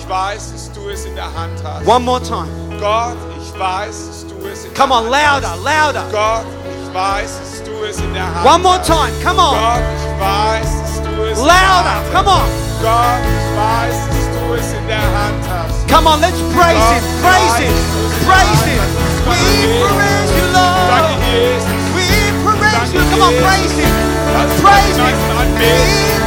ich 0.05 0.09
weiß, 0.11 0.51
dass 0.51 0.71
du 0.71 0.89
es 0.89 1.05
in 1.05 1.15
der 1.15 1.25
Hand 1.25 1.57
hast. 1.63 1.87
One 1.87 2.05
more 2.05 2.21
time. 2.21 2.47
Gott, 2.79 3.17
ich 3.41 3.59
weiß, 3.59 4.07
dass 4.07 4.27
du 4.27 4.35
es 4.47 4.65
in 4.65 4.73
Come 4.75 4.89
der 4.89 4.97
on, 4.97 5.03
Hand 5.05 5.41
louder, 5.41 5.49
hast. 5.49 5.63
louder. 5.63 6.03
Gott, 6.11 6.45
ich 6.85 6.93
weiß, 6.93 7.39
dass 7.39 7.63
du 7.63 7.83
es 7.83 7.97
in 7.99 8.13
der 8.13 8.23
Hand 8.23 8.45
One 8.45 8.59
more 8.63 8.77
hast. 8.77 8.85
time. 8.87 9.11
Come 9.23 9.39
on. 9.41 9.55
Gott, 9.57 9.81
ich 9.97 10.21
weiß, 10.21 10.69
dass 10.81 11.01
du 11.01 11.23
es 11.25 11.39
in 11.39 11.45
der 11.45 11.53
Louder. 11.53 11.89
Hand 11.89 12.13
Come 12.13 12.29
on. 12.29 12.41
hast. 12.45 12.81
Gott, 12.85 13.21
ich 13.25 13.49
weiß, 13.57 13.97
dass 14.05 14.25
du 14.29 14.53
es 14.53 14.73
in 14.77 14.87
der 14.87 15.01
Hand 15.01 15.43
hast. 15.49 15.87
Come 15.89 16.07
on, 16.09 16.21
let's 16.21 16.39
praise 16.53 16.85
Him. 16.93 17.03
Praise 17.25 17.57
Him. 17.65 17.73
Praise 18.29 18.61
Him. 18.61 18.85
We 19.25 19.41
praise 19.89 20.31
you, 20.37 20.45
Danke, 20.53 20.93
Lord. 20.93 21.17
Jesus. 21.33 21.65
We 21.97 22.05
praise 22.45 22.93
you. 22.93 23.01
Come 23.09 23.21
on, 23.25 23.33
praise 23.41 23.73
Him. 23.73 23.89
Lass 24.37 24.51
uns 24.53 24.61
Praise 24.61 24.97
Him. 24.97 26.24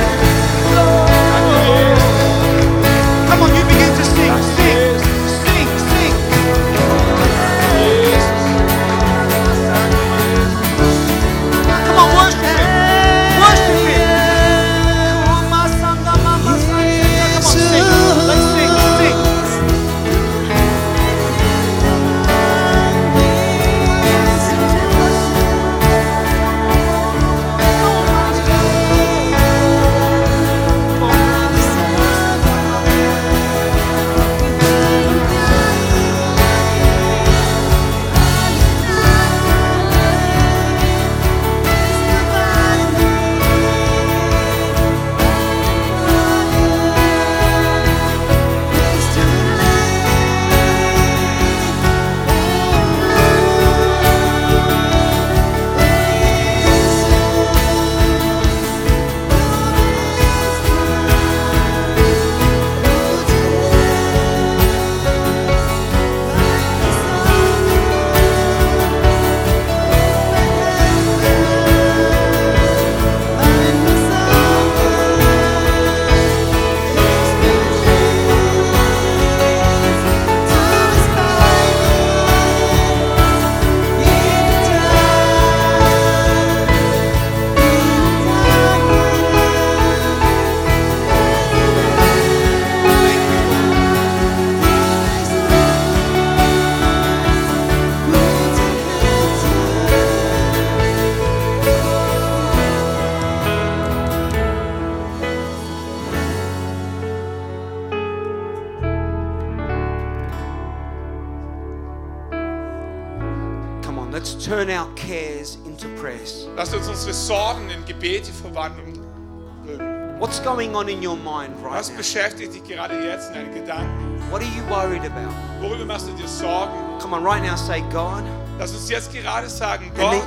Going 120.58 120.74
on 120.74 120.88
in 120.88 121.00
your 121.00 121.16
mind 121.16 121.54
right 121.62 121.76
Was 121.76 121.90
now? 121.90 121.98
beschäftigt 121.98 122.52
dich 122.52 122.64
gerade 122.64 122.94
jetzt 123.04 123.28
in 123.28 123.34
deinen 123.34 123.54
Gedanken? 123.54 124.20
What 124.30 124.42
are 124.42 124.50
you 124.56 124.62
worried 124.68 125.04
about? 125.04 125.32
Worüber 125.60 125.84
machst 125.84 126.08
du 126.08 126.12
dir 126.14 126.26
Sorgen? 126.26 126.98
Come 126.98 127.14
on, 127.14 127.22
right 127.22 127.42
now 127.42 127.54
say, 127.56 127.80
God. 127.92 128.24
Lass 128.58 128.72
uns 128.72 128.90
jetzt 128.90 129.12
gerade 129.12 129.48
sagen, 129.48 129.90
Gott, 129.96 130.26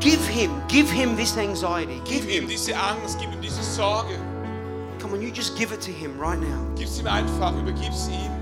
give 0.00 0.18
him, 0.26 0.50
give 0.66 0.90
him 0.90 1.16
this 1.16 1.36
anxiety. 1.38 2.00
gib 2.04 2.22
Give 2.22 2.28
ihm 2.28 2.42
him. 2.42 2.48
diese 2.48 2.74
Angst, 2.74 3.18
gib 3.20 3.32
ihm 3.32 3.40
diese 3.40 3.62
Sorge. 3.62 4.18
Come 5.00 5.14
on, 5.14 5.22
you 5.22 5.30
just 5.30 5.56
give 5.56 5.72
it 5.72 5.80
to 5.80 5.92
him 5.92 6.18
right 6.18 6.40
now. 6.40 6.66
Gib's 6.74 6.98
ihm 6.98 7.06
einfach, 7.06 7.54
übergib's 7.56 8.08
ihm. 8.08 8.37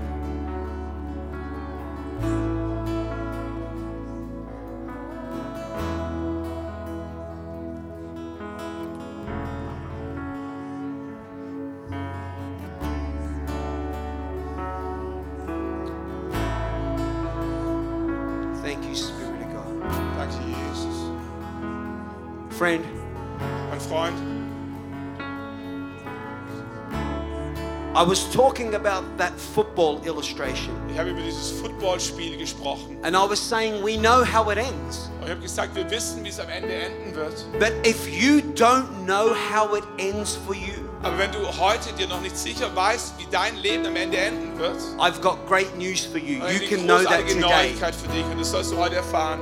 I 27.97 28.03
was 28.03 28.31
talking 28.31 28.75
about 28.75 29.03
that 29.17 29.33
football 29.55 29.99
illustration. 30.05 30.71
ich 30.87 30.99
habe 30.99 31.09
über 31.09 31.21
dieses 31.21 31.49
Footballspiel 31.49 32.37
gesprochen. 32.37 32.95
And 33.01 33.15
I 33.15 33.27
was 33.27 33.39
saying 33.39 33.83
we 33.83 33.97
know 33.97 34.23
how 34.23 34.51
it 34.51 34.59
ends. 34.59 35.09
Und 35.19 35.23
ich 35.23 35.31
habe 35.31 35.41
gesagt, 35.41 35.73
wir 35.73 35.89
wissen, 35.89 36.23
wie 36.23 36.29
es 36.29 36.39
am 36.39 36.47
Ende 36.47 36.71
enden 36.71 37.15
wird. 37.15 37.33
But 37.59 37.73
if 37.87 38.07
you 38.07 38.41
don't 38.53 38.85
know 39.07 39.33
how 39.33 39.75
it 39.75 39.83
ends 39.97 40.37
for 40.45 40.53
you, 40.53 40.75
Aber 41.01 41.17
wenn 41.17 41.31
du 41.31 41.39
heute 41.59 41.91
dir 41.93 42.07
noch 42.07 42.21
nicht 42.21 42.37
sicher 42.37 42.69
weißt, 42.75 43.17
wie 43.17 43.25
dein 43.31 43.55
Leben 43.55 43.87
am 43.87 43.95
Ende 43.95 44.17
enden 44.17 44.59
wird, 44.59 44.77
I've 44.99 45.19
got 45.19 45.47
great 45.47 45.75
news 45.75 46.05
for 46.05 46.19
you. 46.19 46.37
You 46.47 46.69
can 46.69 46.85
know 46.85 47.01
that 47.01 47.27
today. 47.27 47.39
Neuigkeit 47.39 47.95
für 47.95 48.09
dich 48.09 48.25
und 48.25 48.39
das 48.39 48.51
sollst 48.51 48.73
du 48.73 48.77
heute 48.77 48.97
erfahren. 48.97 49.41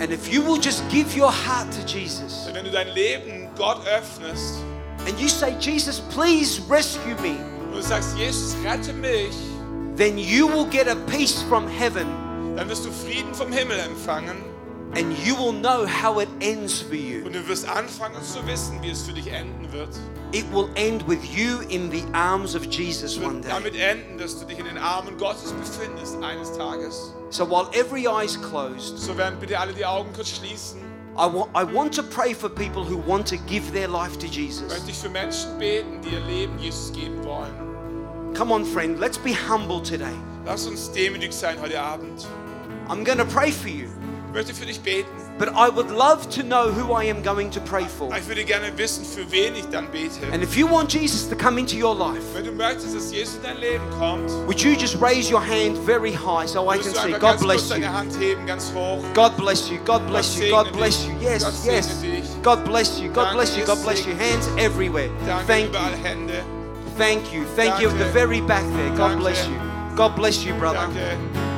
And 0.00 0.10
if 0.10 0.26
you 0.26 0.44
will 0.44 0.60
just 0.60 0.82
give 0.88 1.16
your 1.16 1.30
heart 1.30 1.68
to 1.70 1.86
Jesus 1.86 2.50
Wenn 2.52 2.64
du 2.64 2.72
dein 2.72 2.88
Leben 2.88 3.48
Gott 3.56 3.86
öffnest 3.86 4.56
and 5.06 5.18
you 5.20 5.28
say, 5.28 5.54
Jesus, 5.60 6.00
please 6.10 6.60
rescue 6.68 7.14
me, 7.22 7.36
und 7.66 7.72
du 7.76 7.82
sagst, 7.82 8.16
Jesus, 8.16 8.54
rette 8.64 8.92
mich, 8.92 9.34
then 9.96 10.16
you 10.18 10.46
will 10.46 10.66
get 10.66 10.88
a 10.88 10.96
peace 11.06 11.42
from 11.42 11.68
heaven 11.68 12.06
dann 12.56 12.68
wirst 12.68 12.84
du 12.84 12.90
Frieden 12.92 13.34
vom 13.34 13.50
Himmel 13.52 13.78
empfangen 13.80 14.36
and 14.96 15.12
you 15.26 15.34
will 15.34 15.52
know 15.52 15.84
how 15.86 16.20
it 16.20 16.28
ends 16.40 16.80
for 16.80 16.94
you. 16.94 17.24
und 17.26 17.34
du 17.34 17.46
wirst 17.48 17.68
anfangen 17.68 18.22
zu 18.22 18.46
wissen, 18.46 18.80
wie 18.80 18.90
es 18.90 19.02
für 19.02 19.12
dich 19.12 19.26
enden 19.26 19.72
wird. 19.72 19.88
It 20.30 20.44
will 20.52 20.68
end 20.76 21.06
with 21.08 21.18
you 21.34 21.60
in 21.68 21.90
the 21.90 22.04
arms 22.12 22.54
of 22.54 22.64
Jesus 22.66 23.16
Es 23.16 23.18
one 23.18 23.34
wird 23.34 23.44
day. 23.46 23.50
damit 23.50 23.74
enden, 23.74 24.18
dass 24.18 24.38
du 24.38 24.46
dich 24.46 24.58
in 24.60 24.66
den 24.66 24.78
Armen 24.78 25.16
Gottes 25.18 25.52
befindest 25.52 26.16
eines 26.22 26.56
Tages. 26.56 27.12
So 27.30 27.44
while 27.48 27.66
every 27.72 28.06
eye 28.06 28.24
is 28.24 28.40
closed, 28.40 28.96
So 28.98 29.16
werden 29.16 29.38
bitte 29.40 29.58
alle 29.58 29.72
die 29.72 29.84
Augen 29.84 30.12
kurz 30.14 30.30
schließen. 30.30 30.80
I 31.16 31.26
wa- 31.26 31.48
I 31.54 31.62
want 31.64 31.92
to 31.94 32.02
pray 32.02 32.34
for 32.34 32.48
people 32.48 32.82
who 32.84 32.96
want 32.96 33.26
to 33.28 33.36
give 33.46 33.72
their 33.72 33.86
life 33.88 34.18
to 34.18 34.26
Jesus. 34.26 34.68
Möchte 34.68 34.90
ich 34.90 34.98
für 34.98 35.08
Menschen 35.10 35.58
beten, 35.58 36.00
die 36.02 36.10
ihr 36.14 36.20
Leben 36.20 36.58
Jesus 36.58 36.92
geben 36.92 37.24
wollen. 37.24 37.54
Come 38.36 38.52
on, 38.52 38.64
friend, 38.64 38.98
let's 38.98 39.16
be 39.18 39.32
humble 39.32 39.80
today. 39.80 40.14
Lass 40.44 40.66
uns 40.66 40.90
demütig 40.90 41.32
sein 41.32 41.56
heute 41.60 41.80
Abend. 41.80 42.26
I'm 42.88 43.04
going 43.04 43.18
to 43.18 43.24
pray 43.24 43.52
for 43.52 43.68
you, 43.68 43.88
möchte 44.34 44.52
für 44.52 44.66
dich 44.66 44.80
beten. 44.80 45.08
but 45.38 45.48
I 45.48 45.68
would 45.68 45.90
love 45.90 46.28
to 46.30 46.42
know 46.42 46.70
who 46.70 46.92
I 46.92 47.04
am 47.04 47.22
going 47.22 47.50
to 47.50 47.60
pray 47.60 47.86
for. 47.86 48.14
Ich 48.16 48.28
würde 48.28 48.44
gerne 48.44 48.76
wissen, 48.76 49.04
für 49.04 49.30
wen 49.32 49.54
ich 49.56 49.64
dann 49.70 49.90
bete. 49.90 50.26
And 50.32 50.42
if 50.42 50.56
you 50.56 50.68
want 50.68 50.92
Jesus 50.92 51.28
to 51.28 51.36
come 51.36 51.58
into 51.58 51.76
your 51.76 51.94
life, 51.94 52.22
Wenn 52.34 52.44
du 52.44 52.52
möchtest, 52.52 52.94
dass 52.94 53.12
Jesus 53.12 53.36
in 53.36 53.42
dein 53.42 53.58
Leben 53.58 53.84
kommt, 53.98 54.30
would 54.46 54.60
you 54.60 54.72
just 54.72 55.00
raise 55.00 55.30
your 55.30 55.40
hand 55.40 55.76
very 55.84 56.12
high 56.12 56.48
so 56.48 56.70
I 56.70 56.78
can 56.78 56.94
see? 56.94 57.12
God 57.12 57.40
bless 57.40 57.70
you. 57.70 57.84
Hand 57.84 58.12
heben, 58.18 58.46
ganz 58.46 58.72
hoch. 58.74 59.02
God 59.14 59.36
bless 59.36 59.68
you. 59.70 59.78
God 59.84 60.06
bless 60.06 60.38
you. 60.38 60.50
God 60.50 60.72
bless 60.72 61.06
you. 61.06 61.14
Yes, 61.20 61.64
yes. 61.64 62.04
God 62.42 62.64
bless 62.64 63.00
you. 63.00 63.10
God 63.10 63.32
bless 63.32 63.56
you. 63.56 63.64
God 63.64 63.82
bless 63.82 64.06
you. 64.06 64.14
Hands 64.14 64.46
everywhere. 64.58 65.10
Thank 65.46 65.72
you. 65.72 65.80
Thank 66.96 67.32
you. 67.32 67.44
Thank 67.56 67.80
you 67.80 67.88
at 67.88 67.98
the 67.98 68.04
very 68.12 68.40
back 68.40 68.64
there. 68.74 68.96
God 68.96 69.18
bless 69.18 69.46
you. 69.48 69.58
God 69.96 70.14
bless 70.14 70.44
you, 70.44 70.54
brother. 70.54 71.53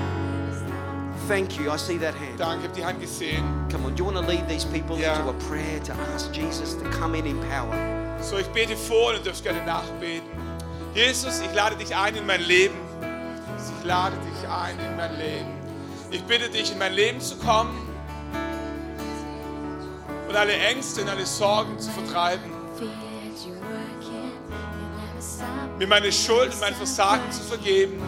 Danke, 1.28 1.48
Thank 1.48 1.58
you. 1.60 1.72
I 1.72 1.76
see 1.78 1.98
that 1.98 2.14
hand. 2.14 2.38
danke, 2.38 2.62
ich 2.64 2.68
habe 2.68 2.74
die 2.80 2.84
Hand 2.84 3.00
gesehen. 3.00 3.44
Come 3.70 3.86
on. 3.86 3.94
Do 3.94 4.04
you 4.04 4.12
want 4.12 4.24
to 4.26 4.32
lead 4.32 4.48
these 4.48 4.64
people 4.66 4.96
Ja. 4.98 5.14
into 5.16 5.30
a 5.30 5.34
prayer 5.48 5.82
to 5.84 5.92
ask 6.14 6.32
Jesus 6.34 6.76
to 6.78 6.84
come 6.90 7.16
in 7.18 7.26
in 7.26 7.38
power? 7.50 7.74
So, 8.22 8.38
ich 8.38 8.46
bete 8.48 8.76
vor 8.76 9.10
und 9.10 9.18
du 9.18 9.24
darfst 9.24 9.42
gerne 9.42 9.64
nachbeten. 9.64 10.28
Jesus, 10.94 11.40
ich 11.40 11.52
lade 11.54 11.76
dich 11.76 11.94
ein 11.94 12.14
in 12.16 12.26
mein 12.26 12.40
Leben. 12.42 12.74
Ich 13.78 13.84
lade 13.84 14.16
dich 14.16 14.48
ein 14.48 14.78
in 14.78 14.96
mein 14.96 15.16
Leben. 15.18 15.50
Ich 16.10 16.22
bitte 16.24 16.48
dich, 16.48 16.72
in 16.72 16.78
mein 16.78 16.94
Leben 16.94 17.20
zu 17.20 17.36
kommen 17.36 17.76
und 20.28 20.34
alle 20.36 20.52
Ängste 20.54 21.02
und 21.02 21.08
alle 21.08 21.26
Sorgen 21.26 21.78
zu 21.78 21.90
vertreiben. 21.90 22.50
Mir 25.78 25.86
meine 25.86 26.10
Schuld 26.10 26.52
und 26.54 26.60
mein 26.60 26.74
Versagen 26.74 27.30
zu 27.30 27.42
vergeben. 27.42 28.00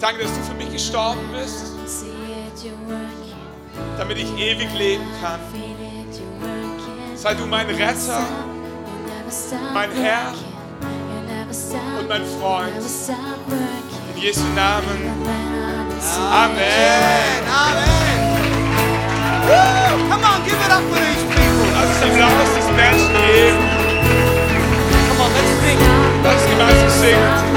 Danke, 0.00 0.22
dass 0.22 0.34
du 0.34 0.42
für 0.42 0.54
mich 0.54 0.72
gestorben 0.72 1.20
bist, 1.32 1.74
damit 3.96 4.18
ich 4.18 4.36
ewig 4.36 4.68
leben 4.76 5.04
kann. 5.22 5.38
Sei 7.14 7.34
du 7.34 7.46
mein 7.46 7.66
Retter, 7.68 8.26
mein 9.72 9.90
Herr 9.92 10.32
und 12.00 12.08
mein 12.08 12.22
Freund. 12.40 12.72
In 14.16 14.22
Jesu 14.22 14.42
Namen. 14.56 14.98
Amen. 16.32 17.42
Amen. 17.48 17.94
Woo! 19.46 20.10
Come 20.10 20.24
on, 20.24 20.44
give 20.44 20.54
it 20.54 20.70
up 20.70 20.82
for 20.90 20.98
these 20.98 21.24
people. 21.30 21.66
Lass 21.74 22.02
uns 22.02 22.20
Applaus 22.20 22.54
diesen 22.56 22.76
Menschen 22.76 23.12
geben. 23.14 23.58
Come 25.08 25.20
on, 25.22 25.30
let's 25.32 25.52
sing. 25.62 25.78
Lass 26.24 26.34
uns 26.34 26.50
gemeinsam 26.50 26.90
singen. 26.90 27.53